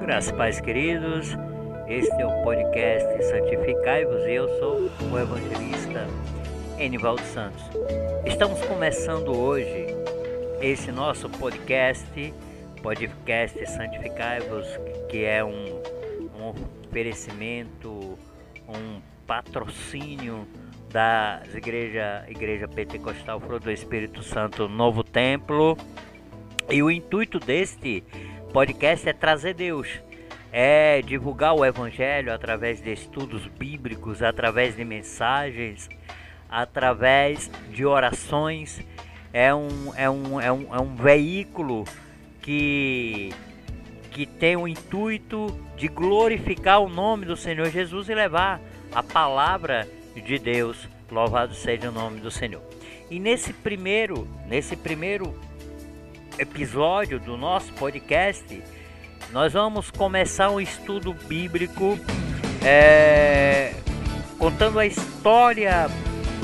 Graças 0.00 0.32
pais 0.32 0.60
queridos, 0.60 1.36
este 1.88 2.12
é 2.20 2.26
o 2.26 2.42
podcast 2.42 3.24
Santificai-vos 3.24 4.22
eu 4.26 4.48
sou 4.60 4.90
o 5.10 5.18
evangelista 5.18 6.06
Enivaldo 6.78 7.22
Santos. 7.22 7.64
Estamos 8.24 8.60
começando 8.66 9.36
hoje 9.36 9.86
esse 10.60 10.92
nosso 10.92 11.28
podcast, 11.28 12.32
podcast 12.82 13.66
Santificai-vos, 13.66 14.66
que 15.08 15.24
é 15.24 15.44
um, 15.44 15.82
um 16.38 16.52
oferecimento, 16.88 18.16
um 18.68 19.00
patrocínio 19.26 20.46
da 20.94 21.42
igreja, 21.52 22.24
igreja 22.28 22.68
Pentecostal 22.68 23.40
Fruto 23.40 23.64
do 23.64 23.72
Espírito 23.72 24.22
Santo 24.22 24.68
Novo 24.68 25.02
Templo. 25.02 25.76
E 26.70 26.84
o 26.84 26.88
intuito 26.88 27.40
deste 27.40 28.04
podcast 28.52 29.08
é 29.08 29.12
trazer 29.12 29.54
Deus, 29.54 29.88
é 30.52 31.02
divulgar 31.02 31.52
o 31.52 31.64
Evangelho 31.64 32.32
através 32.32 32.80
de 32.80 32.92
estudos 32.92 33.44
bíblicos, 33.58 34.22
através 34.22 34.76
de 34.76 34.84
mensagens, 34.84 35.88
através 36.48 37.50
de 37.72 37.84
orações. 37.84 38.80
É 39.32 39.52
um, 39.52 39.92
é 39.96 40.08
um, 40.08 40.40
é 40.40 40.52
um, 40.52 40.74
é 40.76 40.80
um 40.80 40.94
veículo 40.94 41.82
que, 42.40 43.32
que 44.12 44.26
tem 44.26 44.54
o 44.54 44.68
intuito 44.68 45.48
de 45.76 45.88
glorificar 45.88 46.80
o 46.80 46.88
nome 46.88 47.26
do 47.26 47.36
Senhor 47.36 47.68
Jesus 47.68 48.08
e 48.08 48.14
levar 48.14 48.60
a 48.94 49.02
palavra 49.02 49.88
de 50.20 50.38
Deus. 50.38 50.88
Louvado 51.10 51.54
seja 51.54 51.88
o 51.88 51.92
nome 51.92 52.20
do 52.20 52.30
Senhor. 52.30 52.62
E 53.10 53.20
nesse 53.20 53.52
primeiro, 53.52 54.26
nesse 54.46 54.76
primeiro 54.76 55.38
episódio 56.38 57.20
do 57.20 57.36
nosso 57.36 57.72
podcast, 57.74 58.62
nós 59.30 59.52
vamos 59.52 59.90
começar 59.90 60.50
um 60.50 60.60
estudo 60.60 61.12
bíblico 61.12 61.98
é, 62.64 63.74
contando 64.38 64.78
a 64.78 64.86
história 64.86 65.88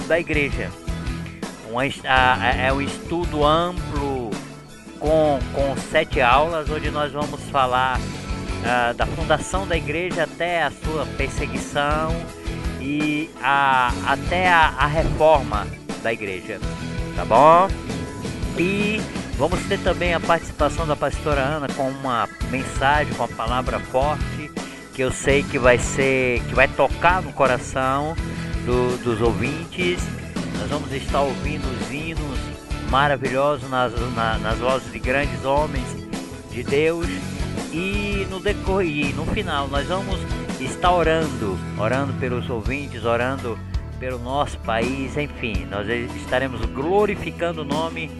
da 0.06 0.19
igreja. 0.19 0.70
Um, 1.70 1.78
a, 1.78 2.55
é 2.55 2.73
um 2.73 2.80
estudo 2.80 3.45
amplo 3.45 4.30
com, 4.98 5.39
com 5.55 5.77
sete 5.91 6.20
aulas, 6.20 6.69
onde 6.69 6.91
nós 6.91 7.12
vamos 7.12 7.41
falar 7.50 7.98
uh, 7.98 8.95
da 8.95 9.06
fundação 9.06 9.67
da 9.67 9.77
igreja 9.77 10.25
até 10.25 10.62
a 10.62 10.70
sua 10.70 11.06
perseguição 11.17 12.11
e 12.81 13.31
a, 13.42 13.92
até 14.06 14.48
a, 14.48 14.75
a 14.78 14.86
reforma 14.86 15.67
da 16.03 16.12
igreja, 16.12 16.59
tá 17.14 17.25
bom? 17.25 17.69
E 18.59 19.00
vamos 19.36 19.61
ter 19.67 19.78
também 19.81 20.14
a 20.14 20.20
participação 20.20 20.86
da 20.86 20.97
pastora 20.97 21.41
Ana 21.41 21.69
com 21.69 21.89
uma 21.89 22.28
mensagem, 22.51 23.12
com 23.14 23.25
uma 23.25 23.36
palavra 23.36 23.78
forte 23.78 24.51
que 24.95 25.03
eu 25.03 25.12
sei 25.12 25.42
que 25.42 25.58
vai 25.58 25.78
ser, 25.78 26.42
que 26.45 26.55
vai 26.55 26.69
tocar 26.69 27.23
no 27.23 27.33
coração 27.33 28.14
do, 28.67 28.97
dos 29.03 29.20
ouvintes. 29.20 30.03
Nós 30.58 30.69
vamos 30.69 30.92
estar 30.92 31.20
ouvindo 31.20 31.64
os 31.64 31.91
hinos 31.91 32.39
maravilhosos 32.91 33.69
nas, 33.70 33.92
na, 34.14 34.39
nas 34.39 34.58
vozes 34.58 34.92
de 34.92 34.98
grandes 34.98 35.45
homens 35.45 35.86
de 36.51 36.62
Deus 36.62 37.06
e 37.73 38.27
no 38.28 38.41
decorrer, 38.41 39.14
no 39.14 39.25
final, 39.27 39.69
nós 39.69 39.86
vamos 39.86 40.19
estar 40.64 40.92
orando, 40.92 41.58
orando 41.78 42.12
pelos 42.14 42.48
ouvintes, 42.48 43.05
orando 43.05 43.58
pelo 43.98 44.19
nosso 44.19 44.58
país, 44.61 45.17
enfim, 45.17 45.67
nós 45.70 45.86
estaremos 46.17 46.64
glorificando 46.67 47.62
o 47.62 47.64
nome 47.64 48.11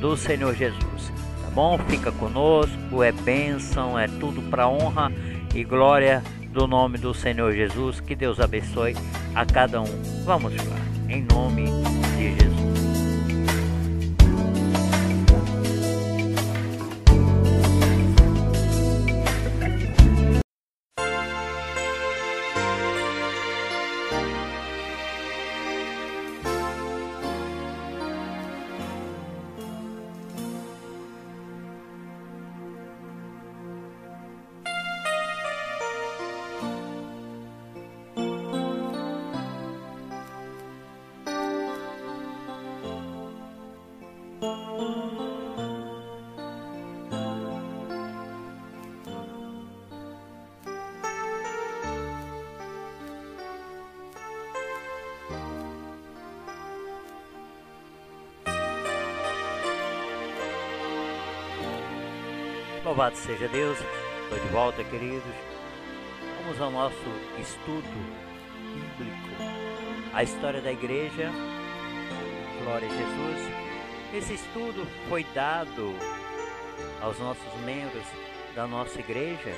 do 0.00 0.16
Senhor 0.16 0.54
Jesus. 0.54 1.12
Tá 1.42 1.50
bom? 1.54 1.78
Fica 1.88 2.10
conosco, 2.10 3.02
é 3.02 3.12
bênção, 3.12 3.98
é 3.98 4.08
tudo 4.08 4.42
para 4.50 4.68
honra 4.68 5.12
e 5.54 5.62
glória 5.62 6.22
do 6.50 6.66
nome 6.66 6.98
do 6.98 7.14
Senhor 7.14 7.52
Jesus. 7.52 8.00
Que 8.00 8.16
Deus 8.16 8.40
abençoe 8.40 8.96
a 9.34 9.46
cada 9.46 9.80
um. 9.80 10.02
Vamos 10.24 10.52
lá, 10.56 10.76
em 11.08 11.22
nome 11.22 11.66
de 12.16 12.34
Jesus. 12.34 12.79
Louvado 63.00 63.16
seja 63.16 63.48
Deus, 63.48 63.78
estou 64.24 64.38
de 64.38 64.48
volta, 64.52 64.84
queridos. 64.84 65.32
Vamos 66.42 66.60
ao 66.60 66.70
nosso 66.70 66.94
estudo 67.40 67.82
bíblico, 68.74 69.42
a 70.12 70.22
história 70.22 70.60
da 70.60 70.70
igreja. 70.70 71.32
Glória 72.62 72.86
a 72.86 72.90
Jesus. 72.90 73.50
Esse 74.12 74.34
estudo 74.34 74.86
foi 75.08 75.24
dado 75.34 75.94
aos 77.00 77.18
nossos 77.18 77.54
membros 77.64 78.04
da 78.54 78.66
nossa 78.66 79.00
igreja 79.00 79.54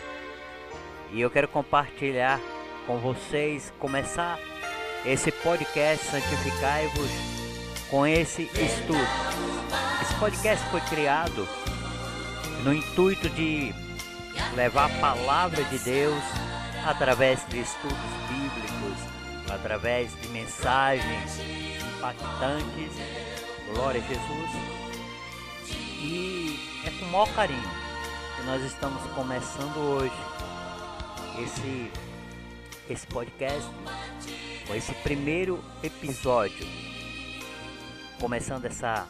e 1.10 1.20
eu 1.20 1.28
quero 1.28 1.48
compartilhar 1.48 2.38
com 2.86 2.98
vocês, 2.98 3.74
começar 3.76 4.38
esse 5.04 5.32
podcast 5.32 6.06
Santificai-vos 6.06 7.10
com 7.90 8.06
esse 8.06 8.42
estudo. 8.42 9.02
Esse 10.00 10.14
podcast 10.20 10.64
foi 10.70 10.80
criado 10.82 11.71
no 12.64 12.72
intuito 12.72 13.28
de 13.30 13.74
levar 14.54 14.86
a 14.86 15.00
palavra 15.00 15.64
de 15.64 15.78
Deus 15.80 16.22
através 16.86 17.46
de 17.48 17.60
estudos 17.60 17.96
bíblicos, 18.28 19.52
através 19.52 20.10
de 20.20 20.28
mensagens 20.28 21.38
impactantes. 21.96 22.92
Glória 23.74 24.00
a 24.00 24.06
Jesus. 24.06 24.50
E 26.00 26.58
é 26.84 26.90
com 26.90 27.06
o 27.06 27.08
maior 27.10 27.28
carinho 27.34 27.70
que 28.36 28.42
nós 28.44 28.62
estamos 28.62 29.02
começando 29.12 29.76
hoje 29.78 30.14
esse, 31.42 31.90
esse 32.90 33.06
podcast, 33.06 33.68
com 34.66 34.74
esse 34.74 34.92
primeiro 34.96 35.62
episódio, 35.82 36.66
começando 38.20 38.66
essa 38.66 39.06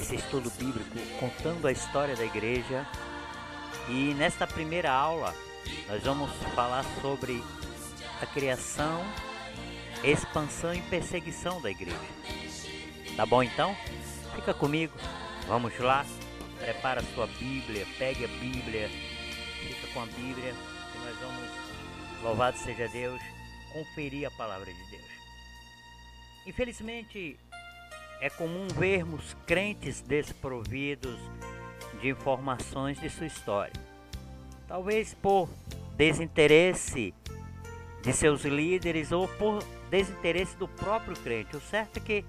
esse 0.00 0.16
estudo 0.16 0.50
bíblico 0.50 0.96
contando 1.18 1.66
a 1.66 1.72
história 1.72 2.14
da 2.16 2.24
igreja. 2.24 2.86
E 3.88 4.14
nesta 4.14 4.46
primeira 4.46 4.90
aula 4.90 5.34
nós 5.88 6.02
vamos 6.02 6.30
falar 6.54 6.84
sobre 7.00 7.42
a 8.20 8.26
criação, 8.26 9.04
expansão 10.04 10.74
e 10.74 10.80
perseguição 10.82 11.60
da 11.60 11.70
igreja. 11.70 11.96
Tá 13.16 13.26
bom 13.26 13.42
então? 13.42 13.76
Fica 14.34 14.54
comigo, 14.54 14.92
vamos 15.46 15.76
lá. 15.78 16.06
Prepara 16.58 17.02
sua 17.14 17.26
Bíblia, 17.26 17.86
pegue 17.98 18.24
a 18.24 18.28
Bíblia, 18.28 18.88
fica 19.60 19.86
com 19.94 20.02
a 20.02 20.06
Bíblia 20.06 20.52
e 20.94 20.98
nós 21.04 21.16
vamos, 21.18 22.22
louvado 22.22 22.58
seja 22.58 22.88
Deus, 22.88 23.20
conferir 23.72 24.26
a 24.26 24.30
palavra 24.32 24.72
de 24.72 24.90
Deus. 24.90 25.08
Infelizmente, 26.46 27.38
é 28.20 28.28
comum 28.28 28.66
vermos 28.68 29.36
crentes 29.46 30.00
desprovidos 30.00 31.18
de 32.00 32.08
informações 32.08 33.00
de 33.00 33.08
sua 33.08 33.26
história. 33.26 33.72
Talvez 34.66 35.14
por 35.14 35.48
desinteresse 35.96 37.14
de 38.02 38.12
seus 38.12 38.44
líderes 38.44 39.12
ou 39.12 39.26
por 39.26 39.62
desinteresse 39.90 40.56
do 40.56 40.68
próprio 40.68 41.16
crente. 41.16 41.56
O 41.56 41.60
certo 41.60 41.98
é 41.98 42.00
que, 42.00 42.24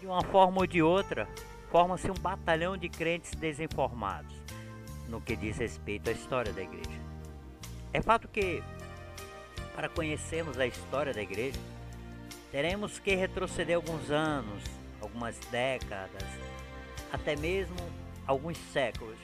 de 0.00 0.06
uma 0.06 0.22
forma 0.22 0.58
ou 0.60 0.66
de 0.66 0.82
outra, 0.82 1.28
forma-se 1.70 2.10
um 2.10 2.14
batalhão 2.14 2.76
de 2.76 2.88
crentes 2.88 3.32
desinformados 3.32 4.34
no 5.08 5.20
que 5.20 5.34
diz 5.36 5.56
respeito 5.56 6.10
à 6.10 6.12
história 6.12 6.52
da 6.52 6.62
igreja. 6.62 7.00
É 7.92 8.02
fato 8.02 8.28
que, 8.28 8.62
para 9.74 9.88
conhecermos 9.88 10.58
a 10.58 10.66
história 10.66 11.14
da 11.14 11.22
igreja, 11.22 11.58
teremos 12.52 12.98
que 12.98 13.14
retroceder 13.14 13.76
alguns 13.76 14.10
anos 14.10 14.77
algumas 15.08 15.38
décadas, 15.50 16.22
até 17.12 17.34
mesmo 17.34 17.76
alguns 18.26 18.56
séculos. 18.72 19.18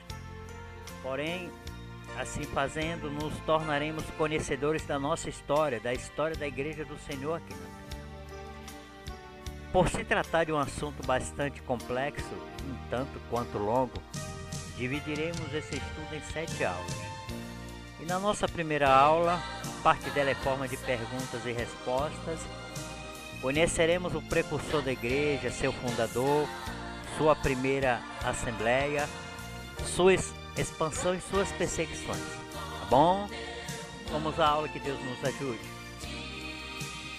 Porém, 1.02 1.50
assim 2.18 2.42
fazendo, 2.44 3.10
nos 3.10 3.36
tornaremos 3.40 4.04
conhecedores 4.16 4.84
da 4.86 4.98
nossa 4.98 5.28
história, 5.28 5.78
da 5.78 5.92
história 5.92 6.36
da 6.36 6.46
Igreja 6.46 6.84
do 6.84 6.98
Senhor 6.98 7.34
aqui 7.34 7.54
na 7.54 7.84
por 9.74 9.88
se 9.88 10.04
tratar 10.04 10.44
de 10.44 10.52
um 10.52 10.56
assunto 10.56 11.04
bastante 11.04 11.60
complexo, 11.62 12.32
um 12.64 12.88
tanto 12.88 13.18
quanto 13.28 13.58
longo, 13.58 14.00
dividiremos 14.76 15.52
esse 15.52 15.74
estudo 15.74 16.14
em 16.14 16.20
sete 16.32 16.64
aulas. 16.64 16.94
E 18.00 18.04
na 18.04 18.20
nossa 18.20 18.46
primeira 18.46 18.88
aula, 18.88 19.42
parte 19.82 20.08
dela 20.10 20.30
é 20.30 20.34
forma 20.36 20.68
de 20.68 20.76
perguntas 20.76 21.44
e 21.44 21.50
respostas, 21.50 22.38
conheceremos 23.44 24.14
o 24.14 24.22
precursor 24.22 24.80
da 24.80 24.90
igreja, 24.90 25.50
seu 25.50 25.70
fundador, 25.70 26.48
sua 27.18 27.36
primeira 27.36 28.00
assembleia, 28.24 29.06
sua 29.84 30.14
expansão 30.56 31.14
e 31.14 31.20
suas 31.20 31.52
perseguições. 31.52 32.24
Tá 32.54 32.86
bom? 32.88 33.28
Vamos 34.10 34.40
à 34.40 34.46
aula 34.48 34.66
que 34.66 34.78
Deus 34.78 34.98
nos 35.04 35.22
ajude. 35.22 35.60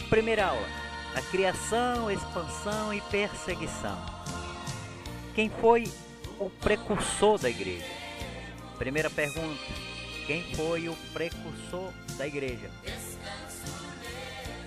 Primeira 0.09 0.47
aula 0.47 0.67
a 1.13 1.21
criação, 1.21 2.09
expansão 2.09 2.91
e 2.91 2.99
perseguição. 3.01 3.95
Quem 5.35 5.47
foi 5.61 5.83
o 6.39 6.49
precursor 6.49 7.37
da 7.37 7.51
igreja? 7.51 7.85
Primeira 8.79 9.11
pergunta: 9.11 9.61
quem 10.25 10.41
foi 10.55 10.89
o 10.89 10.95
precursor 11.13 11.93
da 12.17 12.25
igreja? 12.25 12.71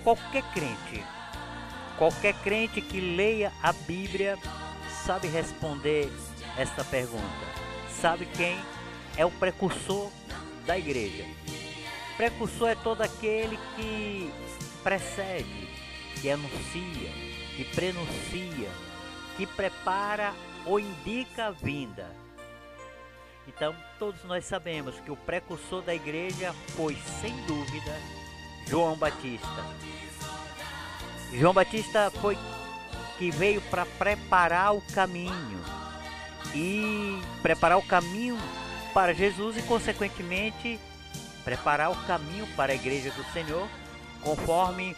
Qualquer 0.05 0.43
crente, 0.53 1.03
qualquer 1.99 2.33
crente 2.35 2.81
que 2.81 3.01
leia 3.01 3.51
a 3.61 3.73
Bíblia 3.73 4.37
sabe 5.05 5.27
responder 5.27 6.09
esta 6.57 6.81
pergunta. 6.85 7.23
Sabe 8.01 8.25
quem 8.25 8.57
é 9.17 9.25
o 9.25 9.31
precursor 9.31 10.09
da 10.65 10.77
igreja? 10.77 11.25
Precursor 12.15 12.69
é 12.69 12.75
todo 12.75 13.01
aquele 13.01 13.59
que 13.75 14.33
precede, 14.81 15.67
que 16.21 16.29
anuncia, 16.29 17.11
que 17.57 17.65
prenuncia, 17.75 18.69
que 19.35 19.45
prepara 19.45 20.33
ou 20.65 20.79
indica 20.79 21.47
a 21.47 21.51
vinda. 21.51 22.09
Então, 23.45 23.75
todos 23.97 24.23
nós 24.23 24.45
sabemos 24.45 24.97
que 25.01 25.11
o 25.11 25.17
precursor 25.17 25.81
da 25.81 25.93
igreja 25.93 26.53
foi, 26.77 26.95
sem 27.19 27.35
dúvida, 27.45 27.93
João 28.67 28.95
Batista. 28.95 29.65
João 31.33 31.53
Batista 31.53 32.11
foi 32.21 32.37
que 33.17 33.29
veio 33.31 33.61
para 33.63 33.85
preparar 33.85 34.73
o 34.75 34.81
caminho. 34.81 35.59
E 36.55 37.19
preparar 37.41 37.77
o 37.77 37.83
caminho 37.83 38.37
para 38.93 39.13
Jesus 39.13 39.57
e, 39.57 39.61
consequentemente, 39.61 40.79
preparar 41.43 41.91
o 41.91 42.05
caminho 42.05 42.47
para 42.55 42.71
a 42.71 42.75
igreja 42.75 43.11
do 43.11 43.23
Senhor, 43.31 43.67
conforme 44.21 44.95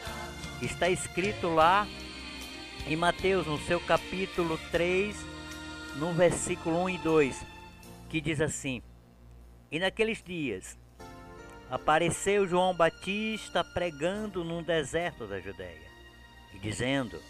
está 0.62 0.89
escrito 0.89 1.48
lá 1.50 1.88
em 2.88 2.95
Mateus, 2.95 3.45
no 3.48 3.60
seu 3.60 3.80
capítulo 3.80 4.57
3, 4.72 5.16
no 5.98 6.13
versículo 6.13 6.84
1 6.84 6.89
e 6.89 6.98
2, 7.00 7.45
que 8.10 8.22
diz 8.22 8.39
assim: 8.39 8.81
E 9.72 9.80
naqueles 9.80 10.24
dias 10.24 10.77
apareceu 11.69 12.48
João 12.48 12.74
Batista 12.74 13.63
pregando 13.63 14.44
num 14.44 14.63
deserto 14.63 15.25
da 15.27 15.39
Judéia, 15.39 15.91
dizendo: 16.59 17.21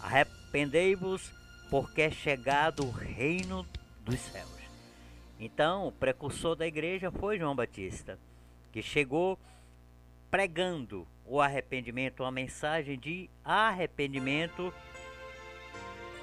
Arrependei-vos, 0.00 1.32
porque 1.70 2.02
é 2.02 2.10
chegado 2.10 2.86
o 2.86 2.90
reino 2.90 3.66
dos 4.04 4.18
céus. 4.18 4.58
Então, 5.38 5.86
o 5.86 5.92
precursor 5.92 6.56
da 6.56 6.66
igreja 6.66 7.10
foi 7.10 7.38
João 7.38 7.54
Batista, 7.54 8.18
que 8.72 8.82
chegou 8.82 9.38
pregando 10.30 11.06
o 11.24 11.40
arrependimento, 11.40 12.22
uma 12.22 12.30
mensagem 12.30 12.98
de 12.98 13.30
arrependimento 13.44 14.72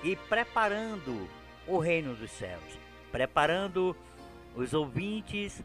e 0.03 0.15
preparando 0.15 1.27
o 1.67 1.79
reino 1.79 2.13
dos 2.15 2.31
céus, 2.31 2.79
preparando 3.11 3.95
os 4.55 4.73
ouvintes 4.73 5.63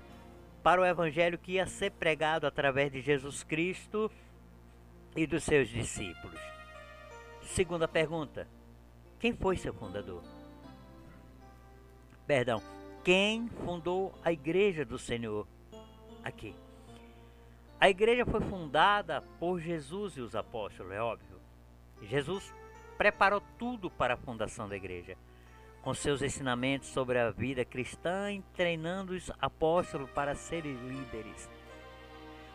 para 0.62 0.80
o 0.80 0.84
evangelho 0.84 1.38
que 1.38 1.52
ia 1.52 1.66
ser 1.66 1.90
pregado 1.92 2.46
através 2.46 2.92
de 2.92 3.00
Jesus 3.00 3.42
Cristo 3.42 4.10
e 5.16 5.26
dos 5.26 5.44
seus 5.44 5.68
discípulos. 5.68 6.40
Segunda 7.42 7.88
pergunta: 7.88 8.46
quem 9.18 9.32
foi 9.32 9.56
seu 9.56 9.74
fundador? 9.74 10.22
Perdão, 12.26 12.62
quem 13.02 13.48
fundou 13.64 14.14
a 14.24 14.32
igreja 14.32 14.84
do 14.84 14.98
Senhor 14.98 15.46
aqui? 16.22 16.54
A 17.80 17.88
igreja 17.88 18.26
foi 18.26 18.40
fundada 18.42 19.22
por 19.38 19.58
Jesus 19.58 20.16
e 20.16 20.20
os 20.20 20.36
apóstolos, 20.36 20.92
é 20.92 21.00
óbvio. 21.00 21.40
Jesus 22.02 22.52
preparou 22.96 23.42
tudo 23.58 23.90
para 23.90 24.14
a 24.14 24.18
fundação 24.18 24.68
da 24.68 24.76
igreja, 24.76 25.16
com 25.82 25.94
seus 25.94 26.20
ensinamentos 26.20 26.88
sobre 26.88 27.18
a 27.18 27.30
vida 27.30 27.64
cristã 27.64 28.30
e 28.30 28.42
treinando 28.54 29.14
os 29.14 29.30
apóstolos 29.40 30.10
para 30.10 30.34
serem 30.34 30.74
líderes. 30.74 31.48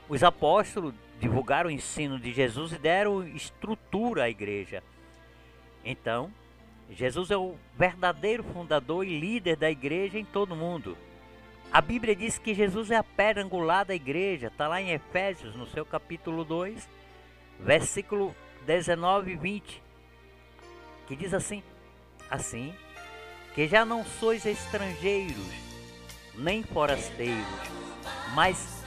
Os 0.07 0.23
apóstolos 0.23 0.93
divulgaram 1.19 1.69
o 1.69 1.73
ensino 1.73 2.19
de 2.19 2.33
Jesus 2.33 2.73
e 2.73 2.77
deram 2.77 3.25
estrutura 3.27 4.23
à 4.23 4.29
igreja. 4.29 4.83
Então, 5.83 6.31
Jesus 6.89 7.31
é 7.31 7.37
o 7.37 7.55
verdadeiro 7.77 8.43
fundador 8.43 9.05
e 9.05 9.19
líder 9.19 9.55
da 9.55 9.69
igreja 9.69 10.19
em 10.19 10.25
todo 10.25 10.53
o 10.53 10.57
mundo. 10.57 10.97
A 11.71 11.81
Bíblia 11.81 12.15
diz 12.15 12.37
que 12.37 12.53
Jesus 12.53 12.91
é 12.91 12.95
a 12.95 13.03
pedra 13.03 13.43
angular 13.43 13.85
da 13.85 13.95
igreja, 13.95 14.47
está 14.47 14.67
lá 14.67 14.81
em 14.81 14.91
Efésios, 14.91 15.55
no 15.55 15.65
seu 15.67 15.85
capítulo 15.85 16.43
2, 16.43 16.87
versículo 17.59 18.35
19 18.65 19.31
e 19.31 19.35
20, 19.35 19.83
que 21.07 21.15
diz 21.15 21.33
assim: 21.33 21.63
Assim, 22.29 22.73
que 23.53 23.67
já 23.67 23.83
não 23.83 24.05
sois 24.05 24.45
estrangeiros, 24.45 25.35
nem 26.35 26.63
forasteiros, 26.63 27.45
mas 28.33 28.84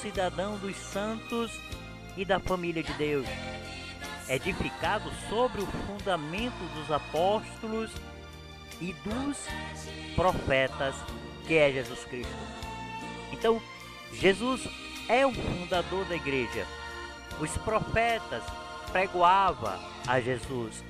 cidadão 0.00 0.56
dos 0.56 0.76
santos 0.76 1.52
e 2.16 2.24
da 2.24 2.40
família 2.40 2.82
de 2.82 2.92
Deus, 2.94 3.26
edificado 4.28 5.10
sobre 5.28 5.60
o 5.60 5.66
fundamento 5.66 6.58
dos 6.74 6.90
apóstolos 6.90 7.90
e 8.80 8.92
dos 9.04 9.36
profetas 10.14 10.94
que 11.46 11.54
é 11.54 11.70
Jesus 11.70 12.04
Cristo. 12.04 12.32
Então, 13.32 13.60
Jesus 14.12 14.66
é 15.08 15.26
o 15.26 15.32
fundador 15.32 16.04
da 16.06 16.16
igreja. 16.16 16.66
Os 17.38 17.56
profetas 17.58 18.42
pregoavam 18.90 19.78
a 20.06 20.20
Jesus. 20.20 20.82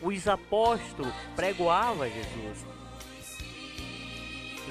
Os 0.00 0.28
apóstolos 0.28 1.12
pregoavam 1.34 2.02
a 2.02 2.08
Jesus. 2.08 2.64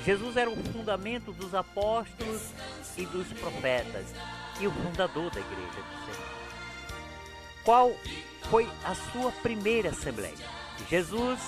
Jesus 0.06 0.38
era 0.38 0.50
o 0.50 0.56
fundamento 0.72 1.32
dos 1.32 1.54
apóstolos 1.54 2.52
e 2.98 3.06
dos 3.06 3.28
profetas 3.34 4.14
e 4.60 4.68
o 4.68 4.72
fundador 4.72 5.30
da 5.32 5.40
igreja 5.40 5.68
do 5.68 6.06
Senhor. 6.06 6.28
Qual 7.64 7.96
foi 8.50 8.68
a 8.84 8.96
sua 8.96 9.32
primeira 9.32 9.90
assembleia? 9.90 10.36
Jesus, 10.90 11.40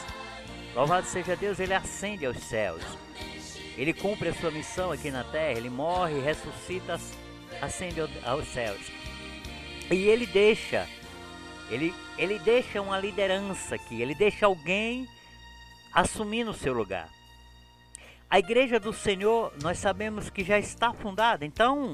louvado 0.76 1.08
seja 1.08 1.36
Deus, 1.36 1.60
ele 1.60 1.74
ascende 1.74 2.26
aos 2.26 2.38
céus. 2.38 2.84
Ele 3.78 3.94
cumpre 3.94 4.30
a 4.30 4.34
sua 4.34 4.52
missão 4.52 4.92
aqui 4.92 5.10
na 5.10 5.24
terra, 5.24 5.58
ele 5.58 5.70
morre, 5.70 6.20
ressuscita, 6.20 7.00
ascende 7.62 8.02
aos 8.26 8.48
céus. 8.50 8.82
E 9.90 10.08
ele 10.08 10.26
deixa, 10.26 10.88
ele, 11.70 11.96
ele 12.18 12.38
deixa 12.40 12.82
uma 12.82 13.00
liderança 13.00 13.76
aqui, 13.76 14.02
ele 14.02 14.14
deixa 14.14 14.46
alguém 14.46 15.08
assumindo 15.94 16.52
o 16.52 16.54
seu 16.54 16.74
lugar. 16.74 17.10
A 18.30 18.38
igreja 18.38 18.80
do 18.80 18.94
Senhor, 18.94 19.52
nós 19.62 19.80
sabemos 19.80 20.30
que 20.30 20.44
já 20.44 20.60
está 20.60 20.94
fundada, 20.94 21.46
então 21.46 21.94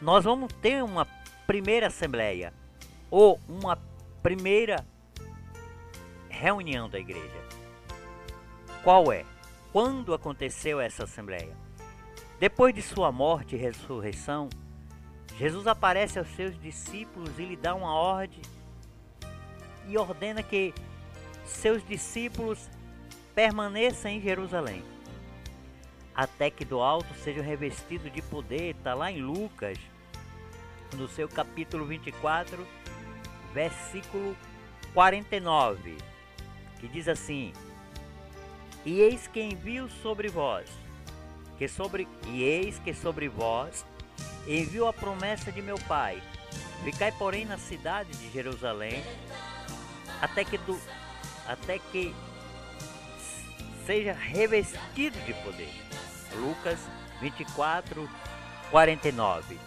nós 0.00 0.24
vamos 0.24 0.52
ter 0.62 0.82
uma 0.82 1.06
primeira 1.46 1.88
assembleia 1.88 2.52
ou 3.10 3.38
uma 3.48 3.78
primeira 4.22 4.86
reunião 6.28 6.88
da 6.88 6.98
igreja. 6.98 7.44
Qual 8.82 9.12
é? 9.12 9.24
quando 9.72 10.14
aconteceu 10.14 10.80
essa 10.80 11.04
assembleia. 11.04 11.56
Depois 12.38 12.74
de 12.74 12.82
sua 12.82 13.10
morte 13.12 13.54
e 13.54 13.58
ressurreição, 13.58 14.48
Jesus 15.36 15.66
aparece 15.66 16.18
aos 16.18 16.28
seus 16.34 16.60
discípulos 16.60 17.38
e 17.38 17.44
lhe 17.44 17.56
dá 17.56 17.74
uma 17.74 17.92
ordem 17.92 18.40
e 19.86 19.96
ordena 19.96 20.42
que 20.42 20.74
seus 21.44 21.86
discípulos 21.86 22.68
permaneçam 23.34 24.10
em 24.10 24.20
Jerusalém, 24.20 24.82
até 26.18 26.50
que 26.50 26.64
do 26.64 26.80
alto 26.80 27.14
sejam 27.22 27.44
revestidos 27.44 28.12
de 28.12 28.20
poder. 28.20 28.74
Está 28.74 28.92
lá 28.92 29.08
em 29.08 29.22
Lucas, 29.22 29.78
no 30.94 31.08
seu 31.08 31.28
capítulo 31.28 31.86
24, 31.86 32.66
versículo 33.54 34.36
49, 34.92 35.96
que 36.80 36.88
diz 36.88 37.06
assim: 37.06 37.52
E 38.84 38.98
eis 38.98 39.28
que 39.28 39.40
envio 39.40 39.88
sobre 39.88 40.26
vós, 40.26 40.68
que 41.56 41.68
sobre 41.68 42.08
e 42.26 42.42
eis 42.42 42.80
que 42.80 42.92
sobre 42.92 43.28
vós 43.28 43.86
envio 44.44 44.88
a 44.88 44.92
promessa 44.92 45.52
de 45.52 45.62
meu 45.62 45.78
Pai. 45.86 46.20
Ficai, 46.82 47.12
porém, 47.12 47.44
na 47.44 47.58
cidade 47.58 48.10
de 48.10 48.28
Jerusalém, 48.32 49.04
até 50.20 50.44
que 50.44 50.58
do, 50.58 50.80
até 51.46 51.78
que 51.78 52.12
seja 53.86 54.12
revestido 54.12 55.16
de 55.20 55.34
poder. 55.44 55.87
Lucas 56.34 56.78
24, 57.20 58.08
49. 58.70 59.58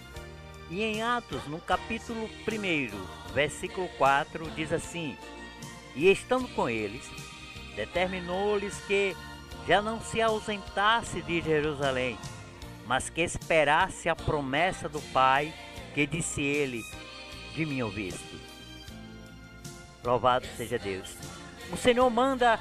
E 0.70 0.84
em 0.84 1.04
Atos, 1.04 1.46
no 1.48 1.60
capítulo 1.60 2.30
1, 2.48 3.34
versículo 3.34 3.88
4, 3.98 4.50
diz 4.52 4.72
assim: 4.72 5.18
E 5.96 6.10
estando 6.10 6.48
com 6.50 6.70
eles, 6.70 7.10
determinou-lhes 7.76 8.80
que 8.86 9.16
já 9.68 9.82
não 9.82 10.00
se 10.00 10.22
ausentasse 10.22 11.22
de 11.22 11.42
Jerusalém, 11.42 12.18
mas 12.88 13.10
que 13.10 13.22
esperasse 13.22 14.08
a 14.10 14.16
promessa 14.16 14.88
do 14.88 15.02
Pai, 15.14 15.54
que 15.94 16.08
disse 16.08 16.42
ele: 16.42 16.82
De 17.54 17.66
mim 17.66 17.82
ouviste. 17.82 18.40
Louvado 20.04 20.48
seja 20.58 20.80
Deus. 20.80 21.16
O 21.72 21.78
Senhor 21.78 22.10
manda 22.10 22.60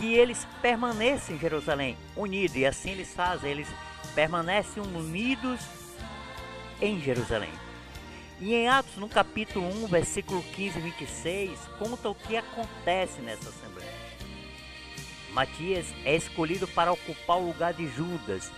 que 0.00 0.14
eles 0.14 0.48
permaneçam 0.62 1.36
em 1.36 1.38
Jerusalém, 1.38 1.94
unidos, 2.16 2.56
e 2.56 2.64
assim 2.64 2.92
eles 2.92 3.12
fazem, 3.12 3.50
eles 3.50 3.68
permanecem 4.14 4.82
unidos 4.82 5.60
em 6.80 6.98
Jerusalém. 6.98 7.52
E 8.40 8.54
em 8.54 8.66
Atos, 8.66 8.96
no 8.96 9.10
capítulo 9.10 9.68
1, 9.84 9.86
versículo 9.88 10.42
15 10.42 10.78
e 10.78 10.80
26, 10.80 11.60
conta 11.78 12.08
o 12.08 12.14
que 12.14 12.34
acontece 12.34 13.20
nessa 13.20 13.50
assembleia. 13.50 13.92
Matias 15.32 15.86
é 16.06 16.16
escolhido 16.16 16.66
para 16.66 16.90
ocupar 16.90 17.36
o 17.36 17.48
lugar 17.48 17.74
de 17.74 17.86
Judas. 17.86 18.50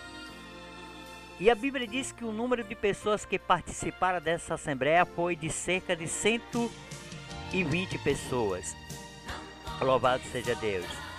E 1.40 1.50
a 1.50 1.56
Bíblia 1.56 1.88
diz 1.88 2.12
que 2.12 2.24
o 2.24 2.30
número 2.30 2.62
de 2.62 2.76
pessoas 2.76 3.24
que 3.24 3.36
participaram 3.36 4.20
dessa 4.20 4.54
assembleia 4.54 5.04
foi 5.04 5.34
de 5.34 5.50
cerca 5.50 5.96
de 5.96 6.06
120 6.06 7.98
pessoas. 7.98 8.76
Louvado 9.80 10.22
seja 10.30 10.54
Deus. 10.54 11.11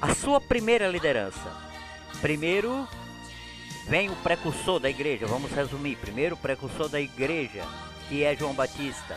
A 0.00 0.14
sua 0.14 0.40
primeira 0.40 0.86
liderança. 0.86 1.52
Primeiro 2.20 2.88
vem 3.88 4.08
o 4.08 4.16
precursor 4.16 4.78
da 4.78 4.88
igreja, 4.88 5.26
vamos 5.26 5.50
resumir. 5.50 5.96
Primeiro 5.96 6.36
o 6.36 6.38
precursor 6.38 6.88
da 6.88 7.00
igreja, 7.00 7.64
que 8.08 8.22
é 8.22 8.36
João 8.36 8.54
Batista. 8.54 9.16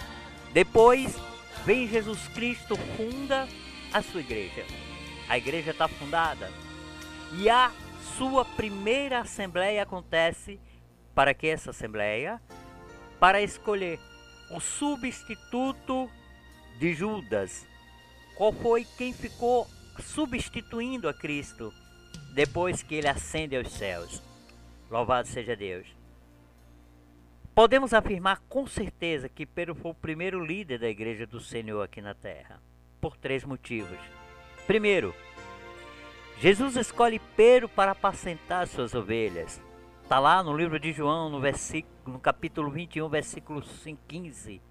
Depois 0.51 1.15
vem 1.63 1.88
Jesus 1.88 2.27
Cristo, 2.29 2.75
funda 2.97 3.47
a 3.93 4.01
sua 4.01 4.21
igreja. 4.21 4.65
A 5.29 5.38
igreja 5.38 5.69
está 5.69 5.88
fundada. 5.88 6.51
E 7.33 7.47
a 7.47 7.71
sua 8.17 8.43
primeira 8.43 9.19
assembleia 9.19 9.83
acontece 9.83 10.59
para 11.13 11.31
que 11.31 11.45
essa 11.45 11.69
assembleia? 11.69 12.41
Para 13.19 13.39
escolher 13.39 14.00
o 14.50 14.59
substituto 14.59 16.09
de 16.79 16.95
Judas. 16.95 17.67
Qual 18.35 18.51
foi 18.51 18.83
quem 18.97 19.13
ficou 19.13 19.67
substituindo 20.00 21.07
a 21.10 21.13
Cristo 21.13 21.74
depois 22.33 22.81
que 22.81 22.95
ele 22.95 23.07
ascende 23.07 23.55
aos 23.55 23.71
céus. 23.71 24.21
Louvado 24.89 25.27
seja 25.27 25.55
Deus. 25.55 25.88
Podemos 27.53 27.93
afirmar 27.93 28.41
com 28.48 28.65
certeza 28.65 29.27
que 29.27 29.45
Pedro 29.45 29.75
foi 29.75 29.91
o 29.91 29.95
primeiro 29.95 30.43
líder 30.43 30.79
da 30.79 30.89
igreja 30.89 31.27
do 31.27 31.39
Senhor 31.39 31.81
aqui 31.81 32.01
na 32.01 32.13
terra, 32.13 32.62
por 33.00 33.17
três 33.17 33.43
motivos. 33.43 33.98
Primeiro, 34.65 35.13
Jesus 36.39 36.75
escolhe 36.75 37.19
Pedro 37.36 37.67
para 37.67 37.91
apacentar 37.91 38.67
suas 38.67 38.95
ovelhas. 38.95 39.62
Está 40.01 40.17
lá 40.17 40.41
no 40.41 40.55
livro 40.55 40.79
de 40.79 40.91
João, 40.91 41.29
no, 41.29 41.39
versículo, 41.39 42.13
no 42.13 42.19
capítulo 42.19 42.71
21, 42.71 43.07
versículo 43.10 43.62
15. 44.07 44.62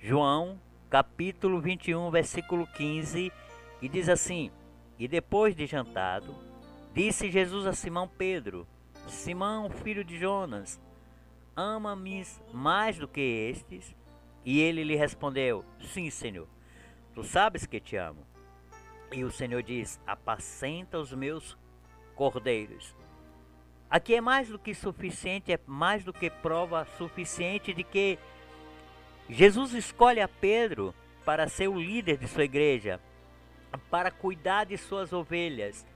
João, 0.00 0.60
capítulo 0.88 1.60
21, 1.60 2.10
versículo 2.10 2.66
15, 2.68 3.32
e 3.82 3.88
diz 3.88 4.08
assim: 4.08 4.50
e 4.98 5.06
depois 5.06 5.54
de 5.54 5.66
jantado, 5.66 6.34
disse 6.92 7.30
Jesus 7.30 7.66
a 7.66 7.72
Simão 7.72 8.08
Pedro: 8.08 8.66
Simão, 9.06 9.70
filho 9.70 10.04
de 10.04 10.18
Jonas, 10.18 10.80
ama-me 11.56 12.26
mais 12.52 12.98
do 12.98 13.06
que 13.06 13.20
estes? 13.20 13.94
E 14.44 14.60
ele 14.60 14.82
lhe 14.82 14.96
respondeu: 14.96 15.64
Sim, 15.80 16.10
Senhor, 16.10 16.48
tu 17.14 17.22
sabes 17.22 17.66
que 17.66 17.80
te 17.80 17.96
amo. 17.96 18.26
E 19.12 19.22
o 19.22 19.30
Senhor 19.30 19.62
diz: 19.62 20.00
Apacenta 20.06 20.98
os 20.98 21.12
meus 21.12 21.56
cordeiros. 22.16 22.96
Aqui 23.88 24.16
é 24.16 24.20
mais 24.20 24.48
do 24.48 24.58
que 24.58 24.74
suficiente, 24.74 25.52
é 25.52 25.60
mais 25.66 26.04
do 26.04 26.12
que 26.12 26.28
prova 26.28 26.86
suficiente 26.98 27.72
de 27.72 27.82
que 27.82 28.18
Jesus 29.30 29.72
escolhe 29.72 30.20
a 30.20 30.28
Pedro 30.28 30.94
para 31.24 31.48
ser 31.48 31.68
o 31.68 31.80
líder 31.80 32.18
de 32.18 32.26
sua 32.26 32.44
igreja 32.44 33.00
para 33.90 34.10
cuidar 34.10 34.64
de 34.64 34.76
suas 34.76 35.12
ovelhas, 35.12 35.86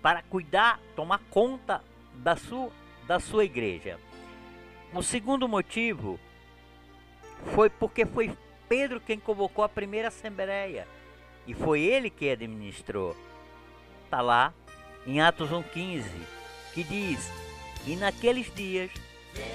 para 0.00 0.22
cuidar, 0.22 0.80
tomar 0.96 1.20
conta 1.30 1.82
da 2.14 2.36
sua, 2.36 2.70
da 3.06 3.20
sua 3.20 3.44
igreja. 3.44 3.98
O 4.92 5.02
segundo 5.02 5.48
motivo 5.48 6.18
foi 7.54 7.70
porque 7.70 8.04
foi 8.04 8.36
Pedro 8.68 9.00
quem 9.00 9.18
convocou 9.18 9.64
a 9.64 9.68
primeira 9.68 10.08
assembleia 10.08 10.86
e 11.46 11.54
foi 11.54 11.80
ele 11.80 12.10
que 12.10 12.30
administrou. 12.30 13.16
Está 14.04 14.20
lá 14.20 14.52
em 15.06 15.20
Atos 15.20 15.50
1,15 15.50 16.04
que 16.72 16.84
diz: 16.84 17.30
E 17.86 17.96
naqueles 17.96 18.52
dias, 18.54 18.90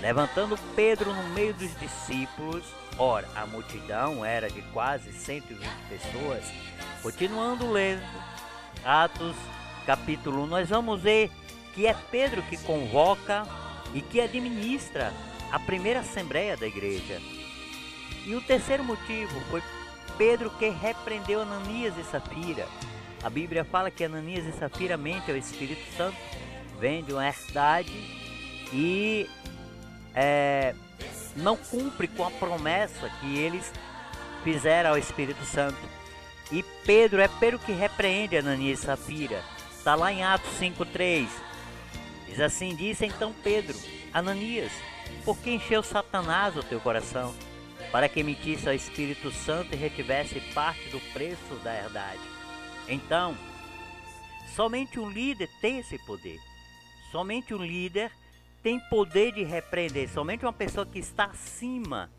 levantando 0.02 0.58
Pedro 0.76 1.14
no 1.14 1.24
meio 1.30 1.54
dos 1.54 1.78
discípulos, 1.80 2.66
ora, 2.98 3.28
a 3.36 3.46
multidão 3.46 4.26
era 4.26 4.50
de 4.50 4.62
quase 4.74 5.12
120 5.14 5.68
pessoas 5.90 6.44
Continuando 7.08 7.72
lendo 7.72 8.04
Atos 8.84 9.34
capítulo 9.86 10.44
1, 10.44 10.48
nós 10.48 10.68
vamos 10.68 11.02
ver 11.02 11.32
que 11.74 11.88
é 11.88 11.96
Pedro 12.12 12.44
que 12.44 12.58
convoca 12.58 13.48
e 13.94 14.02
que 14.02 14.20
administra 14.20 15.14
a 15.50 15.58
primeira 15.58 16.02
assembleia 16.02 16.58
da 16.58 16.68
igreja. 16.68 17.22
E 18.26 18.36
o 18.36 18.42
terceiro 18.42 18.84
motivo 18.84 19.40
foi 19.50 19.64
Pedro 20.18 20.50
que 20.50 20.68
repreendeu 20.68 21.44
Ananias 21.44 21.94
e 21.98 22.04
Safira. 22.04 22.68
A 23.24 23.30
Bíblia 23.30 23.64
fala 23.64 23.90
que 23.90 24.04
Ananias 24.04 24.46
e 24.46 24.60
Safira 24.60 24.98
mentem 24.98 25.34
ao 25.34 25.40
Espírito 25.40 25.90
Santo, 25.96 26.18
vendem 26.78 27.16
uma 27.16 27.26
herdade 27.26 27.90
e 28.74 29.30
é, 30.14 30.76
não 31.38 31.56
cumpre 31.56 32.10
com 32.10 32.26
a 32.26 32.32
promessa 32.32 33.10
que 33.22 33.38
eles 33.38 33.72
fizeram 34.44 34.90
ao 34.90 34.98
Espírito 34.98 35.46
Santo. 35.46 35.97
E 36.52 36.64
Pedro 36.86 37.22
é 37.22 37.28
Pedro 37.28 37.60
que 37.60 37.72
repreende 37.72 38.38
Ananias 38.38 38.80
e 38.80 38.86
Safira. 38.86 39.44
Está 39.78 39.96
lá 39.96 40.12
em 40.12 40.24
Atos 40.24 40.52
5,3. 40.60 41.28
Diz 42.28 42.40
assim: 42.40 42.76
Disse 42.76 43.06
então 43.06 43.34
Pedro, 43.44 43.78
Ananias, 44.14 44.72
por 45.26 45.38
que 45.38 45.52
encheu 45.52 45.84
Satanás 45.84 46.56
o 46.56 46.64
teu 46.64 46.80
coração? 46.80 47.34
Para 47.92 48.10
que 48.10 48.20
emitisse 48.20 48.68
ao 48.68 48.76
Espírito 48.76 49.32
Santo 49.32 49.74
e 49.74 49.78
retivesse 49.78 50.40
parte 50.54 50.90
do 50.90 51.00
preço 51.14 51.56
da 51.64 51.74
herdade. 51.74 52.22
Então, 52.88 53.38
somente 54.56 55.00
um 55.00 55.10
líder 55.10 55.50
tem 55.62 55.80
esse 55.80 55.98
poder. 56.00 56.40
Somente 57.12 57.54
um 57.54 57.64
líder 57.64 58.12
tem 58.62 58.80
poder 58.90 59.34
de 59.34 59.44
repreender. 59.44 60.10
Somente 60.10 60.46
uma 60.46 60.54
pessoa 60.54 60.86
que 60.86 61.00
está 61.00 61.26
acima 61.26 62.10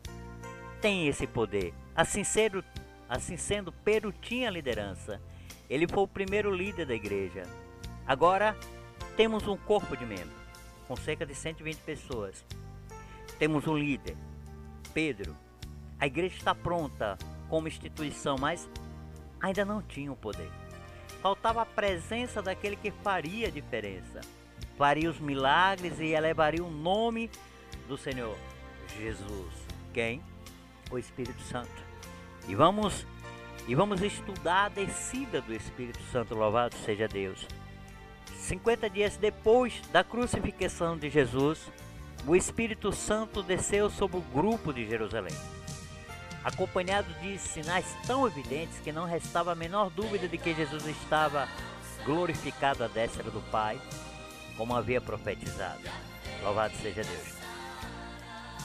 tem 0.81 1.07
esse 1.07 1.27
poder. 1.27 1.73
Assim 1.95 2.23
sendo, 2.23 2.63
Assim 3.09 3.37
sendo, 3.37 3.71
Pedro 3.71 4.11
tinha 4.11 4.51
liderança. 4.51 5.19
Ele 5.67 5.87
foi 5.87 6.03
o 6.03 6.07
primeiro 6.07 6.53
líder 6.53 6.85
da 6.85 6.93
igreja. 6.93 7.41
Agora 8.05 8.55
temos 9.17 9.47
um 9.47 9.57
corpo 9.57 9.97
de 9.97 10.05
membros, 10.05 10.31
com 10.87 10.95
cerca 10.95 11.25
de 11.25 11.33
120 11.33 11.77
pessoas. 11.77 12.45
Temos 13.39 13.65
um 13.67 13.75
líder, 13.75 14.15
Pedro. 14.93 15.35
A 15.99 16.05
igreja 16.05 16.35
está 16.35 16.53
pronta 16.53 17.17
como 17.49 17.67
instituição, 17.67 18.37
mas 18.39 18.69
ainda 19.41 19.65
não 19.65 19.81
tinha 19.81 20.11
o 20.11 20.15
poder. 20.15 20.51
Faltava 21.21 21.63
a 21.63 21.65
presença 21.65 22.41
daquele 22.41 22.75
que 22.75 22.91
faria 22.91 23.47
a 23.47 23.51
diferença, 23.51 24.21
faria 24.77 25.09
os 25.09 25.19
milagres 25.19 25.99
e 25.99 26.13
elevaria 26.13 26.63
o 26.63 26.71
nome 26.71 27.29
do 27.87 27.97
Senhor 27.97 28.37
Jesus. 28.97 29.53
Quem? 29.93 30.21
O 30.91 30.97
Espírito 30.97 31.41
Santo. 31.41 31.88
E 32.49 32.55
vamos 32.55 33.05
e 33.67 33.75
vamos 33.75 34.01
estudar 34.01 34.65
a 34.65 34.69
descida 34.69 35.39
do 35.39 35.53
Espírito 35.53 36.01
Santo, 36.11 36.33
louvado 36.33 36.75
seja 36.83 37.07
Deus. 37.07 37.45
50 38.35 38.89
dias 38.89 39.15
depois 39.15 39.79
da 39.91 40.03
crucificação 40.03 40.97
de 40.97 41.07
Jesus, 41.07 41.71
o 42.25 42.35
Espírito 42.35 42.91
Santo 42.91 43.43
desceu 43.43 43.87
sobre 43.87 44.17
o 44.17 44.21
grupo 44.21 44.73
de 44.73 44.87
Jerusalém. 44.87 45.35
acompanhado 46.43 47.13
de 47.21 47.37
sinais 47.37 47.85
tão 48.07 48.25
evidentes 48.25 48.79
que 48.79 48.91
não 48.91 49.05
restava 49.05 49.51
a 49.51 49.55
menor 49.55 49.91
dúvida 49.91 50.27
de 50.27 50.37
que 50.37 50.55
Jesus 50.55 50.85
estava 50.87 51.47
glorificado 52.05 52.83
à 52.83 52.87
destra 52.87 53.29
do 53.29 53.41
Pai, 53.51 53.79
como 54.57 54.75
havia 54.75 55.01
profetizado. 55.01 55.83
Louvado 56.41 56.73
seja 56.77 57.03
Deus. 57.03 57.38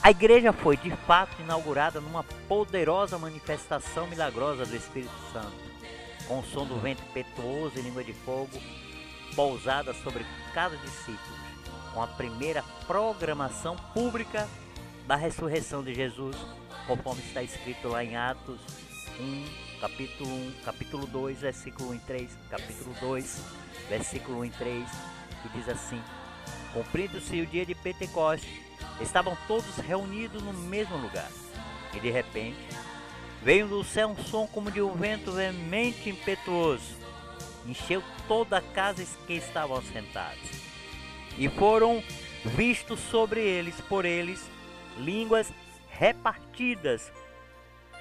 A 0.05 0.11
igreja 0.11 0.53
foi 0.53 0.77
de 0.77 0.91
fato 1.07 1.41
inaugurada 1.41 1.99
numa 1.99 2.23
poderosa 2.47 3.17
manifestação 3.17 4.05
milagrosa 4.05 4.63
do 4.63 4.75
Espírito 4.75 5.11
Santo, 5.33 5.51
com 6.27 6.41
o 6.41 6.43
som 6.43 6.63
do 6.63 6.79
vento 6.79 7.01
impetuoso 7.09 7.79
e 7.79 7.81
língua 7.81 8.03
de 8.03 8.13
fogo 8.13 8.51
pousada 9.35 9.95
sobre 9.95 10.23
cada 10.53 10.77
discípulo, 10.77 11.35
com 11.91 12.03
a 12.03 12.07
primeira 12.07 12.63
programação 12.85 13.75
pública 13.95 14.47
da 15.07 15.15
ressurreição 15.15 15.83
de 15.83 15.95
Jesus, 15.95 16.37
conforme 16.85 17.23
está 17.23 17.41
escrito 17.41 17.87
lá 17.87 18.03
em 18.03 18.15
Atos 18.15 18.59
1, 19.19 19.79
capítulo 19.81 20.29
1, 20.29 20.53
capítulo 20.63 21.07
2, 21.07 21.39
versículo 21.39 21.89
1 21.89 21.95
e 21.95 21.99
3, 22.01 22.37
capítulo 22.51 22.95
2, 23.01 23.41
versículo 23.89 24.37
1 24.41 24.45
e 24.45 24.49
3, 24.51 24.89
que 25.41 25.49
diz 25.57 25.67
assim: 25.67 25.99
Cumprindo-se 26.73 27.41
o 27.41 27.47
dia 27.47 27.65
de 27.65 27.73
Pentecostes, 27.73 28.64
estavam 29.01 29.37
todos 29.47 29.77
reunidos 29.77 30.41
no 30.41 30.53
mesmo 30.53 30.97
lugar. 30.97 31.29
E 31.93 31.99
de 31.99 32.09
repente, 32.09 32.59
veio 33.41 33.67
do 33.67 33.83
céu 33.83 34.09
um 34.09 34.17
som 34.17 34.47
como 34.47 34.71
de 34.71 34.81
um 34.81 34.93
vento 34.93 35.31
veemente 35.31 36.09
impetuoso, 36.09 36.95
encheu 37.65 38.03
toda 38.27 38.57
a 38.57 38.61
casa 38.61 39.05
que 39.27 39.33
estavam 39.33 39.81
sentados. 39.81 40.49
E 41.37 41.49
foram 41.49 42.03
vistos 42.43 42.99
sobre 42.99 43.41
eles, 43.41 43.75
por 43.81 44.05
eles, 44.05 44.43
línguas 44.97 45.51
repartidas 45.89 47.11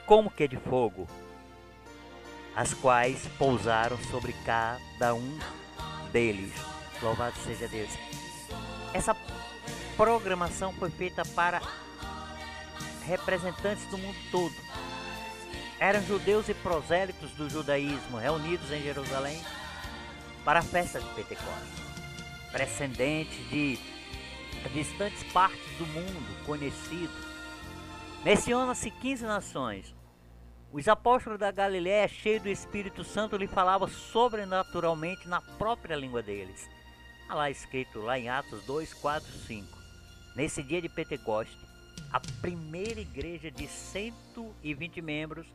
como 0.07 0.31
que 0.31 0.47
de 0.47 0.57
fogo, 0.57 1.07
as 2.55 2.75
quais 2.75 3.27
pousaram 3.39 3.99
sobre 4.11 4.33
cada 4.45 5.15
um 5.15 5.39
deles. 6.13 6.53
Louvado 7.03 7.37
seja 7.39 7.67
Deus. 7.69 7.91
Essa 8.93 9.15
programação 9.97 10.73
foi 10.73 10.91
feita 10.91 11.25
para 11.25 11.61
representantes 13.07 13.85
do 13.87 13.99
mundo 13.99 14.19
todo. 14.31 14.55
Eram 15.79 16.03
judeus 16.03 16.49
e 16.49 16.55
prosélitos 16.55 17.31
do 17.33 17.49
judaísmo 17.49 18.19
reunidos 18.19 18.71
em 18.71 18.83
Jerusalém 18.83 19.43
para 20.45 20.61
a 20.61 20.63
festa 20.63 21.01
de 21.01 21.09
Pentecostes, 21.15 21.83
precedentes 22.53 23.49
de 23.49 23.79
distantes 24.73 25.23
partes 25.33 25.77
do 25.79 25.87
mundo 25.87 26.45
conhecidos. 26.47 27.35
Menciona-se 28.25 28.91
15 28.91 29.25
nações. 29.25 29.95
Os 30.73 30.89
apóstolos 30.89 31.39
da 31.39 31.53
Galiléia, 31.53 32.09
cheios 32.09 32.43
do 32.43 32.49
Espírito 32.49 33.05
Santo, 33.05 33.37
lhe 33.37 33.47
falavam 33.47 33.87
sobrenaturalmente 33.87 35.29
na 35.29 35.41
própria 35.41 35.95
língua 35.95 36.23
deles. 36.23 36.69
Está 37.23 37.35
lá 37.35 37.51
escrito 37.51 38.01
lá 38.01 38.19
em 38.19 38.29
Atos 38.29 38.65
2, 38.65 38.93
4, 38.95 39.33
5. 39.47 39.84
Nesse 40.35 40.65
dia 40.65 40.83
de 40.83 40.89
Pentecoste, 40.89 41.57
a 42.13 42.19
primeira 42.19 43.01
igreja 43.01 43.53
de 43.53 43.69
120 43.69 45.01
membros 45.01 45.47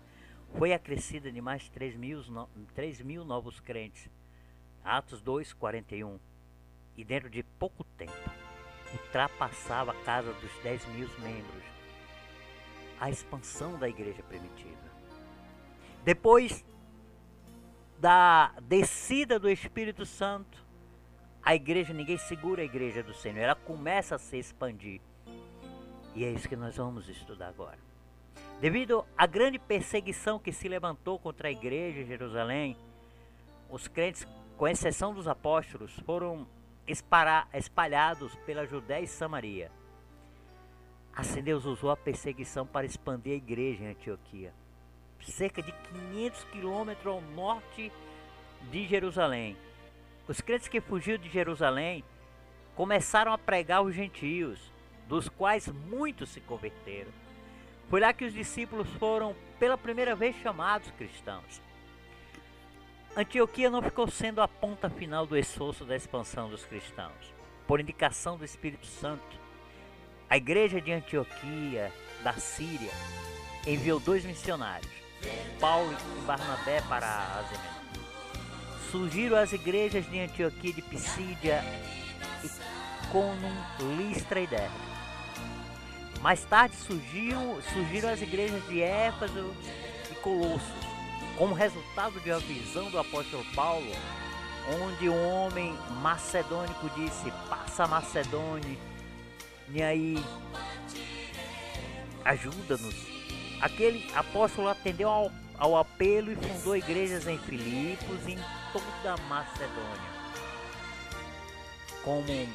foi 0.58 0.72
acrescida 0.72 1.30
de 1.30 1.42
mais 1.42 1.68
3 1.68 1.98
mil, 1.98 2.24
3 2.74 3.02
mil 3.02 3.26
novos 3.26 3.60
crentes. 3.60 4.10
Atos 4.82 5.22
2, 5.22 5.52
41. 5.52 6.18
E 6.96 7.04
dentro 7.04 7.30
de 7.30 7.44
pouco 7.44 7.84
tempo, 7.84 8.14
ultrapassava 8.94 9.92
a 9.92 10.04
casa 10.06 10.32
dos 10.32 10.52
10 10.64 10.86
mil 10.96 11.10
membros. 11.20 11.64
A 13.02 13.10
expansão 13.10 13.78
da 13.78 13.90
igreja 13.90 14.24
primitiva. 14.24 14.90
Depois 16.06 16.66
da 18.00 18.54
descida 18.62 19.38
do 19.38 19.50
Espírito 19.50 20.06
Santo, 20.06 20.69
a 21.50 21.56
igreja, 21.56 21.92
ninguém 21.92 22.16
segura 22.16 22.62
a 22.62 22.66
igreja 22.66 23.02
do 23.02 23.12
Senhor, 23.12 23.40
ela 23.40 23.56
começa 23.56 24.14
a 24.14 24.20
se 24.20 24.38
expandir. 24.38 25.02
E 26.14 26.24
é 26.24 26.30
isso 26.30 26.48
que 26.48 26.56
nós 26.56 26.78
vamos 26.78 27.10
estudar 27.10 27.48
agora. 27.48 27.80
Devido 28.62 29.04
à 29.18 29.26
grande 29.26 29.58
perseguição 29.58 30.38
que 30.38 30.52
se 30.52 30.68
levantou 30.68 31.18
contra 31.18 31.48
a 31.48 31.52
igreja 31.52 32.02
em 32.02 32.06
Jerusalém, 32.06 32.78
os 33.68 33.88
crentes, 33.88 34.28
com 34.58 34.68
exceção 34.68 35.12
dos 35.12 35.28
apóstolos, 35.28 35.92
foram 36.06 36.48
espalhados 36.86 38.36
pela 38.46 38.68
Judéia 38.68 39.06
e 39.06 39.08
Samaria. 39.08 39.72
Assim 41.16 41.42
Deus 41.42 41.66
usou 41.66 41.90
a 41.90 41.98
perseguição 41.98 42.64
para 42.64 42.86
expandir 42.86 43.34
a 43.34 43.38
igreja 43.38 43.86
em 43.86 43.88
Antioquia, 43.88 44.54
cerca 45.22 45.64
de 45.64 45.72
500 46.12 46.44
quilômetros 46.44 47.08
ao 47.08 47.22
norte 47.22 47.92
de 48.70 48.86
Jerusalém. 48.86 49.58
Os 50.30 50.42
crentes 50.42 50.68
que 50.68 50.80
fugiram 50.80 51.18
de 51.18 51.28
Jerusalém 51.28 52.04
começaram 52.76 53.34
a 53.34 53.38
pregar 53.38 53.82
os 53.82 53.96
gentios, 53.96 54.72
dos 55.08 55.28
quais 55.28 55.68
muitos 55.68 56.30
se 56.30 56.40
converteram. 56.40 57.12
Foi 57.90 58.00
lá 58.00 58.14
que 58.14 58.24
os 58.24 58.32
discípulos 58.32 58.88
foram 59.00 59.36
pela 59.58 59.76
primeira 59.76 60.16
vez 60.16 60.36
chamados 60.36 60.92
cristãos. 60.92 61.60
Antioquia 63.18 63.72
não 63.72 63.82
ficou 63.82 64.08
sendo 64.08 64.40
a 64.40 64.48
ponta 64.48 64.88
final 64.88 65.26
do 65.26 65.36
esforço 65.36 65.84
da 65.84 65.96
expansão 65.96 66.48
dos 66.48 66.64
cristãos. 66.64 67.34
Por 67.66 67.80
indicação 67.80 68.38
do 68.38 68.46
Espírito 68.46 68.86
Santo, 68.86 69.40
a 70.30 70.38
igreja 70.38 70.80
de 70.80 70.92
Antioquia, 70.92 71.92
da 72.24 72.34
Síria, 72.34 72.92
enviou 73.66 74.00
dois 74.00 74.24
missionários, 74.24 74.92
Paulo 75.60 75.92
e 75.92 76.22
Barnabé, 76.22 76.84
para 76.84 77.08
a 77.08 77.40
Ásia 77.40 77.58
Menor 77.58 77.79
surgiram 78.92 79.38
as 79.38 79.54
igrejas 79.54 80.10
de 80.10 80.20
Antioquia 80.20 80.74
de 80.74 80.82
Pisídia, 80.82 81.64
Conum, 83.12 83.98
Listra 83.98 84.40
e 84.40 84.48
Derbe. 84.48 84.90
Mais 86.22 86.44
tarde 86.44 86.76
surgiram, 86.76 87.62
surgiram 87.74 88.10
as 88.10 88.22
igrejas 88.22 88.62
de 88.68 88.82
Éfeso 88.82 89.54
e 90.12 90.16
Colossos, 90.16 90.62
como 91.38 91.54
resultado 91.54 92.20
de 92.20 92.30
uma 92.30 92.40
visão 92.40 92.90
do 92.92 93.00
apóstolo 93.00 93.46
Paulo, 93.56 93.92
onde 94.82 95.10
um 95.10 95.30
homem 95.30 95.74
macedônico 96.02 96.90
disse: 96.96 97.32
Passa 97.48 97.88
Macedônia, 97.88 98.78
e 99.70 99.82
aí 99.82 100.18
ajuda-nos. 102.26 102.96
Aquele 103.62 104.06
apóstolo 104.14 104.68
atendeu 104.68 105.10
ao, 105.10 105.32
ao 105.60 105.76
apelo 105.76 106.32
e 106.32 106.36
fundou 106.36 106.76
igrejas 106.76 107.28
em 107.28 107.38
Filipos 107.38 108.26
e 108.26 108.32
em 108.32 108.40
toda 108.72 109.14
a 109.14 109.18
Macedônia, 109.28 110.10
como 112.04 112.32
em 112.32 112.50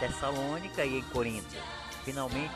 Tessalônica 0.00 0.84
e 0.84 0.98
em 0.98 1.02
Corinto. 1.04 1.56
Finalmente, 2.04 2.52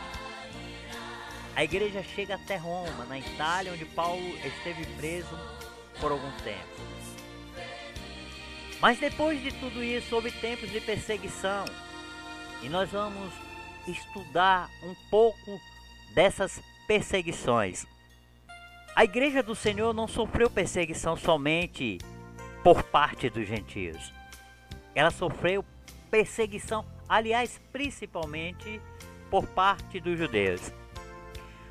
a 1.55 1.63
igreja 1.63 2.03
chega 2.03 2.35
até 2.35 2.57
Roma, 2.57 3.05
na 3.05 3.19
Itália, 3.19 3.73
onde 3.73 3.85
Paulo 3.85 4.37
esteve 4.45 4.85
preso 4.97 5.39
por 6.01 6.11
algum 6.11 6.31
tempo. 6.39 6.83
Mas 8.81 8.99
depois 8.99 9.41
de 9.41 9.53
tudo 9.53 9.83
isso, 9.83 10.15
houve 10.15 10.33
tempos 10.33 10.71
de 10.71 10.81
perseguição. 10.81 11.65
E 12.61 12.69
nós 12.69 12.91
vamos 12.91 13.33
estudar 13.87 14.69
um 14.83 14.95
pouco 15.09 15.61
dessas 16.15 16.61
perseguições. 16.87 17.87
A 18.97 19.03
igreja 19.03 19.43
do 19.43 19.57
Senhor 19.57 19.93
não 19.93 20.07
sofreu 20.07 20.49
perseguição 20.49 21.17
somente 21.17 21.99
por 22.63 22.81
parte 22.85 23.29
dos 23.29 23.49
gentios. 23.49 24.13
Ela 24.95 25.11
sofreu 25.11 25.65
perseguição, 26.13 26.87
aliás, 27.09 27.61
principalmente 27.73 28.81
por 29.29 29.49
parte 29.49 29.99
dos 29.99 30.17
judeus. 30.17 30.73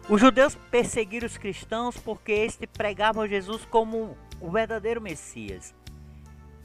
Os 0.10 0.20
judeus 0.20 0.56
perseguiram 0.70 1.26
os 1.26 1.38
cristãos 1.38 1.96
porque 1.98 2.34
este 2.34 2.68
pregavam 2.68 3.26
Jesus 3.26 3.64
como 3.64 4.18
o 4.42 4.52
verdadeiro 4.52 5.00
Messias 5.00 5.74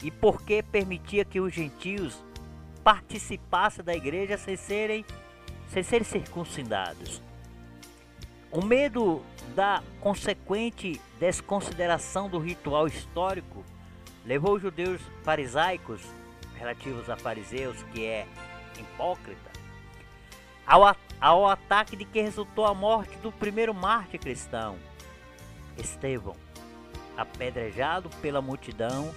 e 0.03 0.11
porque 0.11 0.61
permitia 0.61 1.23
que 1.23 1.39
os 1.39 1.53
gentios 1.53 2.21
participassem 2.83 3.85
da 3.85 3.95
igreja 3.95 4.37
sem 4.37 4.57
serem, 4.57 5.05
sem 5.69 5.83
serem 5.83 6.03
circuncidados. 6.03 7.21
O 8.51 8.65
medo 8.65 9.21
da 9.55 9.83
consequente 10.01 10.99
desconsideração 11.19 12.27
do 12.27 12.39
ritual 12.39 12.87
histórico 12.87 13.63
levou 14.25 14.55
os 14.55 14.61
judeus 14.61 14.99
farisaicos, 15.23 16.01
relativos 16.55 17.07
a 17.11 17.15
fariseus, 17.15 17.83
que 17.93 18.05
é 18.07 18.27
hipócrita, 18.75 19.51
ao, 20.65 20.95
ao 21.21 21.47
ataque 21.47 21.95
de 21.95 22.05
que 22.05 22.21
resultou 22.21 22.65
a 22.65 22.73
morte 22.73 23.15
do 23.17 23.31
primeiro 23.31 23.71
mártir 23.71 24.19
cristão, 24.19 24.77
Estevão, 25.77 26.35
apedrejado 27.15 28.09
pela 28.19 28.41
multidão. 28.41 29.13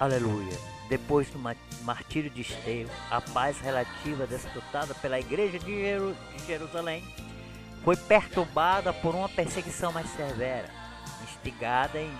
Aleluia. 0.00 0.56
Depois 0.88 1.28
do 1.30 1.38
martírio 1.82 2.30
de 2.30 2.40
Estevão, 2.40 2.94
a 3.10 3.20
paz 3.20 3.60
relativa 3.60 4.26
desfrutada 4.26 4.94
pela 4.94 5.20
igreja 5.20 5.58
de 5.58 6.14
Jerusalém 6.46 7.04
foi 7.86 7.94
perturbada 7.94 8.92
por 8.92 9.14
uma 9.14 9.28
perseguição 9.28 9.92
mais 9.92 10.10
severa, 10.10 10.68
instigada 11.22 12.00
em 12.00 12.10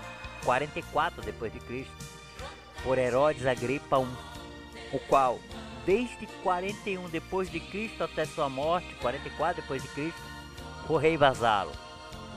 44 0.45 1.21
depois 1.21 1.51
de 1.51 1.59
Cristo 1.59 1.93
por 2.81 2.97
Herodes 2.97 3.45
Agripa 3.45 3.97
I, 3.99 4.95
o 4.95 4.99
qual 5.09 5.37
desde 5.85 6.25
41 6.41 7.09
depois 7.09 7.51
de 7.51 7.59
Cristo 7.59 8.01
até 8.05 8.23
sua 8.23 8.47
morte, 8.47 8.95
44 9.01 9.61
depois 9.61 9.81
de 9.81 9.89
Cristo, 9.89 10.21
foi 10.87 11.01
rei 11.01 11.17
vasalo. 11.17 11.73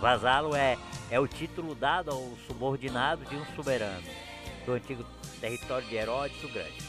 Vasalo 0.00 0.56
é 0.56 0.76
é 1.08 1.20
o 1.20 1.28
título 1.28 1.76
dado 1.76 2.10
ao 2.10 2.36
subordinado 2.48 3.24
de 3.26 3.36
um 3.36 3.46
soberano 3.54 4.08
do 4.66 4.72
antigo 4.72 5.04
território 5.40 5.86
de 5.86 5.94
Herodes 5.94 6.42
o 6.42 6.48
Grande. 6.48 6.82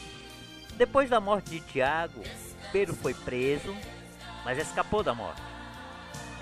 Depois 0.74 1.08
da 1.08 1.20
morte 1.20 1.50
de 1.50 1.60
Tiago, 1.60 2.20
Pedro 2.72 2.96
foi 2.96 3.14
preso, 3.14 3.72
mas 4.44 4.58
escapou 4.58 5.04
da 5.04 5.14
morte. 5.14 5.51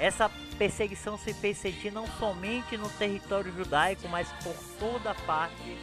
Essa 0.00 0.30
perseguição 0.56 1.18
se 1.18 1.34
fez 1.34 1.58
sentir 1.58 1.92
não 1.92 2.06
somente 2.18 2.74
no 2.74 2.88
território 2.88 3.52
judaico, 3.52 4.08
mas 4.08 4.32
por 4.42 4.54
toda 4.78 5.14
parte 5.26 5.76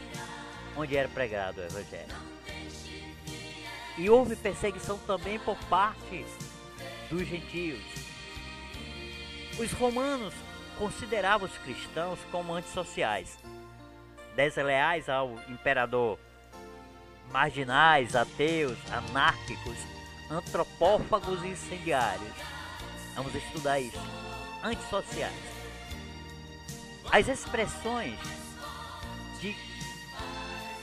onde 0.76 0.96
era 0.96 1.08
pregado 1.08 1.60
o 1.60 1.64
Evangelho. 1.64 2.16
E 3.96 4.10
houve 4.10 4.34
perseguição 4.34 4.98
também 4.98 5.38
por 5.38 5.56
parte 5.66 6.26
dos 7.08 7.28
gentios. 7.28 7.80
Os 9.56 9.70
romanos 9.70 10.34
consideravam 10.76 11.48
os 11.48 11.56
cristãos 11.58 12.18
como 12.32 12.54
antissociais, 12.54 13.38
desleais 14.34 15.08
ao 15.08 15.34
imperador, 15.48 16.18
marginais, 17.30 18.16
ateus, 18.16 18.78
anárquicos, 18.90 19.78
antropófagos 20.28 21.40
e 21.44 21.48
incendiários. 21.48 22.57
Vamos 23.18 23.34
estudar 23.34 23.80
isso. 23.80 23.98
Antissociais. 24.62 25.34
As 27.10 27.26
expressões 27.26 28.16
de 29.40 29.56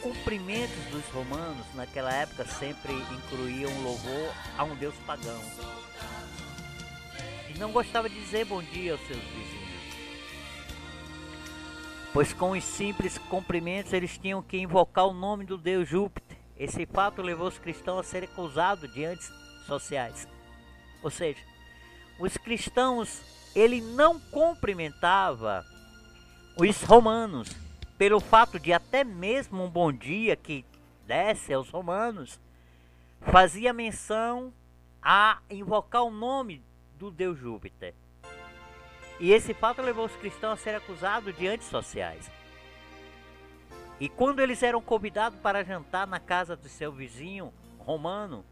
cumprimentos 0.01 0.83
dos 0.91 1.05
romanos 1.13 1.65
naquela 1.73 2.11
época 2.11 2.45
sempre 2.45 2.91
incluíam 2.91 3.71
louvor 3.81 4.33
a 4.57 4.65
um 4.65 4.75
deus 4.75 4.93
pagão. 5.07 5.41
E 7.49 7.57
não 7.57 7.71
gostava 7.71 8.09
de 8.09 8.19
dizer 8.19 8.43
bom 8.43 8.61
dia 8.61 8.91
aos 8.91 9.07
seus 9.07 9.23
vizinhos. 9.23 9.95
Pois 12.11 12.33
com 12.33 12.51
os 12.51 12.65
simples 12.65 13.17
cumprimentos 13.17 13.93
eles 13.93 14.17
tinham 14.17 14.43
que 14.43 14.57
invocar 14.57 15.07
o 15.07 15.13
nome 15.13 15.45
do 15.45 15.57
deus 15.57 15.87
Júpiter. 15.87 16.37
Esse 16.57 16.85
fato 16.85 17.21
levou 17.21 17.47
os 17.47 17.57
cristãos 17.57 18.01
a 18.01 18.03
serem 18.03 18.27
acusados 18.27 18.93
de 18.93 19.05
antissociais. 19.05 20.27
Ou 21.01 21.09
seja, 21.09 21.54
os 22.19 22.37
cristãos 22.37 23.21
ele 23.55 23.81
não 23.81 24.19
cumprimentava 24.19 25.65
os 26.57 26.81
romanos 26.83 27.49
pelo 27.97 28.19
fato 28.19 28.59
de 28.59 28.73
até 28.73 29.03
mesmo 29.03 29.63
um 29.63 29.69
bom 29.69 29.91
dia 29.91 30.35
que 30.35 30.65
desse 31.05 31.53
aos 31.53 31.69
romanos, 31.69 32.39
fazia 33.21 33.71
menção 33.71 34.53
a 35.01 35.39
invocar 35.49 36.03
o 36.03 36.11
nome 36.11 36.63
do 36.97 37.11
deus 37.11 37.37
Júpiter. 37.37 37.93
E 39.19 39.31
esse 39.31 39.53
fato 39.53 39.81
levou 39.81 40.05
os 40.05 40.15
cristãos 40.15 40.59
a 40.59 40.63
ser 40.63 40.75
acusados 40.75 41.35
de 41.37 41.47
antissociais. 41.47 42.29
E 43.99 44.09
quando 44.09 44.41
eles 44.41 44.61
eram 44.61 44.81
convidados 44.81 45.39
para 45.39 45.63
jantar 45.63 46.05
na 46.05 46.19
casa 46.19 46.55
do 46.55 46.67
seu 46.67 46.91
vizinho 46.91 47.53
romano, 47.77 48.43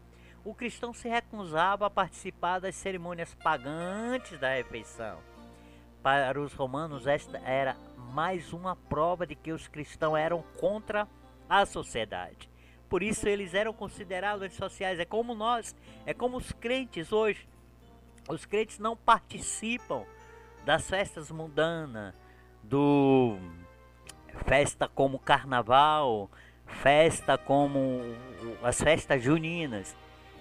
o 0.44 0.54
cristão 0.54 0.92
se 0.92 1.08
recusava 1.08 1.86
a 1.86 1.90
participar 1.90 2.58
das 2.58 2.74
cerimônias 2.74 3.34
pagantes 3.34 4.38
da 4.38 4.54
refeição. 4.54 5.18
Para 6.02 6.38
os 6.38 6.52
romanos, 6.52 7.06
esta 7.06 7.38
era 7.38 7.76
mais 7.96 8.52
uma 8.52 8.76
prova 8.76 9.26
de 9.26 9.34
que 9.34 9.52
os 9.52 9.66
cristãos 9.66 10.18
eram 10.18 10.42
contra 10.60 11.08
a 11.48 11.64
sociedade. 11.64 12.50
Por 12.88 13.02
isso 13.02 13.26
eles 13.26 13.54
eram 13.54 13.72
considerados 13.72 14.42
antissociais. 14.42 15.00
É 15.00 15.04
como 15.04 15.34
nós, 15.34 15.74
é 16.04 16.12
como 16.12 16.36
os 16.36 16.52
crentes 16.52 17.10
hoje. 17.10 17.48
Os 18.28 18.44
crentes 18.44 18.78
não 18.78 18.96
participam 18.96 20.04
das 20.64 20.88
festas 20.88 21.30
mundanas, 21.30 22.14
do 22.62 23.36
festa 24.46 24.88
como 24.88 25.18
carnaval, 25.18 26.30
festa 26.66 27.36
como 27.38 28.00
as 28.62 28.80
festas 28.80 29.22
juninas. 29.22 29.96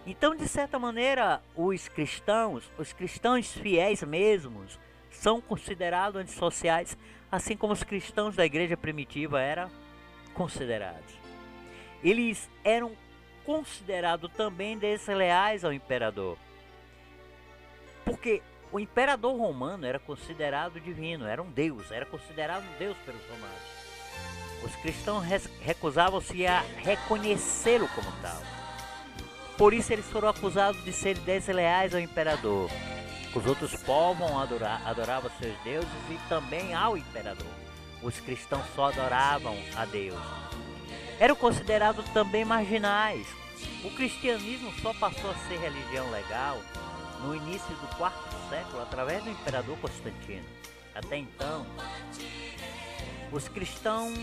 Então, 0.05 0.35
de 0.35 0.47
certa 0.47 0.77
maneira, 0.77 1.41
os 1.55 1.87
cristãos, 1.87 2.69
os 2.77 2.91
cristãos 2.91 3.51
fiéis 3.51 4.03
mesmos, 4.03 4.77
são 5.09 5.39
considerados 5.39 6.21
antissociais, 6.21 6.97
assim 7.31 7.55
como 7.55 7.71
os 7.71 7.83
cristãos 7.83 8.35
da 8.35 8.45
igreja 8.45 8.75
primitiva 8.75 9.39
eram 9.39 9.71
considerados. 10.33 11.13
Eles 12.03 12.49
eram 12.63 12.91
considerados 13.45 14.29
também 14.33 14.77
desleais 14.77 15.63
ao 15.63 15.71
imperador. 15.71 16.37
Porque 18.03 18.41
o 18.73 18.79
imperador 18.79 19.37
romano 19.37 19.85
era 19.85 19.99
considerado 19.99 20.81
divino, 20.81 21.25
era 21.25 21.41
um 21.41 21.49
deus, 21.49 21.91
era 21.91 22.05
considerado 22.05 22.63
um 22.63 22.77
deus 22.77 22.97
pelos 23.05 23.21
romanos. 23.29 23.73
Os 24.63 24.75
cristãos 24.77 25.25
recusavam-se 25.61 26.45
a 26.45 26.61
reconhecê-lo 26.77 27.87
como 27.89 28.11
tal. 28.21 28.52
Por 29.57 29.73
isso 29.73 29.93
eles 29.93 30.05
foram 30.05 30.29
acusados 30.29 30.83
de 30.83 30.91
serem 30.91 31.21
desleais 31.23 31.93
ao 31.93 32.01
imperador. 32.01 32.69
Os 33.33 33.45
outros 33.45 33.75
povos 33.75 34.29
adoravam 34.85 35.31
seus 35.39 35.57
deuses 35.63 35.89
e 36.09 36.17
também 36.29 36.73
ao 36.73 36.97
imperador. 36.97 37.47
Os 38.01 38.19
cristãos 38.19 38.65
só 38.75 38.85
adoravam 38.85 39.57
a 39.75 39.85
Deus. 39.85 40.19
Eram 41.19 41.35
considerados 41.35 42.05
também 42.09 42.43
marginais. 42.43 43.27
O 43.83 43.89
cristianismo 43.91 44.71
só 44.81 44.93
passou 44.93 45.31
a 45.31 45.35
ser 45.47 45.57
religião 45.57 46.09
legal 46.11 46.59
no 47.21 47.35
início 47.35 47.73
do 47.75 47.95
quarto 47.95 48.35
século 48.49 48.81
através 48.81 49.23
do 49.23 49.29
imperador 49.29 49.77
Constantino. 49.77 50.45
Até 50.93 51.17
então, 51.17 51.65
os 53.33 53.47
cristãos 53.47 54.13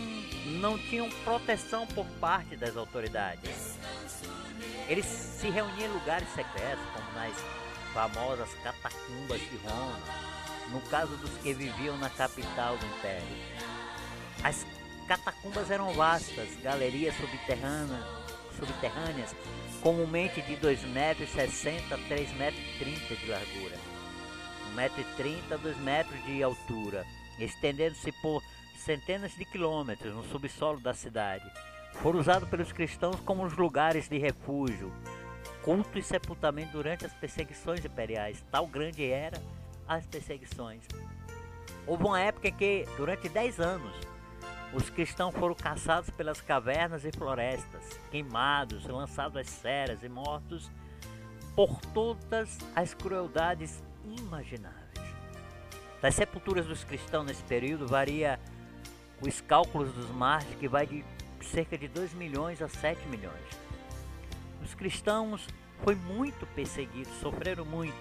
não 0.45 0.77
tinham 0.77 1.09
proteção 1.25 1.85
por 1.87 2.05
parte 2.21 2.55
das 2.55 2.77
autoridades. 2.77 3.77
Eles 4.87 5.05
se 5.05 5.49
reuniam 5.49 5.89
em 5.89 5.93
lugares 5.93 6.27
secretos, 6.29 6.83
como 6.93 7.11
nas 7.11 7.35
famosas 7.93 8.49
catacumbas 8.63 9.41
de 9.41 9.57
Roma, 9.57 9.99
no 10.71 10.79
caso 10.89 11.15
dos 11.17 11.29
que 11.41 11.53
viviam 11.53 11.97
na 11.97 12.09
capital 12.09 12.77
do 12.77 12.85
império. 12.85 13.27
As 14.43 14.65
catacumbas 15.07 15.69
eram 15.69 15.93
vastas, 15.93 16.47
galerias 16.63 17.13
subterrâneas, 17.17 18.05
subterrâneas 18.57 19.35
comumente 19.81 20.41
de 20.41 20.55
2,60 20.55 20.87
metros 20.87 21.29
a 21.35 21.97
3,30 21.97 22.33
metros 22.37 23.19
de 23.19 23.25
largura, 23.27 23.77
1,30 24.73 24.75
metro 24.75 25.53
a 25.53 25.57
2 25.57 25.77
metros 25.79 26.25
de 26.25 26.41
altura, 26.41 27.05
estendendo-se 27.39 28.11
por 28.21 28.41
centenas 28.81 29.33
de 29.35 29.45
quilômetros 29.45 30.13
no 30.13 30.23
subsolo 30.25 30.79
da 30.79 30.93
cidade. 30.93 31.49
Foram 31.93 32.19
usados 32.19 32.49
pelos 32.49 32.71
cristãos 32.71 33.19
como 33.21 33.45
os 33.45 33.55
lugares 33.55 34.07
de 34.07 34.17
refúgio, 34.17 34.91
culto 35.61 35.99
e 35.99 36.03
sepultamento 36.03 36.71
durante 36.71 37.05
as 37.05 37.13
perseguições 37.13 37.83
imperiais. 37.85 38.43
Tal 38.51 38.65
grande 38.65 39.09
era 39.09 39.41
as 39.87 40.05
perseguições. 40.05 40.83
Houve 41.85 42.03
uma 42.03 42.19
época 42.19 42.47
em 42.47 42.53
que, 42.53 42.85
durante 42.97 43.27
10 43.27 43.59
anos, 43.59 43.93
os 44.73 44.89
cristãos 44.89 45.35
foram 45.35 45.53
caçados 45.53 46.09
pelas 46.09 46.39
cavernas 46.39 47.03
e 47.03 47.11
florestas, 47.11 47.99
queimados, 48.09 48.85
lançados 48.85 49.37
às 49.37 49.49
ceras 49.49 50.01
e 50.03 50.09
mortos 50.09 50.71
por 51.55 51.79
todas 51.93 52.57
as 52.75 52.93
crueldades 52.93 53.83
imagináveis. 54.05 54.81
Das 56.01 56.15
sepulturas 56.15 56.65
dos 56.65 56.83
cristãos 56.83 57.25
nesse 57.25 57.43
período 57.43 57.87
varia 57.87 58.39
os 59.21 59.41
cálculos 59.41 59.91
dos 59.93 60.09
mártires 60.09 60.57
que 60.59 60.67
vai 60.67 60.85
de 60.85 61.03
cerca 61.41 61.77
de 61.77 61.87
2 61.87 62.13
milhões 62.13 62.61
a 62.61 62.67
7 62.67 63.07
milhões. 63.07 63.59
Os 64.63 64.73
cristãos 64.73 65.47
foi 65.83 65.95
muito 65.95 66.45
perseguidos, 66.47 67.13
sofreram 67.19 67.65
muito. 67.65 67.95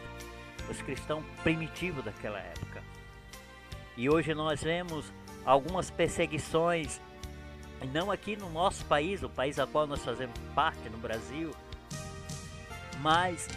Os 0.69 0.81
cristãos 0.83 1.25
primitivos 1.43 2.05
daquela 2.05 2.39
época. 2.39 2.83
E 3.97 4.09
hoje 4.09 4.35
nós 4.35 4.63
vemos 4.63 5.13
algumas 5.45 5.91
perseguições, 5.91 7.01
não 7.93 8.11
aqui 8.11 8.37
no 8.37 8.51
nosso 8.51 8.85
país, 8.85 9.23
o 9.23 9.29
país 9.29 9.59
a 9.59 9.67
qual 9.67 9.87
nós 9.87 10.05
fazemos 10.05 10.39
parte 10.55 10.89
no 10.89 10.99
Brasil, 10.99 11.51
mas 13.01 13.49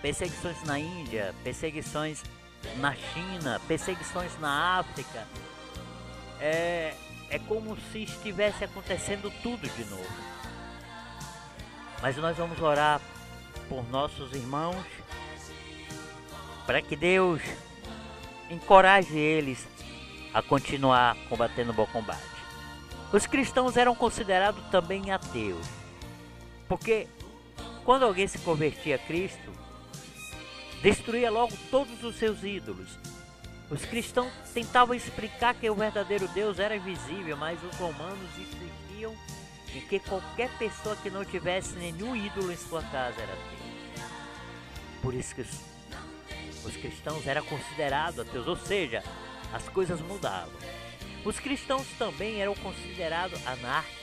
perseguições 0.00 0.62
na 0.64 0.78
Índia, 0.78 1.34
perseguições 1.42 2.22
na 2.76 2.94
China, 2.94 3.60
perseguições 3.66 4.38
na 4.38 4.78
África. 4.78 5.26
É, 6.38 6.94
é 7.30 7.38
como 7.38 7.76
se 7.92 8.02
estivesse 8.02 8.64
acontecendo 8.64 9.32
tudo 9.42 9.68
de 9.68 9.84
novo. 9.84 10.30
Mas 12.02 12.16
nós 12.16 12.36
vamos 12.36 12.60
orar 12.60 13.00
por 13.68 13.88
nossos 13.88 14.32
irmãos, 14.32 14.84
para 16.66 16.82
que 16.82 16.96
Deus 16.96 17.40
encoraje 18.50 19.16
eles 19.16 19.66
a 20.34 20.42
continuar 20.42 21.16
combatendo 21.28 21.70
o 21.70 21.74
bom 21.74 21.86
combate. 21.86 22.20
Os 23.12 23.26
cristãos 23.26 23.76
eram 23.76 23.94
considerados 23.94 24.64
também 24.70 25.10
ateus, 25.10 25.66
porque 26.68 27.06
quando 27.84 28.04
alguém 28.04 28.26
se 28.26 28.38
convertia 28.38 28.96
a 28.96 28.98
Cristo, 28.98 29.52
destruía 30.82 31.30
logo 31.30 31.56
todos 31.70 32.02
os 32.02 32.16
seus 32.16 32.42
ídolos. 32.42 32.98
Os 33.70 33.84
cristãos 33.84 34.32
tentavam 34.52 34.94
explicar 34.96 35.54
que 35.54 35.70
o 35.70 35.74
verdadeiro 35.76 36.26
Deus 36.28 36.58
era 36.58 36.74
invisível, 36.74 37.36
mas 37.36 37.62
os 37.62 37.76
romanos 37.76 38.28
insistiam 38.36 39.14
em 39.72 39.80
que 39.82 40.00
qualquer 40.00 40.50
pessoa 40.58 40.96
que 40.96 41.08
não 41.08 41.24
tivesse 41.24 41.76
nenhum 41.76 42.16
ídolo 42.16 42.50
em 42.50 42.56
sua 42.56 42.82
casa 42.82 43.20
era 43.20 43.32
Deus. 43.32 44.10
Por 45.00 45.14
isso 45.14 45.34
que 45.36 45.42
os, 45.42 45.60
os 46.64 46.76
cristãos 46.76 47.24
eram 47.28 47.44
considerados 47.44 48.18
ateus, 48.18 48.48
ou 48.48 48.56
seja, 48.56 49.04
as 49.52 49.68
coisas 49.68 50.00
mudavam. 50.00 50.52
Os 51.24 51.38
cristãos 51.38 51.86
também 51.96 52.40
eram 52.40 52.56
considerados 52.56 53.40
anárquicos. 53.46 54.00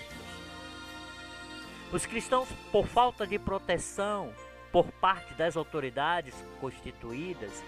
Os 1.91 2.05
cristãos, 2.05 2.47
por 2.71 2.87
falta 2.87 3.27
de 3.27 3.37
proteção 3.37 4.33
por 4.71 4.91
parte 4.93 5.33
das 5.33 5.57
autoridades 5.57 6.35
constituídas, 6.59 7.63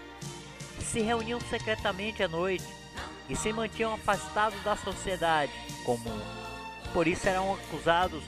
se 0.84 1.00
reuniam 1.00 1.40
secretamente 1.40 2.22
à 2.22 2.28
noite 2.28 2.64
e 3.28 3.36
se 3.36 3.52
mantinham 3.52 3.94
afastados 3.94 4.60
da 4.62 4.76
sociedade 4.76 5.52
comum. 5.84 6.20
Por 6.92 7.06
isso 7.06 7.28
eram 7.28 7.54
acusados 7.54 8.22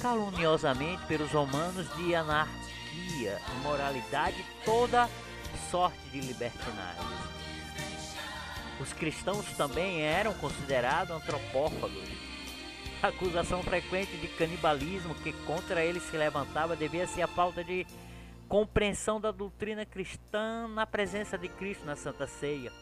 caluniosamente 0.00 1.04
pelos 1.06 1.32
romanos 1.32 1.86
de 1.96 2.14
anarquia, 2.14 3.40
imoralidade 3.60 4.36
e 4.38 4.64
toda 4.64 5.08
sorte 5.70 5.98
de 6.10 6.20
libertinagem. 6.20 7.02
Os 8.80 8.92
cristãos 8.92 9.46
também 9.56 10.02
eram 10.02 10.34
considerados 10.34 11.16
antropófagos. 11.16 12.08
A 13.02 13.08
acusação 13.08 13.62
frequente 13.62 14.16
de 14.16 14.28
canibalismo 14.28 15.14
que 15.14 15.32
contra 15.44 15.82
eles 15.84 16.02
se 16.04 16.16
levantava 16.16 16.76
devia 16.76 17.06
ser 17.06 17.22
a 17.22 17.26
falta 17.26 17.64
de 17.64 17.86
compreensão 18.48 19.20
da 19.20 19.30
doutrina 19.30 19.84
cristã 19.84 20.68
na 20.68 20.86
presença 20.86 21.36
de 21.36 21.48
Cristo 21.48 21.84
na 21.84 21.96
Santa 21.96 22.26
Ceia. 22.26 22.72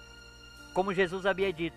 Como 0.74 0.94
Jesus 0.94 1.26
havia 1.26 1.52
dito, 1.52 1.76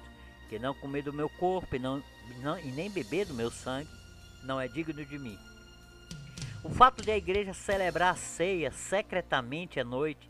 que 0.49 0.59
não 0.59 0.73
comer 0.73 1.03
do 1.03 1.13
meu 1.13 1.29
corpo 1.29 1.75
e, 1.75 1.79
não, 1.79 2.03
não, 2.41 2.59
e 2.59 2.71
nem 2.71 2.89
beber 2.89 3.25
do 3.25 3.33
meu 3.33 3.51
sangue 3.51 3.89
não 4.43 4.59
é 4.59 4.67
digno 4.67 5.05
de 5.05 5.19
mim. 5.19 5.37
O 6.63 6.69
fato 6.69 7.03
de 7.03 7.11
a 7.11 7.17
igreja 7.17 7.53
celebrar 7.53 8.13
a 8.13 8.17
ceia 8.17 8.71
secretamente 8.71 9.79
à 9.79 9.83
noite 9.83 10.29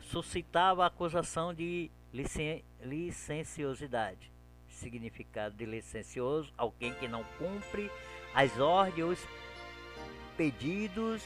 suscitava 0.00 0.84
a 0.84 0.86
acusação 0.86 1.54
de 1.54 1.90
licen 2.12 2.64
licenciosidade. 2.82 4.30
Significado 4.68 5.56
de 5.56 5.64
licencioso, 5.64 6.52
alguém 6.56 6.92
que 6.94 7.08
não 7.08 7.24
cumpre 7.38 7.90
as 8.34 8.58
ordens 8.58 9.18
os 9.20 9.28
pedidos 10.36 11.22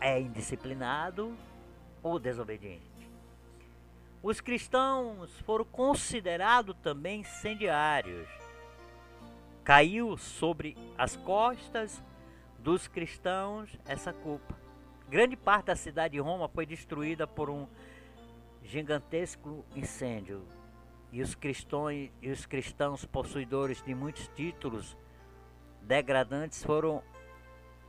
é 0.00 0.20
indisciplinado 0.20 1.36
ou 2.02 2.18
desobediente. 2.18 3.10
Os 4.22 4.40
cristãos 4.40 5.38
foram 5.40 5.64
considerados 5.64 6.76
também 6.82 7.20
incendiários. 7.20 8.28
Caiu 9.62 10.16
sobre 10.16 10.76
as 10.96 11.16
costas 11.16 12.02
dos 12.58 12.88
cristãos 12.88 13.78
essa 13.86 14.12
culpa. 14.12 14.56
Grande 15.08 15.36
parte 15.36 15.66
da 15.66 15.76
cidade 15.76 16.12
de 16.12 16.20
Roma 16.20 16.48
foi 16.48 16.66
destruída 16.66 17.26
por 17.26 17.48
um 17.48 17.66
gigantesco 18.62 19.64
incêndio. 19.74 20.42
E 21.10 21.22
os 21.22 21.34
cristãos, 21.34 22.10
e 22.20 22.30
os 22.30 22.44
cristãos 22.44 23.04
possuidores 23.06 23.82
de 23.82 23.94
muitos 23.94 24.28
títulos 24.28 24.96
degradantes 25.80 26.62
foram 26.62 27.02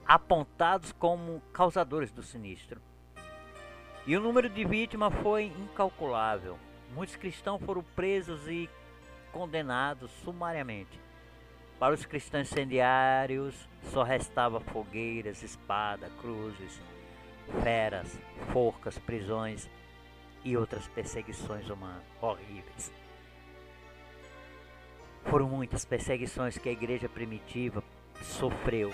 apontados 0.09 0.91
como 0.91 1.39
causadores 1.53 2.11
do 2.11 2.23
sinistro. 2.23 2.81
E 4.07 4.17
o 4.17 4.19
número 4.19 4.49
de 4.49 4.65
vítimas 4.65 5.13
foi 5.21 5.53
incalculável. 5.55 6.57
Muitos 6.95 7.15
cristãos 7.15 7.61
foram 7.63 7.83
presos 7.95 8.47
e 8.47 8.67
condenados 9.31 10.09
sumariamente. 10.23 10.99
Para 11.77 11.93
os 11.93 12.07
cristãos 12.07 12.51
incendiários, 12.51 13.69
só 13.91 14.01
restava 14.01 14.59
fogueiras, 14.59 15.43
espada, 15.43 16.09
cruzes, 16.19 16.81
feras, 17.61 18.19
forcas, 18.51 18.97
prisões 18.97 19.69
e 20.43 20.57
outras 20.57 20.87
perseguições 20.87 21.69
humanas 21.69 22.01
horríveis. 22.19 22.91
Foram 25.25 25.47
muitas 25.47 25.85
perseguições 25.85 26.57
que 26.57 26.67
a 26.67 26.71
igreja 26.71 27.07
primitiva 27.07 27.83
sofreu 28.23 28.91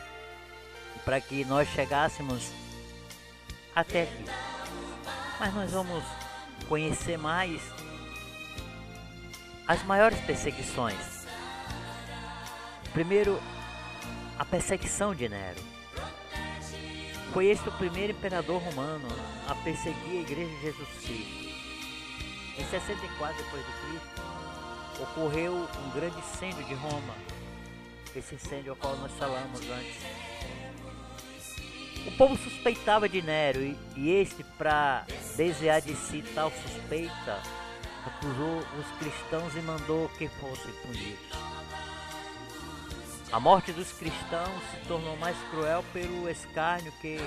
para 1.06 1.22
que 1.22 1.46
nós 1.46 1.70
chegássemos 1.70 2.52
até 3.76 4.04
aqui. 4.04 4.26
Mas 5.39 5.54
nós 5.54 5.72
vamos 5.72 6.04
conhecer 6.68 7.18
mais 7.18 7.62
as 9.68 9.84
maiores 9.84 10.20
perseguições. 10.22 11.26
Primeiro, 12.91 13.39
a 14.39 14.44
perseguição 14.44 15.13
de 15.13 15.30
Nero. 15.30 15.62
Foi 17.34 17.48
este 17.48 17.68
o 17.68 17.72
primeiro 17.74 18.13
imperador 18.13 18.62
romano 18.62 19.08
a 19.48 19.56
perseguir 19.56 20.20
a 20.20 20.22
igreja 20.22 20.50
de 20.50 20.62
Jesus 20.62 20.89
Cristo. 21.04 21.46
Em 22.58 22.65
64 22.70 23.44
depois 23.44 23.65
de 23.65 23.72
Cristo, 23.72 24.22
ocorreu 25.02 25.54
um 25.54 25.89
grande 25.89 26.18
incêndio 26.18 26.63
de 26.63 26.74
Roma. 26.76 27.13
Esse 28.15 28.36
incêndio 28.36 28.72
ao 28.72 28.78
qual 28.78 28.96
nós 28.96 29.12
falamos 29.20 29.60
antes. 29.60 30.25
O 32.08 32.12
povo 32.12 32.38
suspeitava 32.38 33.10
de 33.10 33.22
Nero 33.22 33.62
e, 33.62 33.78
e 33.98 34.12
este, 34.12 34.44
para 34.58 35.06
desviar 35.36 35.82
de 35.82 35.96
si 35.96 36.24
tal 36.36 36.52
suspeita, 36.52 37.41
acusou 38.06 38.60
os 38.60 39.00
cristãos 39.00 39.56
e 39.56 39.60
mandou 39.62 40.08
que 40.10 40.28
fossem 40.28 40.72
punidos. 40.84 41.56
A 43.32 43.39
morte 43.39 43.72
dos 43.74 43.91
cristãos 43.91 44.62
se 44.72 44.88
tornou 44.88 45.18
mais 45.18 45.36
cruel 45.50 45.84
pelo 45.91 46.30
escárnio 46.30 46.94
que 47.02 47.18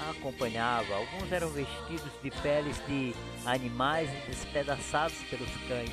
a 0.00 0.10
acompanhava. 0.10 0.92
Alguns 0.94 1.30
eram 1.30 1.48
vestidos 1.48 2.12
de 2.20 2.30
peles 2.42 2.76
de 2.86 3.14
animais 3.46 4.10
despedaçados 4.26 5.16
pelos 5.30 5.50
cães. 5.68 5.90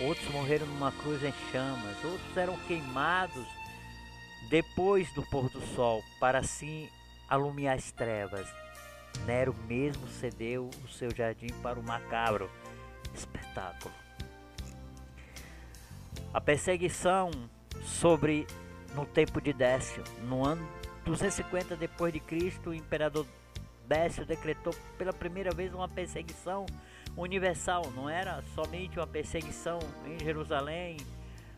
Outros 0.00 0.28
morreram 0.32 0.66
numa 0.66 0.90
cruz 0.90 1.22
em 1.22 1.32
chamas. 1.52 1.96
Outros 2.04 2.36
eram 2.36 2.56
queimados 2.66 3.46
depois 4.50 5.10
do 5.12 5.22
pôr 5.22 5.48
do 5.48 5.62
sol, 5.74 6.04
para 6.18 6.40
assim 6.40 6.90
alumiar 7.32 7.74
as 7.74 7.90
trevas. 7.90 8.46
Nero 9.24 9.54
mesmo 9.66 10.06
cedeu 10.08 10.68
o 10.84 10.88
seu 10.88 11.10
jardim 11.14 11.48
para 11.62 11.80
o 11.80 11.82
macabro 11.82 12.50
espetáculo. 13.14 13.94
A 16.32 16.40
perseguição 16.40 17.30
sobre 17.84 18.46
no 18.94 19.06
tempo 19.06 19.40
de 19.40 19.52
Décio, 19.52 20.04
no 20.22 20.46
ano 20.46 20.66
250 21.06 21.74
depois 21.74 22.12
de 22.12 22.20
Cristo, 22.20 22.70
o 22.70 22.74
imperador 22.74 23.26
Décio 23.86 24.26
decretou 24.26 24.74
pela 24.98 25.12
primeira 25.12 25.54
vez 25.54 25.72
uma 25.72 25.88
perseguição 25.88 26.66
universal, 27.16 27.90
não 27.94 28.08
era 28.08 28.42
somente 28.54 28.98
uma 28.98 29.06
perseguição 29.06 29.78
em 30.06 30.18
Jerusalém, 30.22 30.98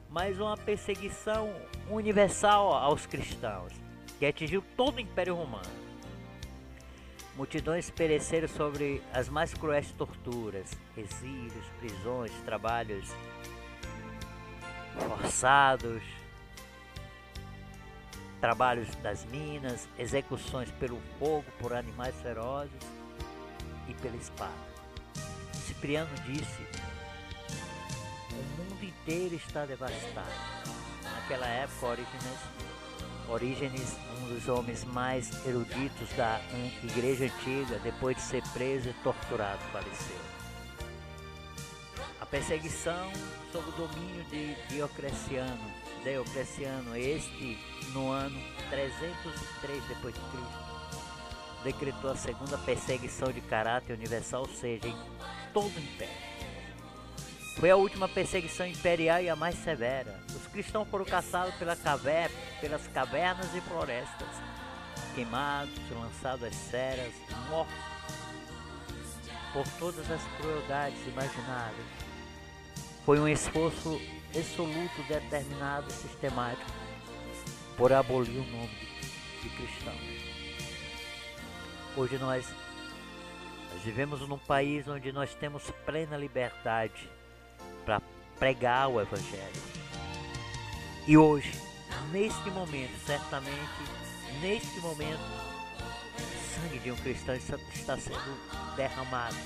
mas 0.08 0.38
uma 0.38 0.56
perseguição 0.56 1.52
universal 1.90 2.72
aos 2.72 3.06
cristãos 3.06 3.84
que 4.24 4.28
atingiu 4.28 4.64
todo 4.74 4.96
o 4.96 5.00
Império 5.00 5.34
Romano. 5.34 5.68
Multidões 7.37 7.90
pereceram 7.90 8.48
sobre 8.48 9.02
as 9.12 9.28
mais 9.28 9.52
cruéis 9.52 9.90
torturas, 9.92 10.70
exílios, 10.96 11.66
prisões, 11.78 12.32
trabalhos 12.44 13.06
forçados, 14.96 16.02
trabalhos 18.40 18.88
das 18.96 19.26
minas, 19.26 19.87
execuções 19.98 20.70
pelo 20.72 20.98
fogo, 21.18 21.44
por 21.58 21.74
animais 21.74 22.14
ferozes 22.22 22.72
e 23.88 23.94
pela 23.94 24.16
espada. 24.16 24.54
Cipriano 25.52 26.14
disse: 26.24 26.62
O 28.30 28.62
mundo 28.62 28.84
inteiro 28.84 29.34
está 29.34 29.66
devastado. 29.66 30.32
Naquela 31.02 31.46
época, 31.46 31.87
Orígenes 31.87 32.73
Orígenes, 33.28 33.96
um 34.18 34.34
dos 34.34 34.48
homens 34.48 34.84
mais 34.84 35.46
eruditos 35.46 36.08
da 36.16 36.40
Igreja 36.82 37.24
Antiga, 37.24 37.78
depois 37.82 38.16
de 38.16 38.22
ser 38.22 38.42
preso 38.52 38.90
e 38.90 38.92
torturado, 39.02 39.60
faleceu. 39.72 40.16
A 42.20 42.26
perseguição 42.26 43.10
sob 43.50 43.68
o 43.68 43.72
domínio 43.72 44.24
de 44.24 44.54
Diocleciano, 44.68 45.72
Diocleciano, 46.02 46.96
este 46.96 47.58
no 47.92 48.10
ano 48.10 48.38
303 48.70 49.84
depois 49.84 50.14
de 50.14 50.20
Cristo, 50.20 50.74
decretou 51.64 52.10
a 52.10 52.16
segunda 52.16 52.58
perseguição 52.58 53.32
de 53.32 53.40
caráter 53.40 53.94
universal, 53.94 54.42
ou 54.42 54.48
seja, 54.48 54.87
em 54.87 54.96
todo 55.52 55.74
o 55.74 55.80
império. 55.80 56.34
Foi 57.58 57.70
a 57.70 57.76
última 57.76 58.08
perseguição 58.08 58.66
imperial 58.66 59.22
e 59.22 59.28
a 59.28 59.37
mais 59.37 59.54
severa. 59.56 60.20
Os 60.34 60.46
cristãos 60.48 60.88
foram 60.88 61.04
caçados 61.04 61.54
pela 61.54 61.76
caverna, 61.76 62.37
pelas 62.64 62.87
cavernas 62.88 63.55
e 63.55 63.61
florestas, 63.61 64.29
queimados, 65.14 65.79
lançados 65.90 66.44
às 66.44 66.55
ceras, 66.55 67.12
mortos 67.50 67.74
por 69.53 69.68
todas 69.79 70.11
as 70.11 70.22
crueldades 70.38 70.98
imagináveis. 71.07 71.87
Foi 73.05 73.20
um 73.20 73.29
esforço 73.29 74.00
absoluto, 74.35 75.03
determinado 75.07 75.87
e 75.90 75.92
sistemático 75.92 76.70
por 77.77 77.92
abolir 77.92 78.38
o 78.38 78.50
nome 78.50 78.68
de, 78.68 79.42
de 79.42 79.57
cristão. 79.57 79.94
Hoje 81.98 82.16
nós, 82.16 82.48
nós 83.74 83.83
vivemos 83.83 84.27
num 84.27 84.38
país 84.38 84.88
onde 84.88 85.12
nós 85.12 85.35
temos 85.35 85.70
plena 85.85 86.16
liberdade 86.16 87.11
para 87.85 88.00
pregar 88.38 88.88
o 88.88 89.03
Evangelho. 89.03 89.62
E 91.07 91.18
hoje, 91.18 91.63
neste 92.11 92.50
momento, 92.50 92.96
certamente, 93.04 93.83
neste 94.40 94.80
momento, 94.80 95.20
o 96.18 96.54
sangue 96.54 96.78
de 96.78 96.90
um 96.92 96.96
cristão 96.96 97.35
está 97.35 97.96
sendo 97.96 98.74
derramado 98.76 99.37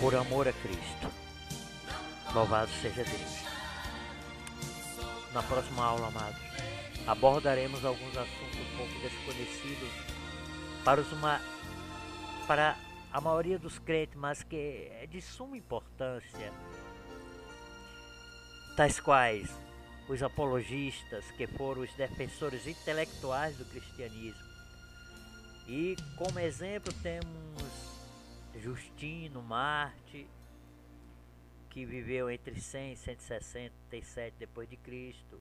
por 0.00 0.14
amor 0.14 0.48
a 0.48 0.52
Cristo. 0.52 1.10
Louvado 2.34 2.70
seja 2.82 3.04
Deus. 3.04 3.44
Na 5.32 5.42
próxima 5.42 5.84
aula, 5.84 6.08
amados, 6.08 6.40
abordaremos 7.06 7.84
alguns 7.84 8.16
assuntos 8.16 8.58
um 8.60 8.76
pouco 8.76 8.92
desconhecidos 9.00 9.90
para, 10.84 11.00
os 11.00 11.12
uma, 11.12 11.40
para 12.46 12.76
a 13.12 13.20
maioria 13.20 13.58
dos 13.58 13.78
crentes, 13.78 14.16
mas 14.16 14.42
que 14.42 14.88
é 14.90 15.06
de 15.06 15.20
suma 15.22 15.56
importância, 15.56 16.52
tais 18.76 18.98
quais 18.98 19.48
os 20.08 20.22
apologistas, 20.22 21.24
que 21.32 21.46
foram 21.46 21.82
os 21.82 21.92
defensores 21.94 22.66
intelectuais 22.66 23.56
do 23.56 23.64
cristianismo. 23.64 24.42
E 25.66 25.96
como 26.16 26.38
exemplo 26.38 26.92
temos 27.02 27.24
Justino 28.62 29.42
Marte, 29.42 30.26
que 31.70 31.84
viveu 31.84 32.30
entre 32.30 32.60
100 32.60 32.92
e 32.92 32.96
167 32.96 34.36
depois 34.38 34.68
de 34.68 34.76
Cristo, 34.76 35.40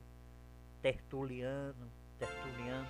Tertuliano, 0.82 1.92
Tertuliano, 2.18 2.88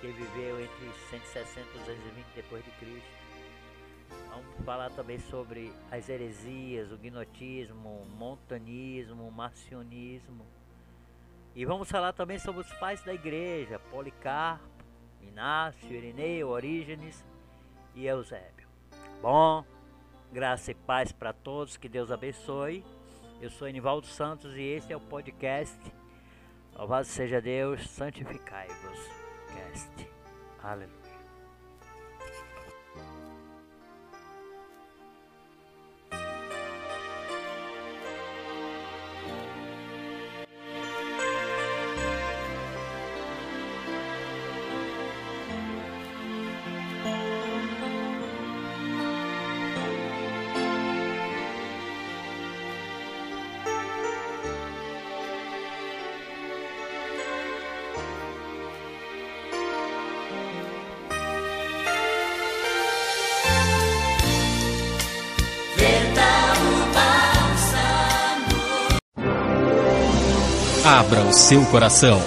que 0.00 0.08
viveu 0.08 0.60
entre 0.60 0.92
160 1.10 1.60
e 1.60 1.78
220 1.78 2.26
depois 2.34 2.64
de 2.64 2.70
Cristo. 2.72 3.23
Vamos 4.30 4.64
falar 4.64 4.90
também 4.90 5.18
sobre 5.18 5.72
as 5.90 6.08
heresias, 6.08 6.90
o 6.90 6.96
gnotismo, 6.96 8.02
o 8.02 8.06
montanismo, 8.06 9.26
o 9.26 9.32
marcionismo. 9.32 10.44
E 11.54 11.64
vamos 11.64 11.90
falar 11.90 12.12
também 12.12 12.38
sobre 12.38 12.62
os 12.62 12.72
pais 12.74 13.02
da 13.02 13.14
igreja, 13.14 13.78
Policarpo, 13.90 14.64
Inácio, 15.22 15.92
Irineu, 15.92 16.48
Orígenes 16.48 17.24
e 17.94 18.06
Eusébio. 18.06 18.66
Bom, 19.22 19.64
graça 20.32 20.72
e 20.72 20.74
paz 20.74 21.12
para 21.12 21.32
todos, 21.32 21.76
que 21.76 21.88
Deus 21.88 22.10
abençoe. 22.10 22.84
Eu 23.40 23.50
sou 23.50 23.68
Enivaldo 23.68 24.06
Santos 24.06 24.56
e 24.56 24.62
este 24.62 24.92
é 24.92 24.96
o 24.96 25.00
podcast. 25.00 25.78
Louvado 26.76 27.06
seja 27.06 27.40
Deus, 27.40 27.88
santificai-vos. 27.90 28.98
Cast. 29.54 30.08
Aleluia. 30.62 31.03
Abra 70.94 71.24
o 71.24 71.32
seu 71.32 71.64
coração 71.66 72.20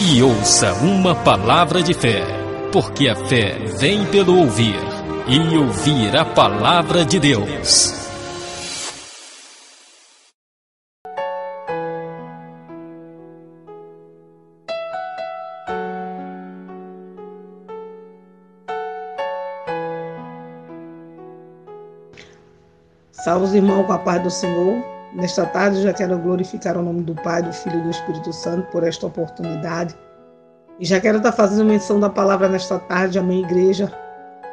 e 0.00 0.20
ouça 0.20 0.72
uma 0.82 1.14
palavra 1.14 1.80
de 1.80 1.94
fé, 1.94 2.24
porque 2.72 3.08
a 3.08 3.14
fé 3.14 3.56
vem 3.78 4.04
pelo 4.06 4.36
ouvir 4.36 4.80
e 5.28 5.56
ouvir 5.56 6.16
a 6.16 6.24
palavra 6.24 7.04
de 7.04 7.20
Deus. 7.20 7.94
Salve 23.12 23.44
os 23.44 23.54
irmãos 23.54 23.86
com 23.86 23.92
a 23.92 23.98
paz 23.98 24.20
do 24.20 24.30
Senhor. 24.30 24.99
Nesta 25.12 25.44
tarde 25.44 25.82
já 25.82 25.92
quero 25.92 26.16
glorificar 26.18 26.76
o 26.76 26.82
nome 26.82 27.02
do 27.02 27.14
Pai, 27.16 27.42
do 27.42 27.52
Filho 27.52 27.80
e 27.80 27.82
do 27.82 27.90
Espírito 27.90 28.32
Santo 28.32 28.70
por 28.70 28.84
esta 28.84 29.06
oportunidade. 29.06 29.94
E 30.78 30.84
já 30.84 31.00
quero 31.00 31.18
estar 31.18 31.32
fazendo 31.32 31.64
menção 31.64 31.98
da 31.98 32.08
palavra 32.08 32.48
nesta 32.48 32.78
tarde, 32.78 33.18
amém, 33.18 33.42
igreja. 33.42 33.92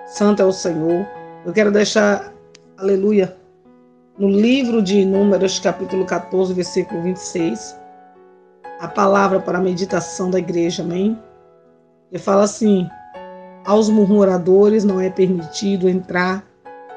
Santo 0.07 0.41
é 0.41 0.45
o 0.45 0.51
Senhor. 0.51 1.05
Eu 1.45 1.53
quero 1.53 1.71
deixar, 1.71 2.33
aleluia, 2.75 3.37
no 4.17 4.27
livro 4.27 4.81
de 4.81 5.05
Números, 5.05 5.59
capítulo 5.59 6.03
14, 6.03 6.51
versículo 6.55 7.03
26, 7.03 7.79
a 8.79 8.87
palavra 8.87 9.39
para 9.39 9.59
a 9.59 9.61
meditação 9.61 10.31
da 10.31 10.39
igreja, 10.39 10.81
amém? 10.81 11.21
E 12.11 12.17
fala 12.17 12.43
assim: 12.43 12.89
Aos 13.63 13.89
murmuradores 13.89 14.83
não 14.83 14.99
é 14.99 15.09
permitido 15.09 15.87
entrar 15.87 16.43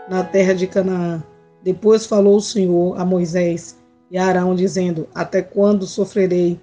na 0.09 0.25
terra 0.25 0.55
de 0.55 0.67
Canaã 0.67 1.23
depois 1.63 2.07
falou 2.07 2.37
o 2.37 2.41
Senhor 2.41 2.99
a 2.99 3.05
Moisés 3.05 3.79
e 4.11 4.19
a 4.19 4.27
Arão, 4.27 4.55
dizendo: 4.55 5.09
Até 5.15 5.43
quando 5.43 5.87
sofrerei 5.87 6.59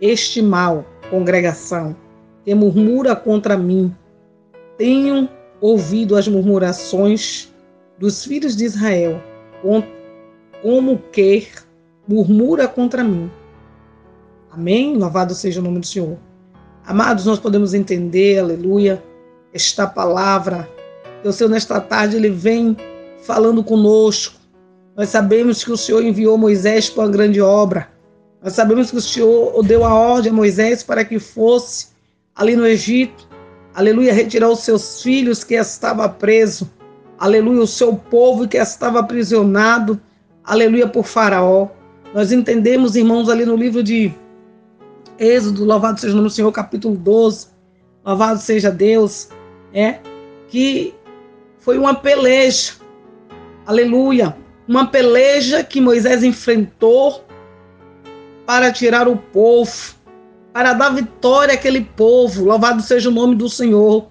este 0.00 0.40
mal, 0.40 0.84
congregação, 1.10 1.96
que 2.44 2.54
murmura 2.54 3.16
contra 3.16 3.56
mim? 3.56 3.94
Tenho 4.78 5.28
ouvido 5.60 6.16
as 6.16 6.28
murmurações 6.28 7.52
dos 7.98 8.24
filhos 8.24 8.54
de 8.56 8.64
Israel, 8.64 9.20
como 10.62 10.98
que 11.12 11.48
murmura 12.06 12.68
contra 12.68 13.02
mim. 13.02 13.30
Amém? 14.50 14.96
Louvado 14.96 15.34
seja 15.34 15.60
o 15.60 15.64
nome 15.64 15.80
do 15.80 15.86
Senhor. 15.86 16.18
Amados, 16.84 17.26
nós 17.26 17.38
podemos 17.38 17.74
entender, 17.74 18.38
aleluia, 18.38 19.02
esta 19.52 19.86
palavra, 19.86 20.68
que 21.20 21.28
o 21.28 21.32
Senhor 21.32 21.50
nesta 21.50 21.80
tarde 21.80 22.16
ele 22.16 22.30
vem 22.30 22.76
falando 23.22 23.64
conosco. 23.64 24.35
Nós 24.96 25.10
sabemos 25.10 25.62
que 25.62 25.70
o 25.70 25.76
Senhor 25.76 26.02
enviou 26.02 26.38
Moisés 26.38 26.88
para 26.88 27.04
uma 27.04 27.10
grande 27.10 27.40
obra. 27.40 27.88
Nós 28.42 28.54
sabemos 28.54 28.90
que 28.90 28.96
o 28.96 29.00
Senhor 29.00 29.62
deu 29.62 29.84
a 29.84 29.92
ordem 29.92 30.32
a 30.32 30.34
Moisés 30.34 30.82
para 30.82 31.04
que 31.04 31.18
fosse 31.18 31.88
ali 32.34 32.56
no 32.56 32.66
Egito, 32.66 33.28
aleluia, 33.74 34.12
retirar 34.12 34.48
os 34.48 34.60
seus 34.60 35.02
filhos 35.02 35.44
que 35.44 35.54
estava 35.54 36.08
preso, 36.08 36.70
aleluia, 37.18 37.62
o 37.62 37.66
seu 37.66 37.94
povo 37.94 38.48
que 38.48 38.56
estava 38.56 39.00
aprisionado, 39.00 40.00
aleluia, 40.42 40.86
por 40.88 41.04
Faraó. 41.04 41.68
Nós 42.14 42.32
entendemos, 42.32 42.96
irmãos, 42.96 43.28
ali 43.28 43.44
no 43.44 43.56
livro 43.56 43.82
de 43.82 44.14
Êxodo, 45.18 45.64
louvado 45.64 46.00
seja 46.00 46.12
o 46.14 46.16
nome 46.16 46.28
do 46.28 46.34
Senhor, 46.34 46.52
capítulo 46.52 46.96
12, 46.96 47.48
louvado 48.04 48.38
seja 48.38 48.70
Deus, 48.70 49.28
é 49.74 49.98
que 50.48 50.94
foi 51.58 51.76
uma 51.76 51.94
peleja 51.94 52.74
aleluia, 53.66 54.36
uma 54.68 54.86
peleja 54.86 55.62
que 55.62 55.80
Moisés 55.80 56.22
enfrentou 56.22 57.24
para 58.44 58.72
tirar 58.72 59.08
o 59.08 59.16
povo, 59.16 59.94
para 60.52 60.72
dar 60.72 60.90
vitória 60.90 61.54
àquele 61.54 61.82
povo. 61.82 62.44
Louvado 62.44 62.82
seja 62.82 63.08
o 63.08 63.12
nome 63.12 63.34
do 63.34 63.48
Senhor. 63.48 64.08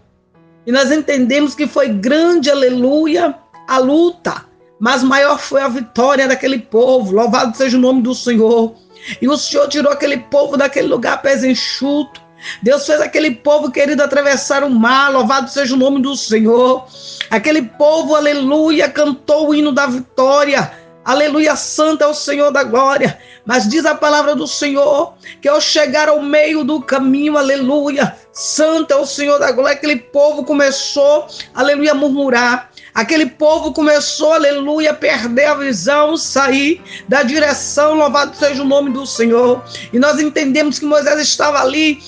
E 0.65 0.71
nós 0.71 0.91
entendemos 0.91 1.53
que 1.53 1.67
foi 1.67 1.89
grande, 1.89 2.49
aleluia, 2.49 3.35
a 3.67 3.77
luta, 3.77 4.45
mas 4.79 5.03
maior 5.03 5.39
foi 5.39 5.61
a 5.61 5.67
vitória 5.67 6.27
daquele 6.27 6.59
povo. 6.59 7.13
Louvado 7.13 7.55
seja 7.55 7.77
o 7.77 7.81
nome 7.81 8.01
do 8.01 8.15
Senhor. 8.15 8.75
E 9.21 9.27
o 9.27 9.37
Senhor 9.37 9.67
tirou 9.67 9.91
aquele 9.91 10.17
povo 10.17 10.57
daquele 10.57 10.87
lugar 10.87 11.21
pés 11.21 11.43
enxuto, 11.43 12.21
Deus 12.61 12.85
fez 12.85 13.01
aquele 13.01 13.31
povo 13.31 13.71
querido 13.71 14.03
atravessar 14.03 14.63
o 14.63 14.69
mar, 14.69 15.11
louvado 15.11 15.49
seja 15.49 15.73
o 15.73 15.77
nome 15.77 16.01
do 16.01 16.15
Senhor. 16.15 16.87
Aquele 17.29 17.61
povo, 17.61 18.15
aleluia, 18.15 18.89
cantou 18.89 19.49
o 19.49 19.55
hino 19.55 19.71
da 19.71 19.87
vitória. 19.87 20.71
Aleluia, 21.05 21.55
santo 21.55 22.03
é 22.03 22.07
o 22.07 22.15
Senhor 22.15 22.51
da 22.51 22.63
glória. 22.63 23.19
Mas 23.45 23.69
diz 23.69 23.85
a 23.85 23.93
palavra 23.93 24.35
do 24.35 24.47
Senhor 24.47 25.13
que 25.39 25.47
ao 25.47 25.61
chegar 25.61 26.09
ao 26.09 26.19
meio 26.19 26.63
do 26.63 26.81
caminho, 26.81 27.37
aleluia, 27.37 28.15
santo 28.33 28.91
é 28.91 28.95
o 28.95 29.05
Senhor 29.05 29.37
da 29.37 29.51
glória, 29.51 29.73
aquele 29.75 29.97
povo 29.97 30.43
começou, 30.43 31.27
aleluia, 31.53 31.91
a 31.91 31.95
murmurar. 31.95 32.71
Aquele 32.95 33.25
povo 33.25 33.73
começou, 33.73 34.33
aleluia, 34.33 34.91
a 34.91 34.93
perder 34.93 35.45
a 35.45 35.53
visão, 35.53 36.15
sair 36.15 36.81
da 37.09 37.23
direção, 37.23 37.93
louvado 37.93 38.35
seja 38.35 38.61
o 38.63 38.65
nome 38.65 38.89
do 38.89 39.05
Senhor. 39.05 39.61
E 39.91 39.99
nós 39.99 40.17
entendemos 40.17 40.79
que 40.79 40.85
Moisés 40.85 41.19
estava 41.19 41.59
ali, 41.59 41.99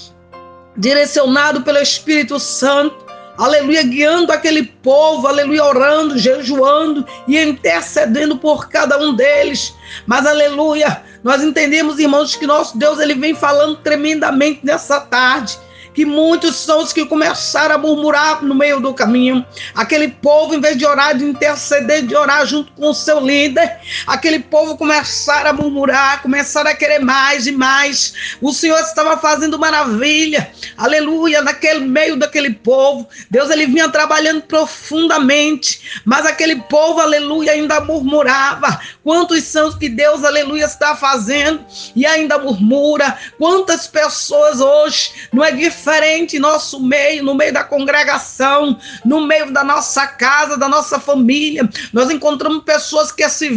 direcionado 0.77 1.61
pelo 1.61 1.79
Espírito 1.79 2.39
Santo, 2.39 3.05
aleluia, 3.37 3.83
guiando 3.83 4.31
aquele 4.31 4.63
povo, 4.63 5.27
aleluia, 5.27 5.63
orando, 5.63 6.17
jejuando 6.17 7.05
e 7.27 7.41
intercedendo 7.41 8.37
por 8.37 8.69
cada 8.69 8.97
um 8.99 9.15
deles. 9.15 9.73
Mas, 10.05 10.25
aleluia, 10.25 11.01
nós 11.23 11.41
entendemos, 11.41 11.99
irmãos, 11.99 12.35
que 12.35 12.45
nosso 12.45 12.77
Deus 12.77 12.99
ele 12.99 13.15
vem 13.15 13.33
falando 13.33 13.77
tremendamente 13.77 14.61
nessa 14.63 14.99
tarde 14.99 15.57
que 15.97 16.05
muitos 16.05 16.57
são 16.57 16.83
os 16.83 16.93
que 16.93 17.07
começaram 17.07 17.73
a 17.73 17.77
murmurar 17.79 18.43
no 18.43 18.53
meio 18.53 18.79
do 18.79 18.93
caminho. 18.93 19.43
Aquele 19.73 20.09
povo, 20.09 20.53
em 20.53 20.61
vez 20.61 20.77
de 20.77 20.85
orar, 20.85 21.17
de 21.17 21.25
interceder, 21.25 22.05
de 22.05 22.15
orar 22.15 22.45
junto 22.45 22.71
com 22.73 22.91
o 22.91 22.93
seu 22.93 23.19
líder, 23.19 23.79
aquele 24.05 24.37
povo 24.37 24.77
começaram 24.77 25.49
a 25.49 25.53
murmurar, 25.53 26.21
começaram 26.21 26.69
a 26.69 26.75
querer 26.75 26.99
mais 26.99 27.47
e 27.47 27.51
mais. 27.51 28.13
O 28.39 28.53
Senhor 28.53 28.77
estava 28.79 29.17
fazendo 29.17 29.57
maravilha, 29.57 30.51
aleluia, 30.77 31.41
naquele 31.41 31.79
meio 31.79 32.15
daquele 32.15 32.53
povo. 32.53 33.09
Deus 33.31 33.49
ele 33.49 33.65
vinha 33.65 33.89
trabalhando 33.89 34.43
profundamente, 34.43 36.03
mas 36.05 36.27
aquele 36.27 36.57
povo, 36.57 36.99
aleluia, 36.99 37.53
ainda 37.53 37.81
murmurava. 37.81 38.79
Quantos 39.03 39.43
são 39.45 39.69
os 39.69 39.75
que 39.75 39.89
Deus, 39.89 40.23
aleluia, 40.23 40.65
está 40.65 40.95
fazendo 40.95 41.65
e 41.95 42.05
ainda 42.05 42.37
murmura? 42.37 43.17
Quantas 43.39 43.87
pessoas 43.87 44.59
hoje 44.59 45.09
não 45.33 45.43
é 45.43 45.49
diferente? 45.49 45.86
Diferente 45.87 46.37
nosso 46.37 46.81
meio, 46.81 47.23
no 47.23 47.33
meio 47.33 47.53
da 47.53 47.63
congregação, 47.63 48.77
no 49.05 49.21
meio 49.21 49.51
da 49.51 49.63
nossa 49.63 50.05
casa, 50.05 50.57
da 50.57 50.67
nossa 50.67 50.99
família. 50.99 51.67
Nós 51.93 52.09
encontramos 52.09 52.63
pessoas 52.63 53.09
que, 53.09 53.27
se 53.29 53.47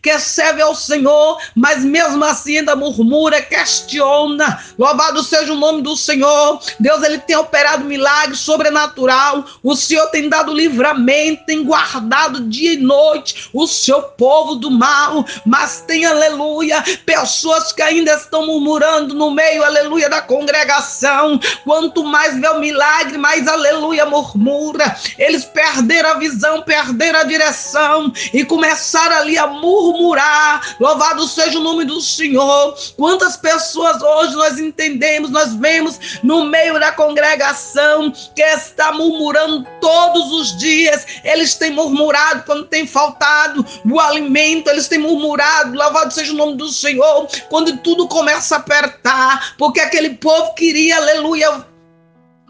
que 0.00 0.18
servem 0.20 0.62
ao 0.62 0.74
Senhor, 0.74 1.40
mas 1.54 1.84
mesmo 1.84 2.24
assim 2.24 2.58
ainda 2.58 2.76
murmura, 2.76 3.42
questiona. 3.42 4.62
Louvado 4.78 5.22
seja 5.24 5.52
o 5.52 5.56
nome 5.56 5.82
do 5.82 5.96
Senhor. 5.96 6.60
Deus 6.78 7.02
ele 7.02 7.18
tem 7.18 7.36
operado 7.36 7.84
milagres 7.84 8.38
sobrenatural. 8.38 9.44
O 9.62 9.74
Senhor 9.74 10.06
tem 10.10 10.28
dado 10.28 10.54
livramento, 10.54 11.44
tem 11.44 11.64
guardado 11.64 12.48
dia 12.48 12.74
e 12.74 12.76
noite 12.76 13.50
o 13.52 13.66
seu 13.66 14.00
povo 14.00 14.54
do 14.54 14.70
mal. 14.70 15.24
Mas 15.44 15.80
tem, 15.80 16.06
aleluia, 16.06 16.82
pessoas 17.04 17.72
que 17.72 17.82
ainda 17.82 18.14
estão 18.14 18.46
murmurando 18.46 19.14
no 19.14 19.32
meio, 19.32 19.64
aleluia, 19.64 20.08
da 20.08 20.22
congregação. 20.22 21.40
Quanto 21.64 22.04
mais 22.04 22.38
vê 22.38 22.48
o 22.48 22.60
milagre, 22.60 23.18
mais 23.18 23.48
aleluia 23.48 24.06
murmura. 24.06 24.96
Eles 25.18 25.44
perderam 25.44 26.10
a 26.10 26.18
visão, 26.18 26.62
perderam 26.62 27.20
a 27.20 27.24
direção 27.24 28.12
e 28.32 28.44
começaram 28.44 29.16
ali 29.16 29.38
a 29.38 29.46
murmurar. 29.46 30.76
Louvado 30.78 31.26
seja 31.26 31.58
o 31.58 31.62
nome 31.62 31.84
do 31.84 32.00
Senhor. 32.00 32.76
Quantas 32.96 33.36
pessoas 33.36 34.02
hoje 34.02 34.34
nós 34.34 34.58
entendemos, 34.58 35.30
nós 35.30 35.54
vemos 35.54 36.18
no 36.22 36.44
meio 36.44 36.78
da 36.78 36.92
congregação 36.92 38.12
que 38.34 38.42
está 38.42 38.92
murmurando 38.92 39.66
todos 39.80 40.32
os 40.32 40.56
dias. 40.58 41.06
Eles 41.24 41.54
têm 41.54 41.70
murmurado 41.70 42.44
quando 42.44 42.66
tem 42.66 42.86
faltado 42.86 43.64
o 43.84 43.98
alimento, 43.98 44.68
eles 44.68 44.88
têm 44.88 44.98
murmurado. 44.98 45.76
Louvado 45.76 46.12
seja 46.12 46.32
o 46.32 46.36
nome 46.36 46.56
do 46.56 46.68
Senhor. 46.68 47.26
Quando 47.48 47.76
tudo 47.78 48.06
começa 48.08 48.56
a 48.56 48.58
apertar, 48.58 49.54
porque 49.56 49.80
aquele 49.80 50.10
povo 50.10 50.54
queria, 50.54 50.96
aleluia, 50.96 51.53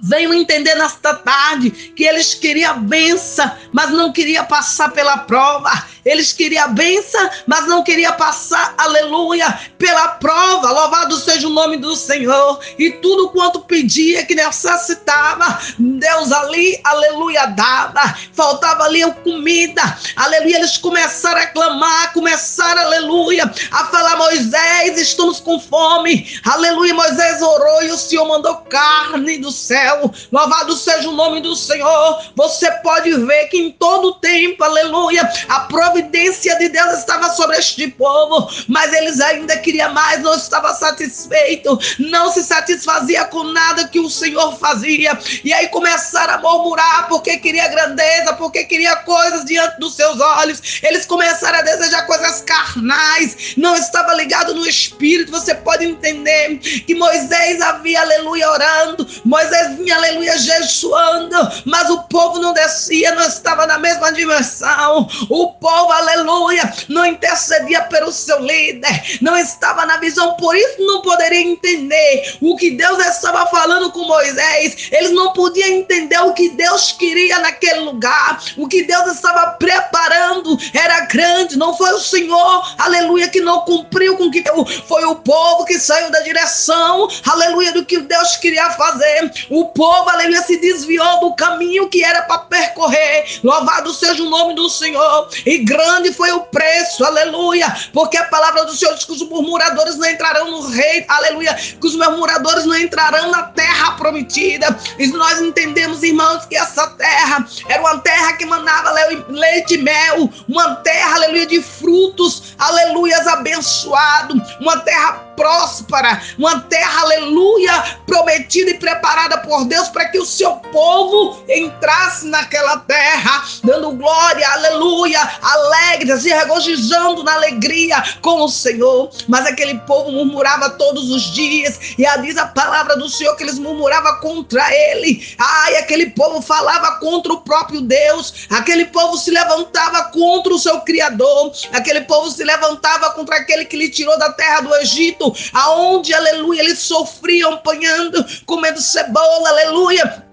Venham 0.07 0.35
entender 0.35 0.75
nesta 0.75 1.15
tarde 1.15 1.71
que 1.71 2.05
eles 2.05 2.35
queriam 2.35 2.73
a 2.73 2.75
benção, 2.75 3.51
mas 3.73 3.89
não 3.89 4.13
queria 4.13 4.45
passar 4.45 4.91
pela 4.91 5.17
prova. 5.17 5.71
Eles 6.05 6.31
queriam 6.31 6.65
a 6.65 6.69
benção, 6.69 7.31
mas 7.47 7.67
não 7.67 7.83
queria 7.83 8.13
passar, 8.13 8.75
aleluia, 8.77 9.59
pela 9.79 10.09
prova. 10.09 10.71
Louvado 10.71 11.17
seja 11.17 11.47
o 11.47 11.51
nome 11.51 11.79
do 11.79 11.97
Senhor. 11.97 12.61
E 12.79 12.91
tudo 12.91 13.31
quanto 13.31 13.61
pedia, 13.61 14.27
que 14.27 14.35
necessitava, 14.35 15.59
Deus 15.79 16.31
ali, 16.31 16.79
aleluia, 16.85 17.47
dava. 17.47 18.15
Faltava 18.35 18.85
ali 18.85 19.11
comida, 19.23 19.83
aleluia. 20.17 20.59
Eles 20.59 20.77
começaram 20.77 21.41
a 21.41 21.47
clamar, 21.47 22.13
começaram, 22.13 22.83
aleluia, 22.83 23.51
a 23.71 23.85
falar: 23.87 24.17
Moisés, 24.17 25.01
estamos 25.01 25.41
com 25.41 25.59
fome. 25.59 26.29
Aleluia. 26.45 26.93
Moisés 26.93 27.41
orou 27.41 27.83
e 27.85 27.91
o 27.91 27.97
Senhor 27.97 28.29
mandou 28.29 28.57
carne 28.69 29.39
do 29.39 29.51
céu 29.51 29.94
céu. 29.95 30.13
Louvado 30.33 30.77
seja 30.77 31.09
o 31.09 31.13
nome 31.13 31.41
do 31.41 31.55
Senhor. 31.55 32.23
Você 32.35 32.71
pode 32.83 33.13
ver 33.25 33.49
que 33.49 33.59
em 33.59 33.71
todo 33.73 34.15
tempo, 34.15 34.63
aleluia, 34.63 35.29
a 35.49 35.61
providência 35.61 36.57
de 36.59 36.69
Deus 36.69 36.99
estava 36.99 37.31
sobre 37.31 37.57
este 37.57 37.89
povo, 37.89 38.49
mas 38.69 38.93
eles 38.93 39.21
ainda 39.21 39.57
queriam 39.59 39.93
mais, 39.93 40.21
não 40.23 40.35
estava 40.35 40.75
satisfeito, 40.75 41.79
não 41.99 42.31
se 42.31 42.43
satisfazia 42.43 43.25
com 43.27 43.45
nada 43.45 43.89
que 43.89 44.01
o 44.01 44.11
Senhor 44.11 44.57
fazia. 44.59 45.19
E 45.45 45.53
aí 45.53 45.69
começaram 45.69 46.35
a 46.35 46.39
murmurar 46.39 47.09
porque 47.09 47.37
queria 47.39 47.69
grandeza, 47.69 48.35
porque 48.35 48.65
queria 48.65 48.97
coisas 48.97 49.45
diante 49.45 49.79
dos 49.79 49.95
seus 49.95 50.21
olhos. 50.21 50.81
Eles 50.83 51.07
começaram 51.07 51.59
a 51.59 51.63
desejar 51.63 52.07
coisas 52.07 52.41
carnais, 52.43 53.55
não 53.57 53.77
estava 53.77 54.15
ligado 54.15 54.55
no 54.55 54.67
espírito. 54.67 55.31
Você 55.31 55.55
pode 55.55 55.85
entender 55.85 56.59
que 56.59 56.95
Moisés 56.95 57.61
havia, 57.61 58.01
aleluia, 58.01 58.51
orando. 58.51 59.07
Moisés 59.25 59.74
vinha, 59.75 59.97
aleluia, 59.97 60.37
jejuando, 60.39 61.37
mas 61.65 61.89
o 61.91 62.03
povo 62.05 62.39
não 62.39 62.53
descia, 62.53 63.15
não 63.15 63.25
estava 63.25 63.67
na 63.67 63.79
mesma 63.79 64.13
dimensão. 64.13 65.09
O 65.29 65.53
povo, 65.53 65.93
aleluia, 65.93 66.73
não 66.89 67.07
intercedia 67.07 67.83
pelo 67.83 68.13
seu 68.13 68.41
líder, 68.41 69.19
não 69.21 69.37
estava 69.37 69.87
na 69.87 69.97
visão, 69.99 70.35
por 70.35 70.57
isso 70.57 70.77
não 70.81 71.03
poderia 71.03 71.41
entender 71.41 72.37
o 72.41 72.57
que 72.57 72.71
Deus 72.73 72.99
estava 73.07 73.47
falando 73.47 73.91
com 73.93 74.07
Moisés. 74.07 74.89
Eles 74.91 75.13
não 75.13 75.33
podiam 75.33 75.69
entender 75.69 76.19
o 76.19 76.33
que 76.33 76.51
Deus 76.51 76.93
queria 76.93 77.39
naquele 77.39 77.81
lugar, 77.81 78.43
o 78.57 78.69
que 78.69 78.83
Deus 78.85 79.07
estava 79.13 79.53
preparando 79.53 80.59
era 80.73 81.01
grande, 81.07 81.57
não 81.57 81.77
foi 81.77 81.93
o 81.93 82.01
Senhor, 82.01 82.75
aleluia, 82.79 83.29
que 83.29 83.41
não 83.41 83.61
cumpriu 83.61 84.17
com 84.17 84.31
que 84.31 84.45
foi 84.87 85.05
o 85.05 85.17
povo 85.17 85.65
que 85.65 85.79
saiu 85.79 86.11
da 86.11 86.21
direção, 86.21 87.09
aleluia, 87.25 87.73
do 87.73 87.85
que 87.85 87.99
Deus 87.99 88.37
queria 88.37 88.71
fazer. 88.71 89.33
O 89.51 89.64
povo, 89.69 90.09
aleluia, 90.09 90.43
se 90.43 90.57
desviou 90.59 91.21
do 91.21 91.35
caminho 91.35 91.89
que 91.89 92.05
era 92.05 92.23
para 92.23 92.39
percorrer. 92.39 93.41
Louvado 93.43 93.93
seja 93.93 94.23
o 94.23 94.31
nome 94.31 94.55
do 94.55 94.69
Senhor. 94.69 95.29
E 95.45 95.59
grande 95.59 96.13
foi 96.13 96.31
o 96.33 96.41
preço, 96.41 97.05
aleluia. 97.05 97.75
Porque 97.93 98.17
a 98.17 98.25
palavra 98.25 98.65
do 98.65 98.75
Senhor 98.75 98.95
diz 98.95 99.05
que 99.05 99.13
os 99.13 99.23
murmuradores 99.29 99.97
não 99.97 100.09
entrarão 100.09 100.51
no 100.51 100.67
rei, 100.69 101.05
aleluia. 101.09 101.55
Que 101.55 101.87
os 101.87 101.95
murmuradores 101.97 102.65
não 102.65 102.77
entrarão 102.77 103.31
na 103.31 103.45
terra 103.45 103.93
prometida. 103.93 104.77
E 104.99 105.07
nós 105.09 105.41
entendemos, 105.41 106.03
irmãos, 106.03 106.45
que 106.47 106.57
essa 106.57 106.87
terra 106.89 107.47
era 107.69 107.81
uma 107.81 107.99
terra 107.99 108.35
que 108.35 108.47
mandava 108.47 108.93
leite 109.29 109.75
e 109.75 109.79
mel. 109.79 110.31
Uma 110.49 110.77
terra, 110.77 111.17
aleluia, 111.17 111.47
de 111.47 111.63
frutos, 111.63 112.55
aleluias, 112.59 113.27
abençoado. 113.27 114.35
Uma 114.61 114.79
terra 114.81 115.24
próspera, 115.37 116.23
uma 116.39 116.61
terra, 116.63 117.03
aleluia, 117.03 117.73
prometida 118.07 118.71
e 118.71 118.79
preparada 118.79 119.39
por 119.39 119.65
Deus 119.67 119.89
para 119.89 120.09
que 120.09 120.19
o 120.19 120.27
seu 120.27 120.53
povo 120.73 121.43
entrasse 121.49 122.27
naquela 122.27 122.79
terra, 122.79 123.45
dando 123.63 123.93
glória, 123.93 124.49
aleluia, 124.49 125.21
alegre, 125.43 126.17
se 126.19 126.29
regozijando 126.29 127.23
na 127.23 127.35
alegria 127.35 128.03
com 128.21 128.41
o 128.43 128.49
Senhor. 128.49 129.11
Mas 129.29 129.47
aquele 129.47 129.79
povo 129.81 130.11
murmurava 130.11 130.71
todos 130.71 131.11
os 131.11 131.23
dias, 131.35 131.79
e 131.99 132.05
diz 132.23 132.37
a 132.37 132.47
palavra 132.47 132.97
do 132.97 133.09
Senhor 133.09 133.37
que 133.37 133.43
eles 133.43 133.59
murmuravam 133.59 134.21
contra 134.21 134.65
ele. 134.73 135.35
Ai, 135.39 135.77
aquele 135.77 136.11
povo 136.11 136.41
falava 136.41 136.99
contra 136.99 137.33
o 137.33 137.41
próprio 137.41 137.81
Deus, 137.81 138.47
aquele 138.51 138.87
povo 138.87 139.17
se 139.17 139.31
levantava 139.31 140.05
contra 140.05 140.55
o 140.55 140.59
seu 140.59 140.81
Criador, 140.81 141.53
aquele 141.73 142.03
povo 142.03 142.31
se 142.31 142.45
levantava 142.45 143.11
contra 143.11 143.37
aquele 143.37 143.65
que 143.65 143.77
lhe 143.77 143.91
tirou 143.91 144.19
da 144.19 144.33
terra 144.33 144.61
do 144.61 144.75
Egito 144.77 145.24
aonde, 145.53 146.13
aleluia, 146.13 146.61
eles 146.61 146.81
sofriam 146.81 147.53
apanhando, 147.55 148.25
comendo 148.47 148.81
cebola, 148.81 149.49
aleluia 149.49 150.25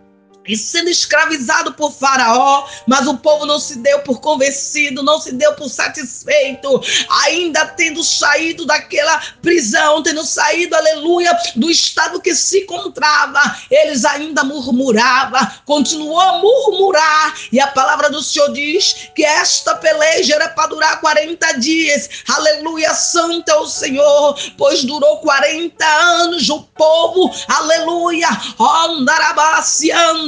e 0.47 0.57
sendo 0.57 0.89
escravizado 0.89 1.73
por 1.73 1.91
Faraó, 1.91 2.67
mas 2.87 3.07
o 3.07 3.17
povo 3.17 3.45
não 3.45 3.59
se 3.59 3.77
deu 3.77 3.99
por 3.99 4.19
convencido, 4.19 5.03
não 5.03 5.19
se 5.19 5.33
deu 5.33 5.53
por 5.53 5.69
satisfeito, 5.69 6.81
ainda 7.25 7.65
tendo 7.67 8.03
saído 8.03 8.65
daquela 8.65 9.21
prisão, 9.41 10.01
tendo 10.01 10.25
saído, 10.25 10.75
aleluia, 10.75 11.37
do 11.55 11.69
estado 11.69 12.19
que 12.19 12.33
se 12.33 12.61
encontrava, 12.61 13.39
eles 13.69 14.03
ainda 14.03 14.43
murmuravam, 14.43 15.47
continuou 15.65 16.19
a 16.19 16.39
murmurar, 16.39 17.35
e 17.51 17.59
a 17.59 17.67
palavra 17.67 18.09
do 18.09 18.21
Senhor 18.21 18.51
diz 18.51 19.09
que 19.15 19.23
esta 19.23 19.75
peleja 19.75 20.35
era 20.35 20.49
para 20.49 20.67
durar 20.67 20.99
40 20.99 21.59
dias, 21.59 22.09
aleluia, 22.27 22.93
santo 22.93 23.49
é 23.49 23.55
o 23.55 23.67
Senhor, 23.67 24.37
pois 24.57 24.83
durou 24.83 25.17
40 25.17 25.85
anos 25.85 26.49
o 26.49 26.63
povo, 26.63 27.31
aleluia, 27.47 28.29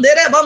andarabaciando 0.03 0.43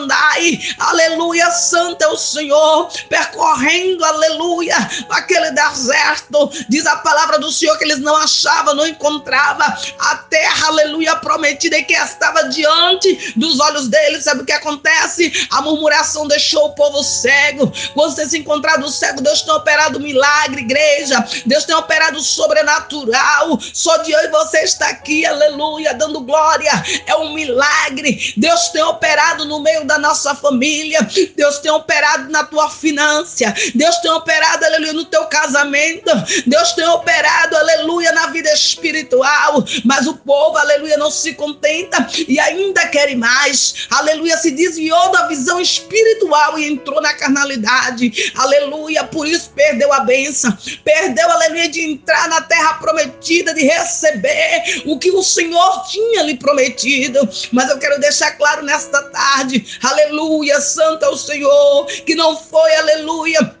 aleluia, 0.78 1.50
santo 1.50 2.02
é 2.02 2.08
o 2.08 2.16
Senhor, 2.16 2.88
percorrendo, 3.08 4.04
aleluia, 4.04 4.76
aquele 5.10 5.50
deserto, 5.50 6.50
diz 6.68 6.86
a 6.86 6.96
palavra 6.96 7.38
do 7.38 7.50
Senhor 7.50 7.76
que 7.78 7.84
eles 7.84 8.00
não 8.00 8.16
achavam, 8.16 8.74
não 8.74 8.86
encontravam 8.86 9.66
a 9.98 10.16
terra, 10.16 10.68
aleluia, 10.68 11.16
prometida 11.16 11.78
e 11.78 11.84
que 11.84 11.94
estava 11.94 12.48
diante 12.48 13.32
dos 13.36 13.58
olhos 13.60 13.88
deles, 13.88 14.24
sabe 14.24 14.42
o 14.42 14.44
que 14.44 14.52
acontece? 14.52 15.48
A 15.50 15.60
murmuração 15.62 16.28
deixou 16.28 16.66
o 16.66 16.74
povo 16.74 17.02
cego, 17.02 17.72
quando 17.94 18.14
você 18.14 18.28
se 18.28 18.38
encontrar 18.38 18.76
do 18.76 18.90
cego, 18.90 19.22
Deus 19.22 19.42
tem 19.42 19.54
operado 19.54 20.00
milagre, 20.00 20.60
igreja, 20.60 21.24
Deus 21.46 21.64
tem 21.64 21.74
operado 21.74 22.20
sobrenatural, 22.20 23.58
só 23.72 23.96
de 23.98 24.12
eu 24.12 24.20
e 24.20 24.28
você 24.28 24.60
está 24.60 24.88
aqui, 24.88 25.26
aleluia, 25.26 25.94
dando 25.94 26.20
glória, 26.20 26.70
é 27.06 27.16
um 27.16 27.32
milagre, 27.32 28.34
Deus 28.36 28.68
tem 28.68 28.82
operado 28.82 29.44
no 29.48 29.60
meio 29.60 29.84
da 29.84 29.98
nossa 29.98 30.34
família. 30.34 31.00
Deus 31.36 31.58
tem 31.58 31.70
operado 31.70 32.30
na 32.30 32.44
tua 32.44 32.70
finança. 32.70 33.54
Deus 33.74 33.96
tem 33.96 34.10
operado, 34.10 34.64
aleluia, 34.64 34.92
no 34.92 35.04
teu 35.04 35.24
casamento. 35.26 36.10
Deus 36.46 36.72
tem 36.72 36.86
operado, 36.86 37.56
aleluia, 37.56 38.12
na 38.12 38.28
vida 38.28 38.52
espiritual. 38.52 39.64
Mas 39.84 40.06
o 40.06 40.14
povo, 40.14 40.56
aleluia, 40.58 40.96
não 40.96 41.10
se 41.10 41.34
contenta 41.34 42.06
e 42.26 42.38
ainda 42.38 42.86
quer 42.86 43.16
mais. 43.16 43.86
Aleluia, 43.90 44.36
se 44.36 44.50
desviou 44.50 45.10
da 45.10 45.26
visão 45.26 45.60
espiritual 45.60 46.58
e 46.58 46.70
entrou 46.70 47.00
na 47.00 47.14
carnalidade. 47.14 48.32
Aleluia, 48.36 49.04
por 49.04 49.26
isso 49.26 49.50
perdeu 49.54 49.92
a 49.92 50.00
bênção. 50.00 50.56
Perdeu, 50.84 51.30
aleluia, 51.30 51.68
de 51.68 51.80
entrar 51.82 52.28
na 52.28 52.40
terra 52.42 52.74
prometida, 52.74 53.54
de 53.54 53.62
receber 53.62 54.82
o 54.86 54.98
que 54.98 55.10
o 55.10 55.22
Senhor 55.22 55.84
tinha 55.88 56.22
lhe 56.22 56.36
prometido. 56.36 57.28
Mas 57.52 57.70
eu 57.70 57.78
quero 57.78 58.00
deixar 58.00 58.32
claro 58.32 58.62
nesta 58.62 59.02
tarde, 59.10 59.37
aleluia, 59.82 60.60
santo 60.60 61.04
é 61.04 61.08
o 61.08 61.16
Senhor, 61.16 61.86
que 61.86 62.14
não 62.14 62.36
foi, 62.36 62.74
aleluia, 62.76 63.57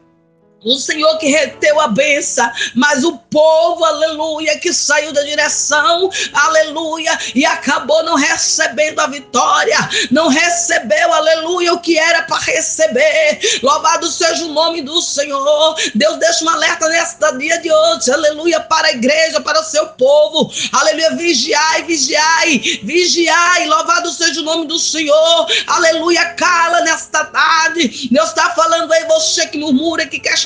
o 0.64 0.76
Senhor 0.76 1.18
que 1.18 1.28
reteu 1.28 1.80
a 1.80 1.88
benção, 1.88 2.50
mas 2.74 3.04
o 3.04 3.16
povo, 3.16 3.84
aleluia, 3.84 4.58
que 4.58 4.72
saiu 4.72 5.12
da 5.12 5.22
direção, 5.22 6.10
aleluia, 6.32 7.16
e 7.34 7.46
acabou 7.46 8.02
não 8.02 8.16
recebendo 8.16 8.98
a 8.98 9.06
vitória, 9.06 9.78
não 10.10 10.28
recebeu, 10.28 11.12
aleluia, 11.12 11.72
o 11.74 11.80
que 11.80 11.96
era 11.96 12.22
para 12.22 12.38
receber. 12.38 13.38
Louvado 13.62 14.08
seja 14.08 14.44
o 14.44 14.52
nome 14.52 14.82
do 14.82 15.00
Senhor. 15.00 15.76
Deus 15.94 16.16
deixa 16.18 16.44
um 16.44 16.48
alerta 16.48 16.88
nesta 16.88 17.30
dia 17.32 17.58
de 17.58 17.70
hoje, 17.70 18.10
aleluia, 18.10 18.60
para 18.60 18.88
a 18.88 18.92
igreja, 18.92 19.40
para 19.40 19.60
o 19.60 19.64
seu 19.64 19.86
povo, 19.88 20.50
aleluia, 20.72 21.14
vigiai, 21.14 21.84
vigiai, 21.84 22.80
vigiai, 22.82 23.66
louvado 23.66 24.10
seja 24.12 24.40
o 24.40 24.44
nome 24.44 24.66
do 24.66 24.78
Senhor, 24.78 25.46
aleluia, 25.68 26.34
cala 26.34 26.80
nesta 26.80 27.24
tarde. 27.26 28.08
Deus 28.10 28.28
está 28.30 28.50
falando 28.50 28.92
aí, 28.92 29.04
você 29.04 29.46
que 29.46 29.58
murmura, 29.58 30.06
que 30.06 30.18
quer 30.18 30.36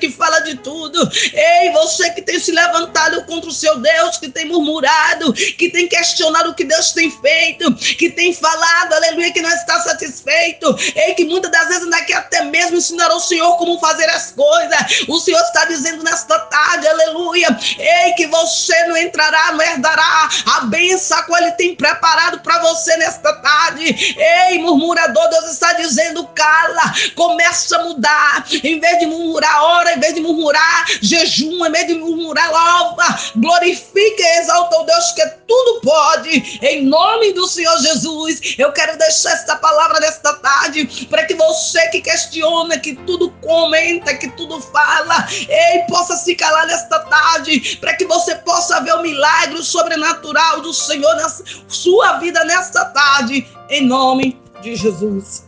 que 0.00 0.10
fala 0.10 0.40
de 0.40 0.56
tudo. 0.56 0.98
Ei, 1.32 1.70
você 1.70 2.10
que 2.10 2.22
tem 2.22 2.38
se 2.38 2.50
levantado 2.50 3.24
contra 3.24 3.48
o 3.48 3.52
seu 3.52 3.78
Deus, 3.78 4.18
que 4.18 4.28
tem 4.28 4.46
murmurado, 4.46 5.32
que 5.32 5.70
tem 5.70 5.88
questionado 5.88 6.50
o 6.50 6.54
que 6.54 6.64
Deus 6.64 6.92
tem 6.92 7.10
feito, 7.10 7.72
que 7.74 8.10
tem 8.10 8.32
falado, 8.34 8.94
aleluia, 8.94 9.32
que 9.32 9.40
não 9.40 9.50
está 9.50 9.80
satisfeito. 9.80 10.74
Ei, 10.96 11.14
que 11.14 11.24
muitas 11.24 11.50
das 11.50 11.68
vezes 11.68 11.88
daqui 11.90 12.12
até 12.12 12.42
mesmo 12.44 12.76
ensinará 12.76 13.14
o 13.14 13.20
Senhor 13.20 13.56
como 13.56 13.78
fazer 13.78 14.08
as 14.10 14.32
coisas. 14.32 15.04
O 15.08 15.20
Senhor 15.20 15.40
está 15.40 15.64
dizendo 15.66 16.02
nesta 16.02 16.38
tarde, 16.38 16.88
aleluia. 16.88 17.56
Ei, 17.78 18.12
que 18.14 18.26
você 18.26 18.86
não 18.86 18.96
entrará, 18.96 19.52
não 19.52 19.62
herdará 19.62 20.28
a 20.46 20.60
benção 20.62 21.22
qual 21.24 21.40
Ele 21.40 21.52
tem 21.52 21.76
preparado 21.76 22.40
para 22.40 22.58
você 22.60 22.96
nesta 22.96 23.32
tarde. 23.34 24.16
Ei, 24.18 24.58
murmurador, 24.58 25.28
Deus 25.28 25.52
está 25.52 25.74
dizendo, 25.74 26.26
cala, 26.28 26.92
começa 27.14 27.76
a 27.76 27.84
mudar. 27.84 28.46
Em 28.64 28.80
vez 28.80 28.98
de 28.98 29.06
murmurar, 29.06 29.51
ora, 29.60 29.94
em 29.94 30.00
vez 30.00 30.14
de 30.14 30.20
murmurar, 30.20 30.86
jejum, 31.00 31.64
em 31.66 31.70
vez 31.70 31.86
de 31.86 31.94
murmurar, 31.94 32.50
louva, 32.50 33.18
glorifica 33.36 34.22
e 34.22 34.38
exalta 34.38 34.76
o 34.78 34.84
Deus 34.84 35.12
que 35.12 35.26
tudo 35.46 35.80
pode, 35.80 36.58
em 36.62 36.84
nome 36.84 37.32
do 37.32 37.46
Senhor 37.46 37.76
Jesus. 37.78 38.54
Eu 38.58 38.72
quero 38.72 38.96
deixar 38.96 39.32
esta 39.32 39.56
palavra 39.56 40.00
nesta 40.00 40.34
tarde, 40.34 41.06
para 41.10 41.24
que 41.24 41.34
você 41.34 41.88
que 41.88 42.00
questiona, 42.00 42.78
que 42.78 42.94
tudo 42.94 43.30
comenta, 43.42 44.14
que 44.14 44.30
tudo 44.30 44.60
fala, 44.60 45.26
ei, 45.48 45.82
possa 45.88 46.16
se 46.16 46.34
calar 46.34 46.66
nesta 46.66 47.00
tarde, 47.00 47.76
para 47.80 47.94
que 47.94 48.06
você 48.06 48.34
possa 48.36 48.80
ver 48.80 48.94
o 48.94 49.02
milagre 49.02 49.62
sobrenatural 49.62 50.60
do 50.60 50.72
Senhor 50.72 51.14
na 51.16 51.28
sua 51.68 52.18
vida 52.18 52.44
nesta 52.44 52.84
tarde, 52.86 53.46
em 53.68 53.86
nome 53.86 54.40
de 54.62 54.76
Jesus. 54.76 55.44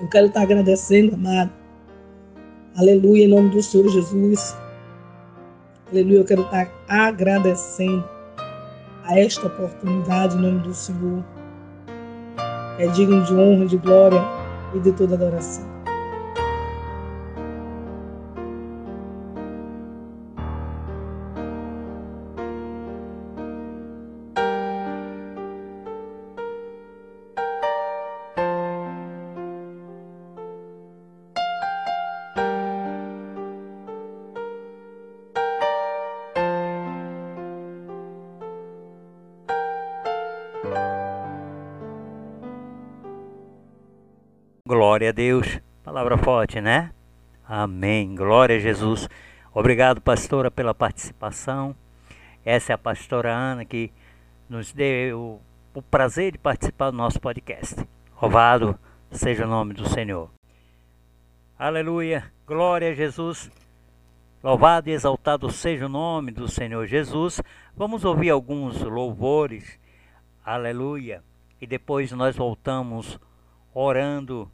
Eu 0.00 0.08
quero 0.08 0.26
estar 0.26 0.42
agradecendo, 0.42 1.14
amado 1.14 1.63
Aleluia, 2.76 3.24
em 3.24 3.28
nome 3.28 3.50
do 3.50 3.62
Senhor 3.62 3.88
Jesus. 3.88 4.56
Aleluia, 5.92 6.18
eu 6.18 6.24
quero 6.24 6.42
estar 6.42 6.68
agradecendo 6.88 8.04
a 9.04 9.16
esta 9.16 9.46
oportunidade 9.46 10.36
em 10.36 10.40
nome 10.40 10.58
do 10.58 10.74
Senhor. 10.74 11.24
É 12.80 12.88
digno 12.88 13.22
de 13.22 13.32
honra, 13.32 13.66
de 13.66 13.76
glória 13.76 14.20
e 14.74 14.80
de 14.80 14.90
toda 14.90 15.14
adoração. 15.14 15.73
Glória 45.04 45.10
a 45.10 45.12
Deus. 45.12 45.60
Palavra 45.82 46.16
forte, 46.16 46.62
né? 46.62 46.90
Amém. 47.46 48.14
Glória 48.14 48.56
a 48.56 48.58
Jesus. 48.58 49.06
Obrigado, 49.52 50.00
pastora, 50.00 50.50
pela 50.50 50.72
participação. 50.72 51.76
Essa 52.42 52.72
é 52.72 52.74
a 52.74 52.78
pastora 52.78 53.30
Ana 53.30 53.66
que 53.66 53.92
nos 54.48 54.72
deu 54.72 55.42
o 55.74 55.82
prazer 55.82 56.32
de 56.32 56.38
participar 56.38 56.90
do 56.90 56.96
nosso 56.96 57.20
podcast. 57.20 57.86
Louvado 58.18 58.78
seja 59.10 59.44
o 59.44 59.48
nome 59.48 59.74
do 59.74 59.86
Senhor. 59.86 60.30
Aleluia. 61.58 62.32
Glória 62.46 62.88
a 62.88 62.94
Jesus. 62.94 63.50
Louvado 64.42 64.88
e 64.88 64.92
exaltado 64.92 65.50
seja 65.50 65.84
o 65.84 65.90
nome 65.90 66.32
do 66.32 66.48
Senhor 66.48 66.86
Jesus. 66.86 67.42
Vamos 67.76 68.06
ouvir 68.06 68.30
alguns 68.30 68.80
louvores. 68.80 69.78
Aleluia. 70.42 71.22
E 71.60 71.66
depois 71.66 72.10
nós 72.12 72.34
voltamos 72.34 73.20
orando 73.74 74.50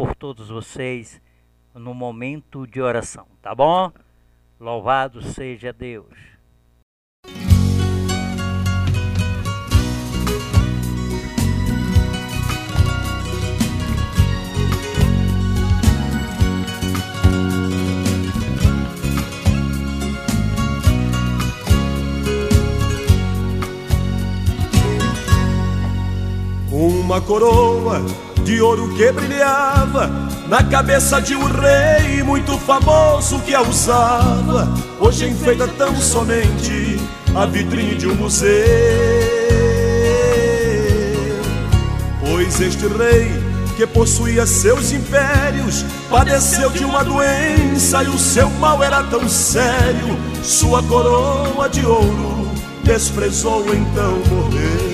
por 0.00 0.14
todos 0.14 0.48
vocês 0.48 1.20
no 1.74 1.92
momento 1.92 2.66
de 2.66 2.80
oração, 2.80 3.26
tá 3.42 3.54
bom? 3.54 3.92
Louvado 4.58 5.20
seja 5.20 5.74
Deus. 5.74 6.06
Uma 26.72 27.20
coroa 27.20 28.29
de 28.40 28.60
ouro 28.60 28.94
que 28.94 29.10
brilhava 29.12 30.10
na 30.48 30.62
cabeça 30.62 31.20
de 31.20 31.34
um 31.34 31.44
rei 31.44 32.22
muito 32.22 32.58
famoso 32.58 33.38
que 33.40 33.54
a 33.54 33.62
usava. 33.62 34.68
Hoje 34.98 35.28
enfeita 35.28 35.68
tão 35.68 35.94
somente 35.96 36.98
a 37.34 37.46
vitrine 37.46 37.94
de 37.94 38.08
um 38.08 38.14
museu. 38.14 38.50
Pois 42.20 42.60
este 42.60 42.86
rei 42.86 43.30
que 43.76 43.86
possuía 43.86 44.44
seus 44.46 44.92
impérios 44.92 45.84
padeceu 46.10 46.70
de 46.70 46.84
uma 46.84 47.04
doença 47.04 48.02
e 48.02 48.08
o 48.08 48.18
seu 48.18 48.50
mal 48.50 48.82
era 48.82 49.02
tão 49.04 49.28
sério. 49.28 50.18
Sua 50.42 50.82
coroa 50.82 51.68
de 51.68 51.86
ouro 51.86 52.50
desprezou 52.84 53.64
então 53.74 54.18
morrer. 54.28 54.89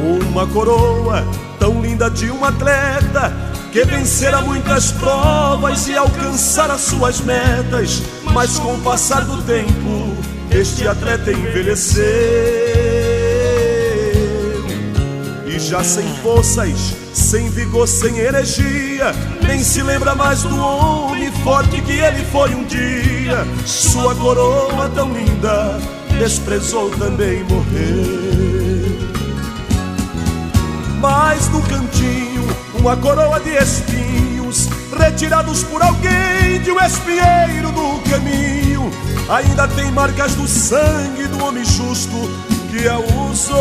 Uma 0.00 0.46
coroa 0.46 1.24
tão 1.58 1.80
linda 1.80 2.10
de 2.10 2.30
um 2.30 2.44
atleta 2.44 3.32
que 3.72 3.84
vencera 3.84 4.40
muitas 4.40 4.92
provas 4.92 5.86
e 5.88 5.96
alcançara 5.96 6.78
suas 6.78 7.20
metas, 7.20 8.02
mas 8.32 8.58
com 8.58 8.74
o 8.74 8.80
passar 8.80 9.24
do 9.24 9.42
tempo, 9.42 10.16
este 10.50 10.86
atleta 10.88 11.30
envelheceu 11.30 12.04
e 15.46 15.58
já 15.58 15.82
sem 15.82 16.06
forças, 16.22 16.94
sem 17.12 17.50
vigor, 17.50 17.88
sem 17.88 18.18
energia, 18.18 19.12
nem 19.46 19.62
se 19.62 19.82
lembra 19.82 20.14
mais 20.14 20.42
do 20.42 20.56
homem 20.56 21.30
forte 21.42 21.80
que 21.82 21.92
ele 21.92 22.24
foi 22.26 22.54
um 22.54 22.64
dia. 22.64 23.46
Sua 23.66 24.14
coroa 24.14 24.88
tão 24.94 25.12
linda 25.12 25.78
desprezou 26.18 26.90
também 26.90 27.42
morrer. 27.44 28.77
Mas 31.00 31.48
no 31.48 31.62
cantinho 31.62 32.48
uma 32.74 32.96
coroa 32.96 33.40
de 33.40 33.50
espinhos, 33.50 34.68
retirados 34.96 35.62
por 35.64 35.82
alguém 35.82 36.60
de 36.62 36.70
um 36.70 36.80
espinheiro 36.80 37.72
do 37.72 38.10
caminho. 38.10 38.90
Ainda 39.28 39.68
tem 39.68 39.90
marcas 39.92 40.34
do 40.34 40.46
sangue 40.48 41.26
do 41.26 41.44
homem 41.44 41.64
justo 41.64 42.30
que 42.70 42.88
a 42.88 42.98
usou. 42.98 43.58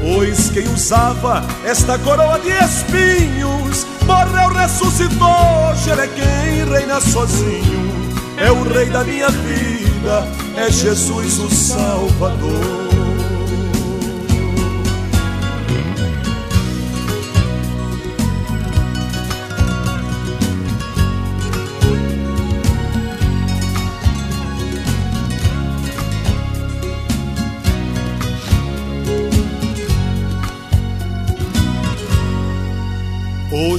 Pois 0.00 0.50
quem 0.50 0.68
usava 0.68 1.44
esta 1.64 1.98
coroa 1.98 2.38
de 2.38 2.50
espinhos 2.50 3.86
morreu, 4.06 4.48
ressuscitou. 4.48 5.60
Ele 5.86 6.22
é 6.22 6.78
reina 6.78 7.00
sozinho. 7.00 7.90
É 8.36 8.50
o 8.50 8.62
rei 8.62 8.86
da 8.86 9.04
minha 9.04 9.28
vida, 9.28 10.26
é 10.56 10.70
Jesus 10.70 11.38
o 11.38 11.50
Salvador. 11.50 12.89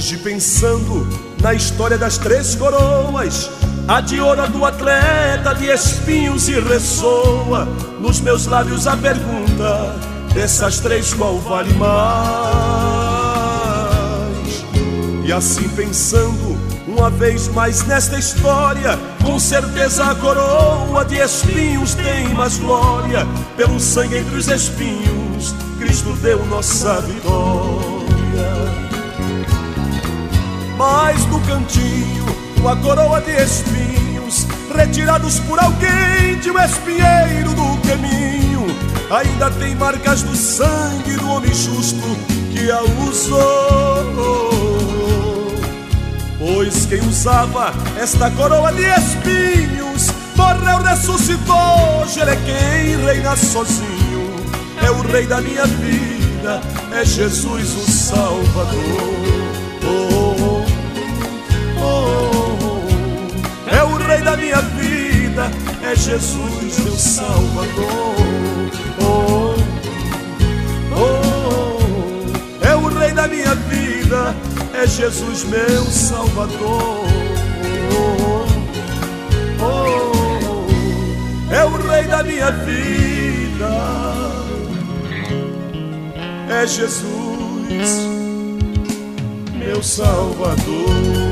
Hoje 0.02 0.16
pensando 0.16 1.06
na 1.40 1.54
história 1.54 1.96
das 1.96 2.18
três 2.18 2.56
coroas, 2.56 3.48
a 3.86 4.00
de 4.00 4.20
ouro 4.20 4.48
do 4.48 4.64
atleta 4.64 5.54
de 5.54 5.66
espinhos 5.66 6.48
e 6.48 6.58
ressoa 6.58 7.66
nos 8.00 8.20
meus 8.20 8.46
lábios 8.46 8.88
a 8.88 8.96
pergunta: 8.96 9.94
dessas 10.34 10.80
três 10.80 11.14
qual 11.14 11.38
vale 11.38 11.72
mais? 11.74 11.92
E 15.24 15.32
assim 15.32 15.68
pensando 15.68 16.58
uma 16.88 17.08
vez 17.08 17.46
mais 17.46 17.86
nesta 17.86 18.18
história, 18.18 18.98
com 19.22 19.38
certeza 19.38 20.06
a 20.06 20.16
coroa 20.16 21.04
de 21.04 21.18
espinhos 21.18 21.94
tem 21.94 22.28
mais 22.34 22.58
glória. 22.58 23.24
Pelo 23.56 23.78
sangue 23.78 24.16
entre 24.16 24.34
os 24.34 24.48
espinhos, 24.48 25.54
Cristo 25.78 26.12
deu 26.14 26.44
nossa 26.46 27.00
vitória. 27.02 27.91
Mas 30.82 31.24
no 31.26 31.40
cantinho, 31.42 32.26
uma 32.56 32.74
coroa 32.74 33.20
de 33.20 33.30
espinhos, 33.40 34.48
retirados 34.74 35.38
por 35.38 35.56
alguém 35.60 36.36
de 36.40 36.50
um 36.50 36.58
espinheiro 36.58 37.50
do 37.54 37.88
caminho, 37.88 38.66
ainda 39.08 39.48
tem 39.52 39.76
marcas 39.76 40.24
do 40.24 40.34
sangue 40.34 41.16
do 41.18 41.30
homem 41.30 41.54
justo 41.54 42.02
que 42.52 42.68
a 42.68 42.82
usou. 43.08 44.42
Pois 46.36 46.84
quem 46.86 46.98
usava 47.06 47.72
esta 47.96 48.28
coroa 48.32 48.72
de 48.72 48.82
espinhos 48.82 50.08
morreu, 50.34 50.82
ressuscitou. 50.82 52.02
É 52.26 52.36
quem 52.44 52.96
reina 53.04 53.36
sozinho, 53.36 54.34
é 54.84 54.90
o 54.90 55.00
rei 55.02 55.28
da 55.28 55.40
minha 55.40 55.64
vida, 55.64 56.60
é 56.92 57.04
Jesus 57.04 57.72
o 57.72 57.88
Salvador. 57.88 59.71
Minha 64.42 64.60
vida, 64.60 65.50
é 65.82 65.94
Jesus 65.94 66.78
meu 66.80 66.96
Salvador. 66.96 68.16
Oh, 69.00 69.54
oh, 70.98 72.66
é 72.66 72.74
o 72.74 72.88
rei 72.88 73.12
da 73.12 73.28
minha 73.28 73.54
vida, 73.54 74.34
é 74.74 74.84
Jesus 74.86 75.44
meu 75.44 75.84
Salvador. 75.84 77.06
Oh, 77.94 78.46
oh, 79.62 81.54
é 81.54 81.64
o 81.64 81.76
rei 81.88 82.02
da 82.08 82.24
minha 82.24 82.50
vida, 82.50 83.70
é 86.50 86.66
Jesus 86.66 88.08
meu 89.54 89.80
Salvador. 89.82 91.31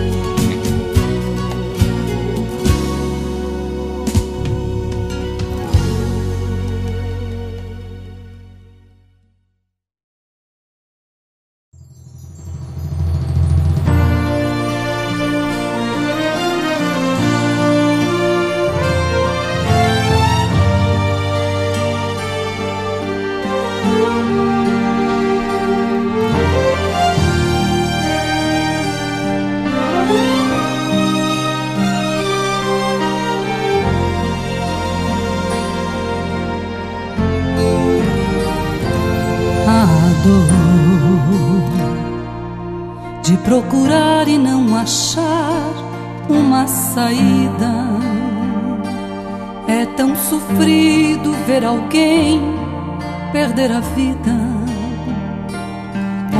Perder 53.61 53.73
a 53.73 53.81
vida. 53.81 54.37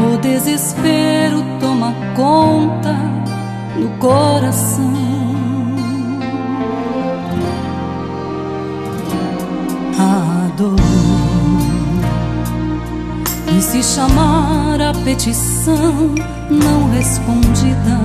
O 0.03 0.17
desespero 0.19 1.45
toma 1.61 1.93
conta 2.17 2.97
no 3.77 3.89
coração. 3.99 4.95
A 9.99 10.49
dor 10.57 10.77
e 13.57 13.61
se 13.61 13.83
chamar 13.83 14.81
a 14.81 14.95
petição 15.05 16.15
não 16.49 16.91
respondida 16.91 18.01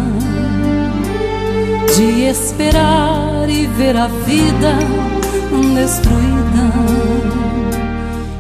de 1.96 2.24
esperar 2.24 3.50
e 3.50 3.66
ver 3.68 3.96
a 3.96 4.08
vida 4.08 4.76
destruída 5.74 6.85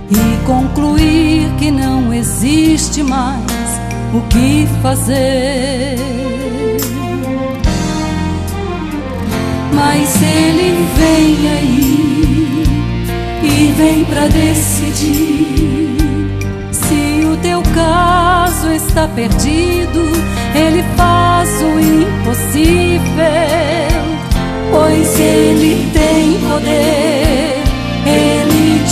e 0.10 0.46
concluir 0.46 1.50
que 1.58 1.72
não 1.72 2.14
existe 2.14 3.04
mais 3.04 3.80
o 4.14 4.22
que 4.30 4.68
fazer. 4.82 5.98
Mas 9.74 10.22
ele 10.22 10.88
vem 10.98 11.50
aí 11.50 12.64
e 13.44 13.74
vem 13.78 14.06
pra 14.06 14.28
decidir 14.28 15.76
se 16.72 17.26
o 17.26 17.38
teu 17.38 17.62
caso 17.74 18.72
está 18.72 19.08
perdido, 19.08 20.02
ele 20.54 20.84
faz 20.96 21.50
o 21.62 21.80
impossível, 21.80 23.06
pois 24.72 25.20
ele 25.20 25.92
tem 25.92 26.40
poder, 26.50 27.25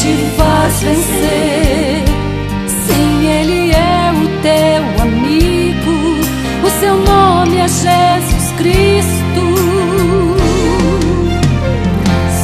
te 0.04 0.18
faz 0.36 0.82
vencer. 0.82 2.04
Sim, 2.68 3.26
Ele 3.26 3.72
é 3.72 4.12
o 4.12 4.28
teu 4.42 5.02
amigo, 5.02 6.20
o 6.62 6.70
seu 6.82 6.96
nome 6.98 7.58
é 7.58 7.68
Jesus 7.70 8.52
Cristo. 8.58 9.44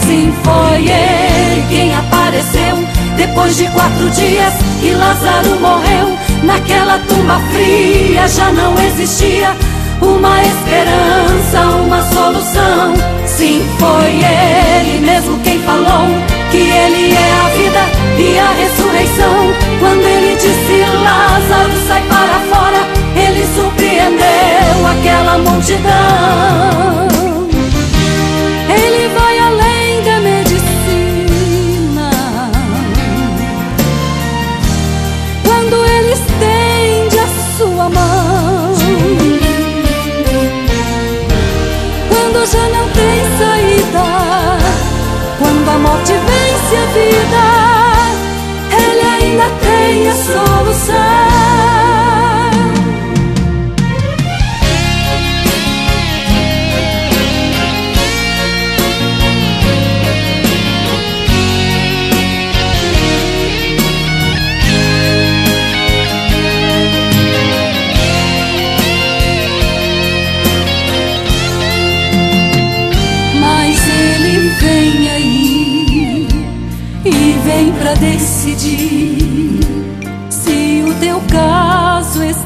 Sim, 0.01 0.34
foi 0.41 0.88
Ele 0.88 1.66
quem 1.70 1.93
apareceu 1.93 2.78
depois 3.18 3.57
de 3.57 3.68
quatro 3.72 4.10
dias 4.12 4.53
que 4.80 4.91
Lázaro 4.91 5.60
morreu. 5.60 6.18
Naquela 6.43 6.99
tumba 6.99 7.41
fria 7.51 8.26
já 8.30 8.53
não 8.53 8.74
existia 8.86 9.53
uma 10.01 10.41
esperança, 10.43 11.76
uma 11.84 12.01
solução. 12.03 12.93
Sim, 13.26 13.62
foi 13.78 14.24
Ele 14.24 15.05
mesmo 15.05 15.38
quem 15.39 15.60
falou 15.60 16.39
que 16.52 16.58
Ele 16.58 17.14
é 17.14 17.32
a 17.32 17.50
vida 17.50 17.84
e 18.18 18.39
a 18.39 18.52
ressurreição. 18.52 19.54
Quando 19.80 20.02
Ele 20.02 20.36
disse 20.36 20.86
Lázaro 21.04 21.72
sai 21.88 22.02
para 22.04 22.39
fora, 22.50 22.82
Ele 23.16 23.45
surpreendeu 23.56 24.88
aquela 24.91 25.38
multidão. 25.38 27.10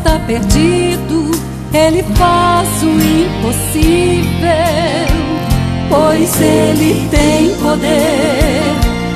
Está 0.03 0.19
perdido. 0.19 1.31
Ele 1.73 2.03
faz 2.15 2.67
o 2.83 2.89
impossível, 2.89 4.43
pois 5.89 6.41
ele 6.41 7.07
tem 7.09 7.55
poder. 7.55 8.61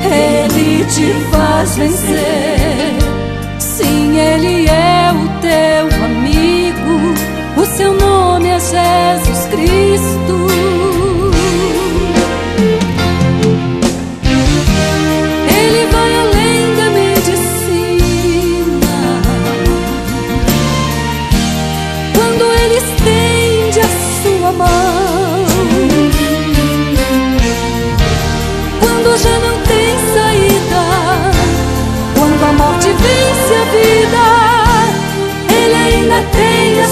Ele 0.03 0.85
te 0.85 1.13
faz 1.29 1.75
vencer. 1.75 2.95
Sim, 3.59 4.17
ele 4.17 4.67
é 4.67 5.11
o 5.11 5.27
teu 5.41 5.88
amigo. 6.05 7.13
O 7.57 7.65
seu 7.65 7.93
nome 7.93 8.49
é 8.49 8.59
Jesus 8.59 9.06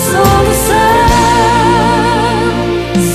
solução. 0.05 0.75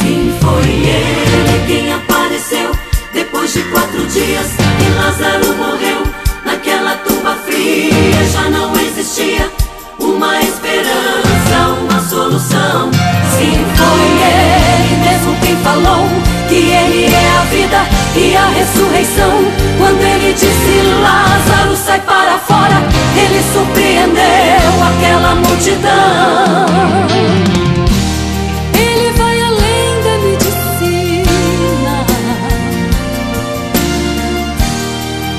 Sim, 0.01 0.35
foi 0.41 0.69
ele 0.69 1.67
quem 1.67 1.93
apareceu 1.93 2.71
depois 3.13 3.53
de 3.53 3.63
quatro 3.65 4.05
dias 4.07 4.47
que 4.79 4.91
Lázaro 4.99 5.55
morreu. 5.57 6.03
Naquela 6.45 6.97
tumba 6.97 7.37
fria 7.47 8.25
já 8.33 8.51
não 8.51 8.75
existia 8.81 9.51
uma 9.99 10.41
esperança, 10.41 11.57
uma 11.81 12.01
solução. 12.01 12.91
Sim, 13.37 13.65
foi 13.77 14.05
ele 14.29 14.97
mesmo 15.05 15.37
quem 15.41 15.57
falou 15.59 16.09
que 16.49 16.57
ele 16.57 16.90
e 18.17 18.37
a 18.37 18.47
ressurreição. 18.49 19.45
Quando 19.79 20.03
ele 20.03 20.33
disse 20.33 20.83
Lázaro 21.03 21.77
sai 21.77 22.01
para 22.01 22.39
fora, 22.39 22.83
ele 23.17 23.43
surpreendeu 23.53 24.83
aquela 24.89 25.35
multidão. 25.37 26.67
Ele 28.75 29.13
vai 29.13 29.41
além 29.43 30.03
da 30.05 30.19
medicina. 30.27 31.95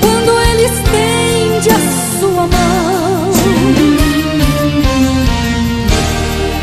Quando 0.02 0.32
ele 0.50 0.64
estende 0.66 1.70
a 1.70 1.80
sua 2.20 2.48
mão. 2.48 3.32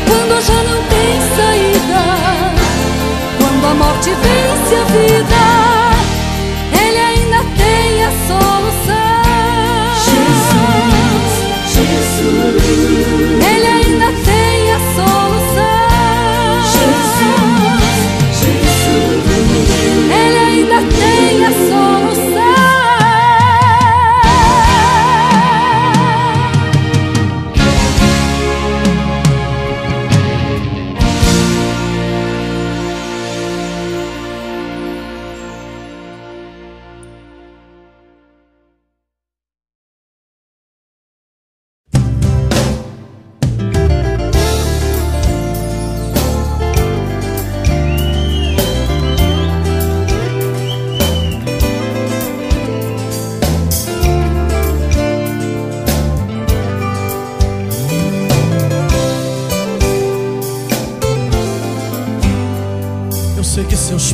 Quando 0.07 0.41
já 0.41 0.63
não 0.63 0.83
tem 0.83 1.21
saída. 1.35 2.01
Quando 3.37 3.65
a 3.65 3.73
morte 3.75 4.09
vence 4.09 4.75
a 4.75 4.83
vida. 4.85 5.48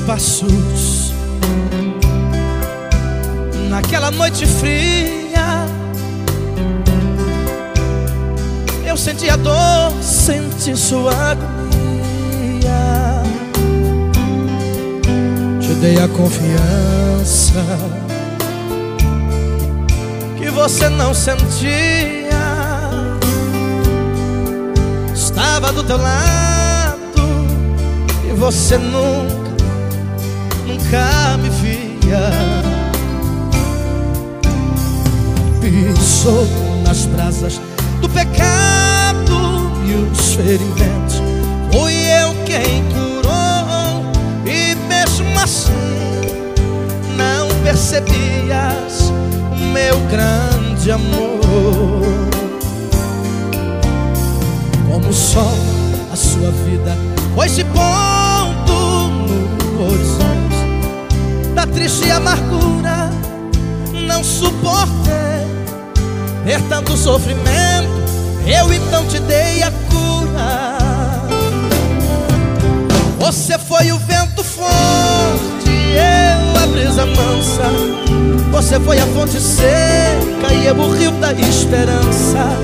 Passos 0.06 1.14
naquela 3.70 4.12
noite 4.12 4.46
fria 4.46 5.66
eu 8.96 8.98
senti 8.98 9.30
a 9.30 9.36
dor, 9.36 9.92
senti 10.02 10.74
sua 10.78 11.12
agonia. 11.32 12.72
Te 15.60 15.74
dei 15.82 15.98
a 15.98 16.08
confiança 16.08 17.62
que 20.38 20.50
você 20.50 20.88
não 20.88 21.14
sentia. 21.14 22.30
Estava 25.14 25.74
do 25.74 25.84
teu 25.84 25.98
lado 25.98 27.22
e 28.30 28.32
você 28.32 28.78
nunca, 28.78 29.45
nunca 30.86 31.38
me 31.38 31.50
via. 31.50 32.32
Pisou 35.62 36.48
nas 36.84 37.06
brasas 37.06 37.60
do 38.02 38.10
pecado 38.10 39.72
e 39.86 39.94
os 39.96 40.36
ferimentos. 40.36 41.22
Fui 41.72 41.94
eu 41.94 42.34
quem 42.46 42.84
curou, 42.94 44.12
e 44.46 44.76
mesmo 44.88 45.40
assim 45.40 45.72
não 47.18 47.48
percebias 47.64 49.12
o 49.52 49.66
meu 49.74 50.00
grande 50.12 50.92
amor. 50.92 52.06
Como 54.88 55.10
o 55.10 55.14
sol, 55.14 55.58
a 56.12 56.16
sua 56.16 56.52
vida 56.52 56.96
foi 57.34 57.50
se 57.50 57.64
pondo 57.66 59.10
no 59.10 59.92
horizonte 59.92 60.25
triste 61.76 62.10
amargura. 62.10 63.12
Não 64.08 64.24
suportei 64.24 65.46
ver 66.46 66.62
tanto 66.70 66.96
sofrimento, 66.96 67.90
eu 68.48 68.74
então 68.74 69.06
te 69.08 69.20
dei 69.20 69.62
a 69.62 69.72
cura. 69.90 70.78
Você 73.20 73.60
foi 73.60 73.92
o 73.92 74.00
vento 74.00 74.44
forte, 74.44 75.70
eu 75.70 76.64
a 76.64 76.68
brisa 76.68 77.06
mansa. 77.06 77.64
Você 78.52 78.80
foi 78.80 79.00
a 79.00 79.06
fonte 79.08 79.40
seca 79.40 80.54
e 80.54 80.68
eu 80.68 80.76
o 80.76 80.96
rio 80.96 81.12
da 81.14 81.34
esperança. 81.34 82.58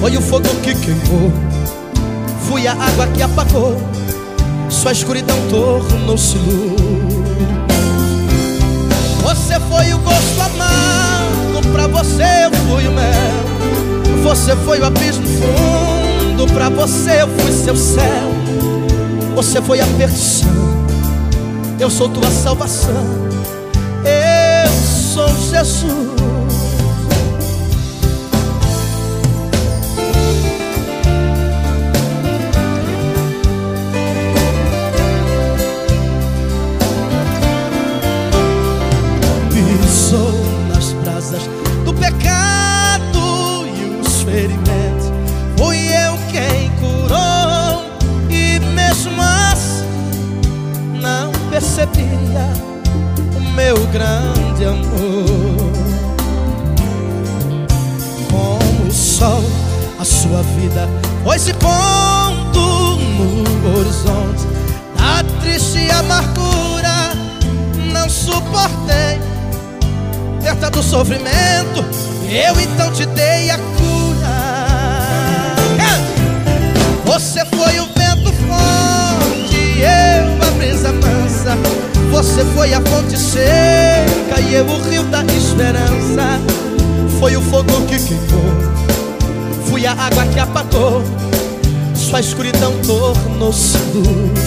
Foi 0.00 0.16
o 0.16 0.20
fogo 0.20 0.48
que 0.62 0.74
queimou, 0.74 1.32
fui 2.48 2.66
a 2.66 2.72
água 2.72 3.06
que 3.08 3.22
apagou. 3.22 3.76
Sua 4.68 4.92
escuridão 4.92 5.36
tornou-se 5.48 6.36
luz. 6.38 7.23
Você 9.34 9.58
foi 9.58 9.92
o 9.92 9.98
gosto 9.98 10.40
amargo, 10.40 11.68
pra 11.72 11.88
você 11.88 12.22
eu 12.44 12.52
fui 12.68 12.86
o 12.86 12.92
mel. 12.92 14.22
Você 14.22 14.54
foi 14.54 14.78
o 14.78 14.84
abismo 14.84 15.26
fundo, 15.26 16.46
pra 16.52 16.68
você 16.68 17.22
eu 17.22 17.28
fui 17.28 17.50
seu 17.50 17.74
céu. 17.74 18.30
Você 19.34 19.60
foi 19.60 19.80
a 19.80 19.86
perdição, 19.98 20.48
eu 21.80 21.90
sou 21.90 22.08
tua 22.08 22.30
salvação. 22.30 23.04
Eu 24.04 24.70
sou 25.12 25.28
Jesus. 25.50 26.33
Não 51.74 51.86
percebia 51.86 52.52
o 53.36 53.40
meu 53.40 53.76
grande 53.88 54.64
amor. 54.64 55.72
Como 58.30 58.88
o 58.88 58.92
sol, 58.92 59.42
a 59.98 60.04
sua 60.04 60.42
vida 60.42 60.88
foi 61.24 61.38
se 61.38 61.52
pondo 61.54 62.96
no 62.96 63.78
horizonte 63.78 64.46
da 64.96 65.24
triste 65.40 65.90
amargura. 65.90 67.12
Não 67.92 68.08
suportei 68.08 69.20
perto 70.42 70.70
do 70.70 70.82
sofrimento. 70.82 71.84
Eu 72.30 72.60
então 72.60 72.90
te 72.92 73.04
dei 73.06 73.50
a 73.50 73.58
cura. 73.58 73.94
Você 77.04 77.44
foi 77.46 77.78
o 77.78 77.86
vento 77.96 78.32
forte, 78.48 79.78
eu 79.78 80.48
a 80.48 80.50
brisa 80.56 80.92
mansa. 80.92 81.23
Você 82.10 82.42
foi 82.54 82.72
a 82.72 82.80
fonte 82.80 83.18
seca 83.18 84.40
e 84.40 84.54
eu 84.54 84.64
o 84.64 84.80
rio 84.88 85.02
da 85.04 85.22
esperança. 85.24 86.40
Foi 87.20 87.36
o 87.36 87.42
fogo 87.42 87.70
que 87.86 87.98
queimou, 87.98 88.54
fui 89.66 89.86
a 89.86 89.92
água 89.92 90.24
que 90.26 90.40
apagou. 90.40 91.02
Sua 91.94 92.20
escuridão 92.20 92.72
tornou-se 92.86 93.76
luz. 93.92 94.40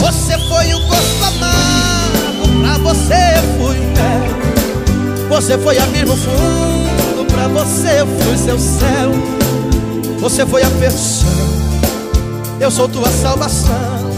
Você 0.00 0.38
foi 0.48 0.74
o 0.74 0.80
gosto 0.80 1.24
amargo, 1.24 2.60
pra 2.60 2.78
você 2.78 3.14
eu 3.14 3.66
fui 3.66 3.76
mel. 3.78 5.28
Você 5.28 5.58
foi 5.58 5.78
abismo 5.78 6.16
fundo, 6.16 7.24
pra 7.28 7.46
você 7.48 8.00
eu 8.00 8.06
fui 8.06 8.36
seu 8.36 8.58
céu. 8.58 9.12
Você 10.20 10.44
foi 10.44 10.62
a 10.62 10.70
perdição, 10.70 11.28
eu 12.58 12.70
sou 12.70 12.88
tua 12.88 13.08
salvação. 13.10 14.17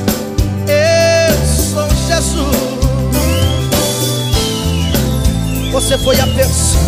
Você 5.73 5.97
foi 5.99 6.21
a 6.21 6.27
perdição, 6.27 6.81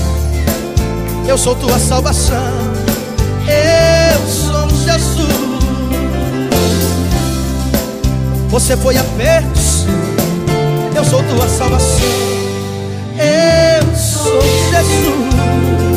eu 1.26 1.39
sou 1.39 1.57
tua 1.57 1.78
salvação. 1.78 2.37
Eu 3.49 4.26
sou 4.28 4.68
Jesus. 4.85 5.33
Você 8.49 8.76
foi 8.76 8.97
a 8.97 9.05
perdição, 9.16 9.89
eu 10.95 11.05
sou 11.05 11.22
tua 11.22 11.49
salvação. 11.49 12.07
Eu 13.18 13.97
sou 13.97 14.41
Jesus. 14.70 15.91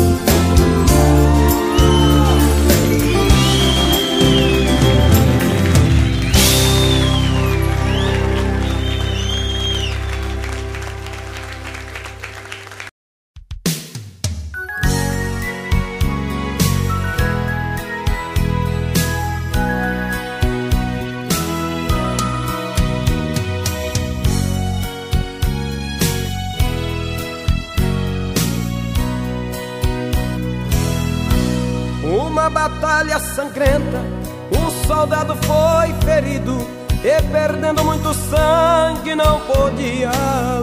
Sangrenta, 33.36 34.02
um 34.50 34.86
soldado 34.86 35.36
foi 35.36 35.92
ferido 36.06 36.56
e 37.04 37.22
perdendo 37.30 37.84
muito 37.84 38.14
sangue 38.14 39.14
não 39.14 39.38
podia 39.40 40.10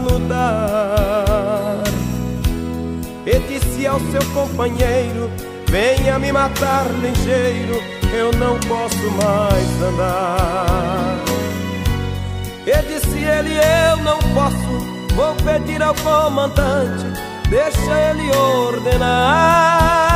lutar. 0.01 1.83
E 3.27 3.39
disse 3.47 3.85
ao 3.85 3.99
seu 3.99 4.25
companheiro: 4.33 5.29
Venha 5.67 6.17
me 6.17 6.31
matar 6.31 6.87
ligeiro, 6.99 7.79
eu 8.11 8.31
não 8.33 8.59
posso 8.61 9.11
mais 9.21 9.81
andar. 9.83 11.19
E 12.65 12.81
disse 12.87 13.19
ele: 13.19 13.53
Eu 13.53 13.97
não 13.97 14.17
posso, 14.33 15.13
vou 15.13 15.35
pedir 15.35 15.83
ao 15.83 15.93
comandante, 15.93 17.05
deixa 17.49 18.09
ele 18.09 18.35
ordenar. 18.35 20.12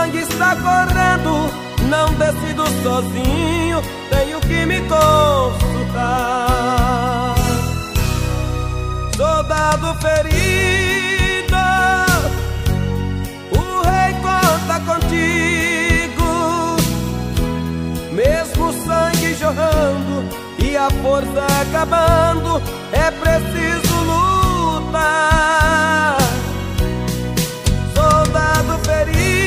Sangue 0.00 0.20
está 0.20 0.56
correndo, 0.56 1.50
não 1.90 2.14
decido 2.14 2.64
sozinho, 2.82 3.82
tenho 4.08 4.40
que 4.40 4.64
me 4.64 4.80
consultar. 4.88 6.14
Soldado 9.14 9.94
ferido, 10.00 11.54
o 13.52 13.82
rei 13.82 14.14
conta 14.22 14.80
contigo, 14.86 16.30
mesmo 18.10 18.68
o 18.68 18.72
sangue 18.72 19.34
jorrando 19.34 20.24
e 20.64 20.78
a 20.78 20.88
força 21.02 21.44
acabando, 21.60 22.62
é 22.92 23.10
preciso 23.10 23.94
lutar. 24.78 26.16
Soldado 27.94 28.78
ferido, 28.82 29.39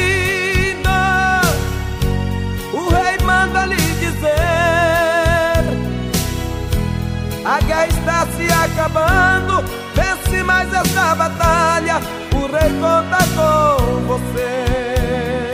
A 7.45 7.59
guerra 7.59 7.87
está 7.87 8.25
se 8.27 8.45
acabando, 8.51 9.63
vence 9.93 10.43
mais 10.43 10.73
essa 10.73 11.13
batalha, 11.13 11.99
o 12.33 12.47
rei 12.47 12.71
conta 12.79 13.17
com 13.35 14.07
você. 14.07 15.53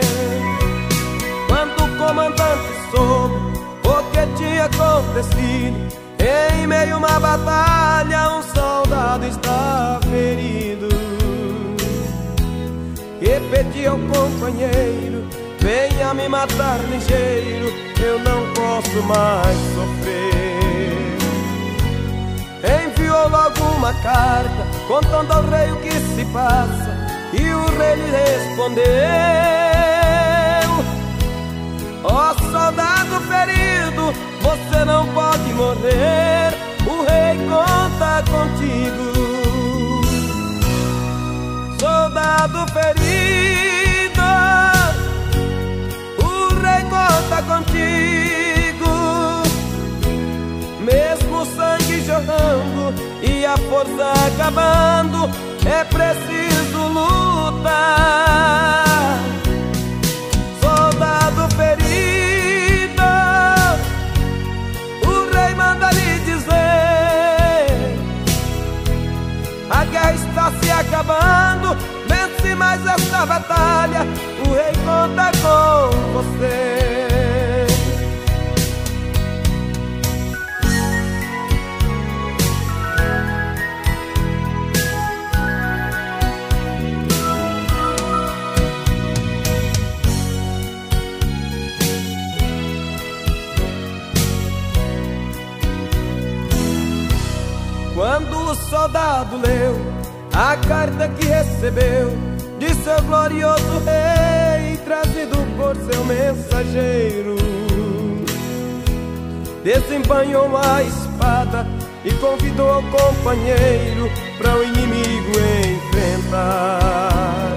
Quando 1.48 1.84
o 1.84 1.98
comandante 1.98 2.68
soube 2.92 3.58
o 3.84 4.02
que 4.12 4.36
tinha 4.36 4.66
acontecido, 4.66 6.00
em 6.20 6.66
meio 6.68 6.94
a 6.94 6.98
uma 6.98 7.18
batalha, 7.18 8.30
um 8.34 8.42
soldado 8.42 9.26
está 9.26 9.98
ferido 10.08 10.88
e 13.20 13.40
pedi 13.50 13.86
ao 13.86 13.98
companheiro: 13.98 15.28
Venha 15.58 16.14
me 16.14 16.28
matar 16.28 16.78
ligeiro, 16.88 17.66
eu 18.00 18.18
não 18.20 18.54
posso 18.54 19.02
mais 19.02 19.56
sofrer. 19.74 20.59
Enviou 22.62 23.28
logo 23.30 23.62
uma 23.76 23.94
carta 23.94 24.66
contando 24.86 25.32
ao 25.32 25.42
rei 25.48 25.72
o 25.72 25.76
que 25.76 25.92
se 25.92 26.24
passa, 26.26 26.94
e 27.32 27.48
o 27.54 27.66
rei 27.78 27.94
lhe 27.96 28.10
respondeu: 28.10 28.84
Ó 32.04 32.30
oh, 32.30 32.34
soldado 32.52 33.20
ferido, 33.22 34.12
você 34.42 34.84
não 34.84 35.06
pode 35.14 35.54
morrer. 35.54 36.52
O 36.86 37.02
rei 37.04 37.38
conta 37.48 38.22
contigo. 38.30 39.10
Soldado 41.78 42.66
ferido, 42.72 44.22
o 46.18 46.54
rei 46.60 46.82
conta 46.84 47.42
contigo. 47.42 48.19
E 53.22 53.44
a 53.44 53.56
força 53.56 54.12
acabando, 54.26 55.30
é 55.64 55.84
preciso 55.84 56.78
lutar. 56.88 58.10
Soldado 60.60 61.48
ferido, 61.56 63.02
o 65.06 65.30
rei 65.34 65.54
manda 65.54 65.90
lhe 65.92 66.18
dizer: 66.20 66.50
a 69.70 69.84
guerra 69.84 70.12
está 70.12 70.52
se 70.62 70.70
acabando. 70.70 71.76
Vence 72.08 72.54
mais 72.54 72.84
esta 72.86 73.26
batalha, 73.26 74.06
o 74.46 74.52
rei 74.52 74.72
conta 74.84 75.30
com 75.42 75.90
você. 76.12 76.99
O 98.50 98.54
soldado 98.68 99.36
leu 99.36 99.80
a 100.34 100.56
carta 100.56 101.08
que 101.08 101.24
recebeu 101.24 102.10
de 102.58 102.74
seu 102.82 103.00
glorioso 103.02 103.78
rei, 103.84 104.76
trazido 104.78 105.36
por 105.56 105.76
seu 105.76 106.04
mensageiro, 106.04 107.36
desembanhou 109.62 110.50
a 110.56 110.82
espada 110.82 111.64
e 112.04 112.12
convidou 112.14 112.80
o 112.80 112.90
companheiro 112.90 114.10
para 114.36 114.56
o 114.56 114.64
inimigo 114.64 115.30
enfrentar. 115.86 117.52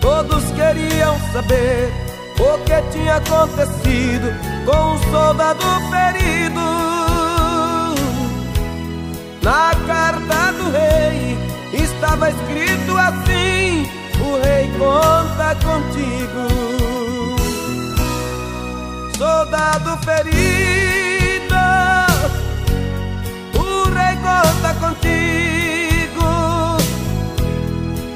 Todos 0.00 0.44
queriam 0.52 1.14
saber 1.34 1.92
o 2.38 2.58
que 2.64 2.90
tinha 2.90 3.16
acontecido 3.16 4.32
com 4.64 4.94
o 4.94 4.98
soldado 5.10 5.62
ferido. 5.90 6.85
Na 9.46 9.70
carta 9.86 10.52
do 10.58 10.72
rei 10.72 11.38
estava 11.72 12.30
escrito 12.30 12.98
assim: 12.98 13.86
O 14.20 14.42
rei 14.42 14.68
conta 14.76 15.54
contigo. 15.64 16.48
Soldado 19.16 19.96
ferido, 19.98 21.54
o 23.54 23.88
rei 23.94 24.16
conta 24.16 24.74
contigo. 24.80 26.26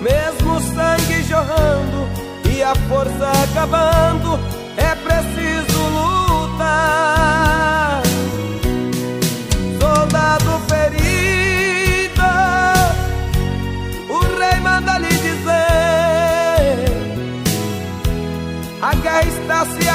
Mesmo 0.02 0.56
o 0.56 0.60
sangue 0.60 1.22
jorrando 1.28 2.08
e 2.52 2.60
a 2.60 2.74
força 2.88 3.30
acabando, 3.44 4.36
é 4.76 4.96
preciso 4.96 5.78
lutar. 5.94 7.49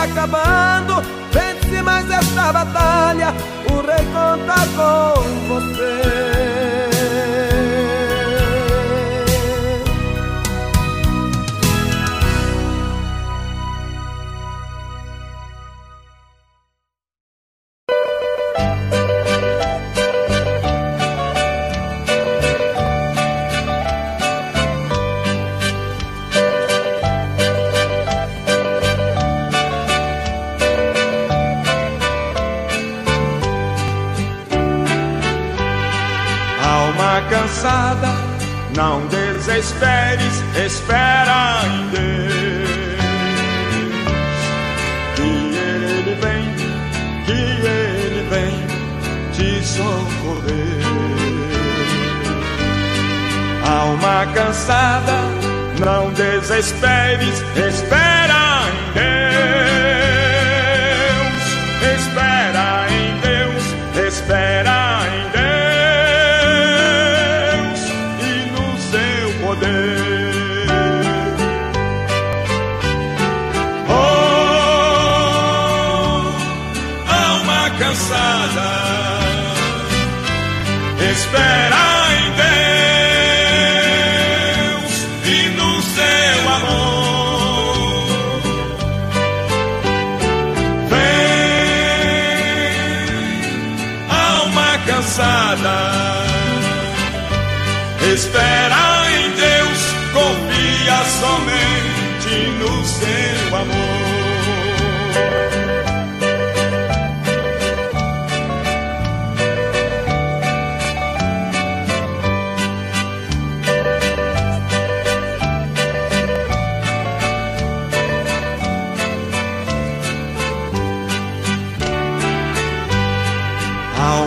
Acabando. 0.06 1.02
Vence 1.32 1.82
mais 1.82 2.10
esta 2.10 2.54
batalha, 2.54 3.34
o 3.72 3.82
rei 3.82 4.06
conta 4.14 4.56
com 4.76 5.48
você. 5.48 6.35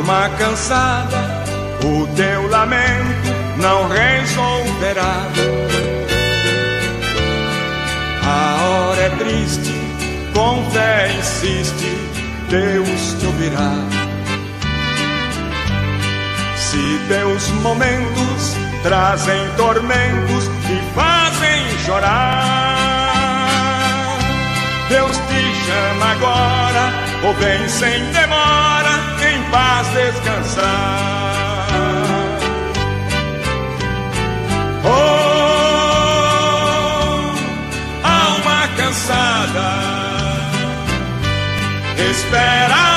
Alma 0.09 0.31
cansada, 0.39 1.19
o 1.85 2.07
teu 2.17 2.49
lamento 2.49 3.29
não 3.59 3.89
resolverá. 3.89 5.27
A 8.25 8.63
hora 8.65 9.01
é 9.03 9.11
triste, 9.11 9.75
com 10.33 10.71
fé 10.71 11.13
insiste, 11.19 11.99
Deus 12.49 13.17
te 13.21 13.27
ouvirá. 13.27 13.75
Se 16.57 17.01
teus 17.09 17.49
momentos 17.63 18.57
trazem 18.83 19.47
tormentos 19.57 20.45
e 20.71 20.95
fazem 20.95 21.79
chorar, 21.85 23.09
Deus 24.89 25.17
te 25.17 25.55
chama 25.67 26.13
agora, 26.13 26.93
ou 27.25 27.35
vem 27.35 27.69
sem 27.69 28.11
demora 28.13 28.88
faz 29.51 29.87
descansar. 29.89 31.39
Oh, 34.85 34.89
alma 38.05 38.69
cansada, 38.77 39.71
espera. 42.11 42.88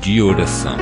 De 0.00 0.20
oração. 0.20 0.76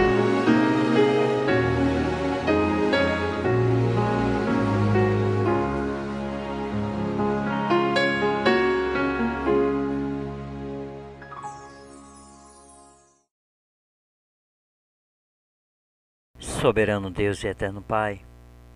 Soberano 16.39 17.11
Deus 17.11 17.43
e 17.43 17.49
eterno 17.49 17.83
Pai, 17.83 18.21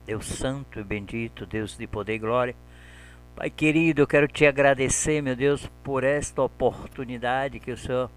Deus 0.04 0.26
santo 0.26 0.80
e 0.80 0.84
bendito, 0.84 1.46
Deus 1.46 1.76
de 1.76 1.86
poder 1.86 2.14
e 2.14 2.18
glória. 2.18 2.56
Pai 3.36 3.48
querido, 3.48 4.02
eu 4.02 4.06
quero 4.06 4.26
te 4.26 4.46
agradecer, 4.46 5.22
meu 5.22 5.36
Deus, 5.36 5.70
por 5.84 6.02
esta 6.02 6.42
oportunidade 6.42 7.60
que 7.60 7.70
o 7.70 7.76
Senhor 7.76 8.10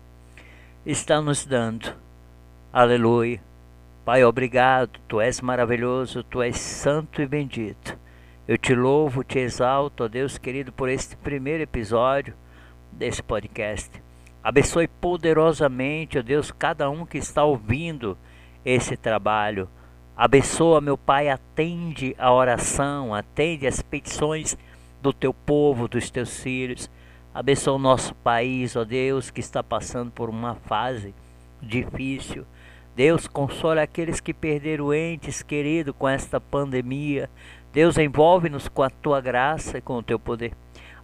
está 0.85 1.21
nos 1.21 1.45
dando. 1.45 2.08
Aleluia. 2.71 3.41
Pai, 4.05 4.23
obrigado. 4.23 4.99
Tu 5.07 5.19
és 5.19 5.41
maravilhoso, 5.41 6.23
tu 6.23 6.39
és 6.39 6.55
santo 6.55 7.19
e 7.19 7.25
bendito. 7.25 7.97
Eu 8.47 8.59
te 8.59 8.75
louvo, 8.75 9.23
te 9.23 9.39
exalto, 9.39 10.03
ó 10.03 10.07
Deus 10.07 10.37
querido, 10.37 10.71
por 10.71 10.87
este 10.87 11.15
primeiro 11.17 11.63
episódio 11.63 12.35
desse 12.91 13.23
podcast. 13.23 13.89
Abençoe 14.43 14.87
poderosamente, 14.87 16.19
ó 16.19 16.21
Deus, 16.21 16.51
cada 16.51 16.91
um 16.91 17.07
que 17.07 17.17
está 17.17 17.43
ouvindo 17.43 18.15
esse 18.63 18.95
trabalho. 18.95 19.67
Abençoa, 20.15 20.79
meu 20.79 20.95
Pai, 20.95 21.27
atende 21.27 22.15
a 22.19 22.31
oração, 22.31 23.15
atende 23.15 23.65
as 23.65 23.81
petições 23.81 24.55
do 25.01 25.11
teu 25.11 25.33
povo, 25.33 25.87
dos 25.87 26.11
teus 26.11 26.39
filhos. 26.39 26.87
Abençoa 27.33 27.73
o 27.73 27.79
nosso 27.79 28.13
país, 28.13 28.75
ó 28.75 28.83
Deus, 28.83 29.31
que 29.31 29.39
está 29.39 29.63
passando 29.63 30.11
por 30.11 30.29
uma 30.29 30.53
fase 30.53 31.15
difícil. 31.59 32.45
Deus, 32.99 33.27
consola 33.27 33.81
aqueles 33.81 34.19
que 34.19 34.33
perderam 34.33 34.93
entes 34.93 35.41
queridos 35.41 35.95
com 35.97 36.05
esta 36.05 36.37
pandemia. 36.37 37.29
Deus, 37.71 37.97
envolve-nos 37.97 38.67
com 38.67 38.83
a 38.83 38.89
tua 38.89 39.21
graça 39.21 39.77
e 39.77 39.81
com 39.81 39.93
o 39.93 40.03
teu 40.03 40.19
poder. 40.19 40.51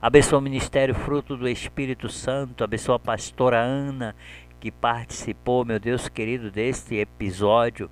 Abençoa 0.01 0.39
o 0.39 0.41
ministério 0.41 0.93
fruto 0.93 1.37
do 1.37 1.47
Espírito 1.47 2.09
Santo. 2.09 2.65
Abençoa 2.65 2.97
a 2.97 2.99
pastora 2.99 3.61
Ana, 3.61 4.13
que 4.59 4.71
participou, 4.71 5.63
meu 5.63 5.79
Deus 5.79 6.09
querido, 6.09 6.51
deste 6.51 6.95
episódio. 6.95 7.89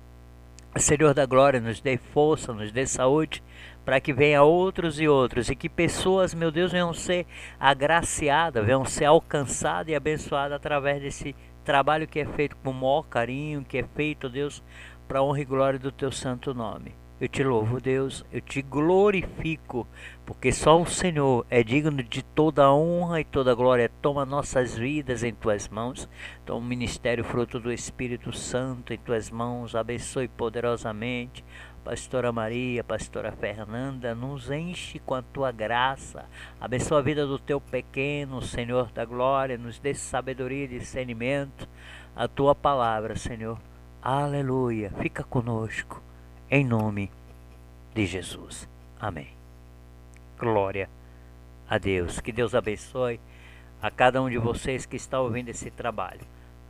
Senhor 0.76 1.14
da 1.14 1.24
glória, 1.24 1.58
nos 1.58 1.80
dê 1.80 1.96
força, 1.96 2.52
nos 2.52 2.70
dê 2.70 2.86
saúde, 2.86 3.42
para 3.86 4.00
que 4.00 4.12
venha 4.12 4.42
outros 4.42 5.00
e 5.00 5.08
outros 5.08 5.48
e 5.48 5.56
que 5.56 5.70
pessoas, 5.70 6.34
meu 6.34 6.50
Deus, 6.50 6.72
venham 6.72 6.92
ser 6.92 7.26
agraciadas, 7.58 8.66
venham 8.66 8.84
ser 8.84 9.06
alcançadas 9.06 9.88
e 9.88 9.94
abençoadas 9.94 10.56
através 10.56 11.00
desse 11.00 11.34
trabalho 11.64 12.06
que 12.06 12.20
é 12.20 12.26
feito 12.26 12.56
com 12.56 12.70
o 12.70 12.74
maior 12.74 13.02
carinho, 13.02 13.64
que 13.64 13.78
é 13.78 13.82
feito, 13.82 14.28
Deus, 14.28 14.62
para 15.08 15.22
honra 15.22 15.40
e 15.40 15.44
glória 15.44 15.78
do 15.78 15.90
teu 15.90 16.12
santo 16.12 16.54
nome. 16.54 16.94
Eu 17.20 17.28
te 17.28 17.44
louvo, 17.44 17.80
Deus, 17.80 18.24
eu 18.32 18.40
te 18.40 18.60
glorifico, 18.60 19.86
porque 20.26 20.52
só 20.52 20.82
o 20.82 20.84
Senhor 20.84 21.46
é 21.48 21.62
digno 21.62 22.02
de 22.02 22.22
toda 22.22 22.72
honra 22.72 23.20
e 23.20 23.24
toda 23.24 23.54
glória. 23.54 23.90
Toma 24.02 24.26
nossas 24.26 24.76
vidas 24.76 25.22
em 25.22 25.32
tuas 25.32 25.68
mãos, 25.68 26.08
toma 26.44 26.58
o 26.58 26.68
ministério 26.68 27.24
fruto 27.24 27.60
do 27.60 27.72
Espírito 27.72 28.32
Santo 28.36 28.92
em 28.92 28.98
tuas 28.98 29.30
mãos, 29.30 29.74
abençoe 29.74 30.26
poderosamente. 30.28 31.44
Pastora 31.84 32.32
Maria, 32.32 32.82
Pastora 32.82 33.30
Fernanda, 33.30 34.14
nos 34.14 34.50
enche 34.50 34.98
com 34.98 35.14
a 35.14 35.20
tua 35.20 35.52
graça. 35.52 36.24
Abençoa 36.58 37.00
a 37.00 37.02
vida 37.02 37.26
do 37.26 37.38
teu 37.38 37.60
pequeno, 37.60 38.40
Senhor 38.40 38.90
da 38.90 39.04
glória, 39.04 39.58
nos 39.58 39.78
dê 39.78 39.92
sabedoria 39.92 40.64
e 40.64 40.78
discernimento. 40.78 41.68
A 42.16 42.26
tua 42.26 42.54
palavra, 42.54 43.16
Senhor. 43.16 43.58
Aleluia. 44.00 44.90
Fica 44.98 45.22
conosco 45.22 46.02
em 46.50 46.64
nome 46.64 47.10
de 47.94 48.06
Jesus. 48.06 48.66
Amém. 48.98 49.28
Glória 50.38 50.88
a 51.68 51.76
Deus. 51.76 52.18
Que 52.18 52.32
Deus 52.32 52.54
abençoe 52.54 53.20
a 53.82 53.90
cada 53.90 54.22
um 54.22 54.30
de 54.30 54.38
vocês 54.38 54.86
que 54.86 54.96
está 54.96 55.20
ouvindo 55.20 55.50
esse 55.50 55.70
trabalho. 55.70 56.22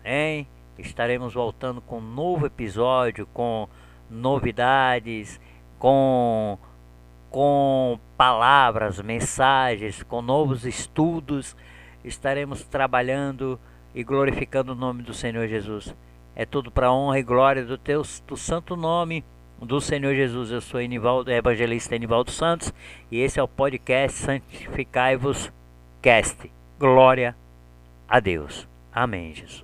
Hein? 0.04 0.48
Estaremos 0.76 1.32
voltando 1.34 1.80
com 1.80 1.98
um 1.98 2.14
novo 2.14 2.46
episódio, 2.46 3.28
com 3.32 3.68
novidades, 4.10 5.40
com, 5.78 6.58
com 7.30 7.98
palavras, 8.16 9.00
mensagens, 9.00 10.02
com 10.02 10.22
novos 10.22 10.64
estudos. 10.64 11.56
Estaremos 12.04 12.64
trabalhando 12.64 13.58
e 13.94 14.02
glorificando 14.02 14.72
o 14.72 14.76
nome 14.76 15.02
do 15.02 15.14
Senhor 15.14 15.46
Jesus. 15.46 15.94
É 16.34 16.44
tudo 16.44 16.70
para 16.70 16.92
honra 16.92 17.18
e 17.18 17.22
glória 17.22 17.64
do 17.64 17.78
teu 17.78 18.02
do 18.26 18.36
santo 18.36 18.74
nome 18.74 19.24
do 19.60 19.80
Senhor 19.80 20.14
Jesus. 20.14 20.50
Eu 20.50 20.60
sou 20.60 20.80
Enivaldo, 20.80 21.30
evangelista 21.30 21.94
Enivaldo 21.94 22.30
Santos 22.30 22.74
e 23.10 23.20
esse 23.20 23.38
é 23.38 23.42
o 23.42 23.48
podcast 23.48 24.18
Santificai-vos 24.18 25.52
Cast. 26.02 26.50
Glória 26.78 27.36
a 28.08 28.18
Deus. 28.20 28.68
Amém, 28.92 29.34
Jesus. 29.34 29.62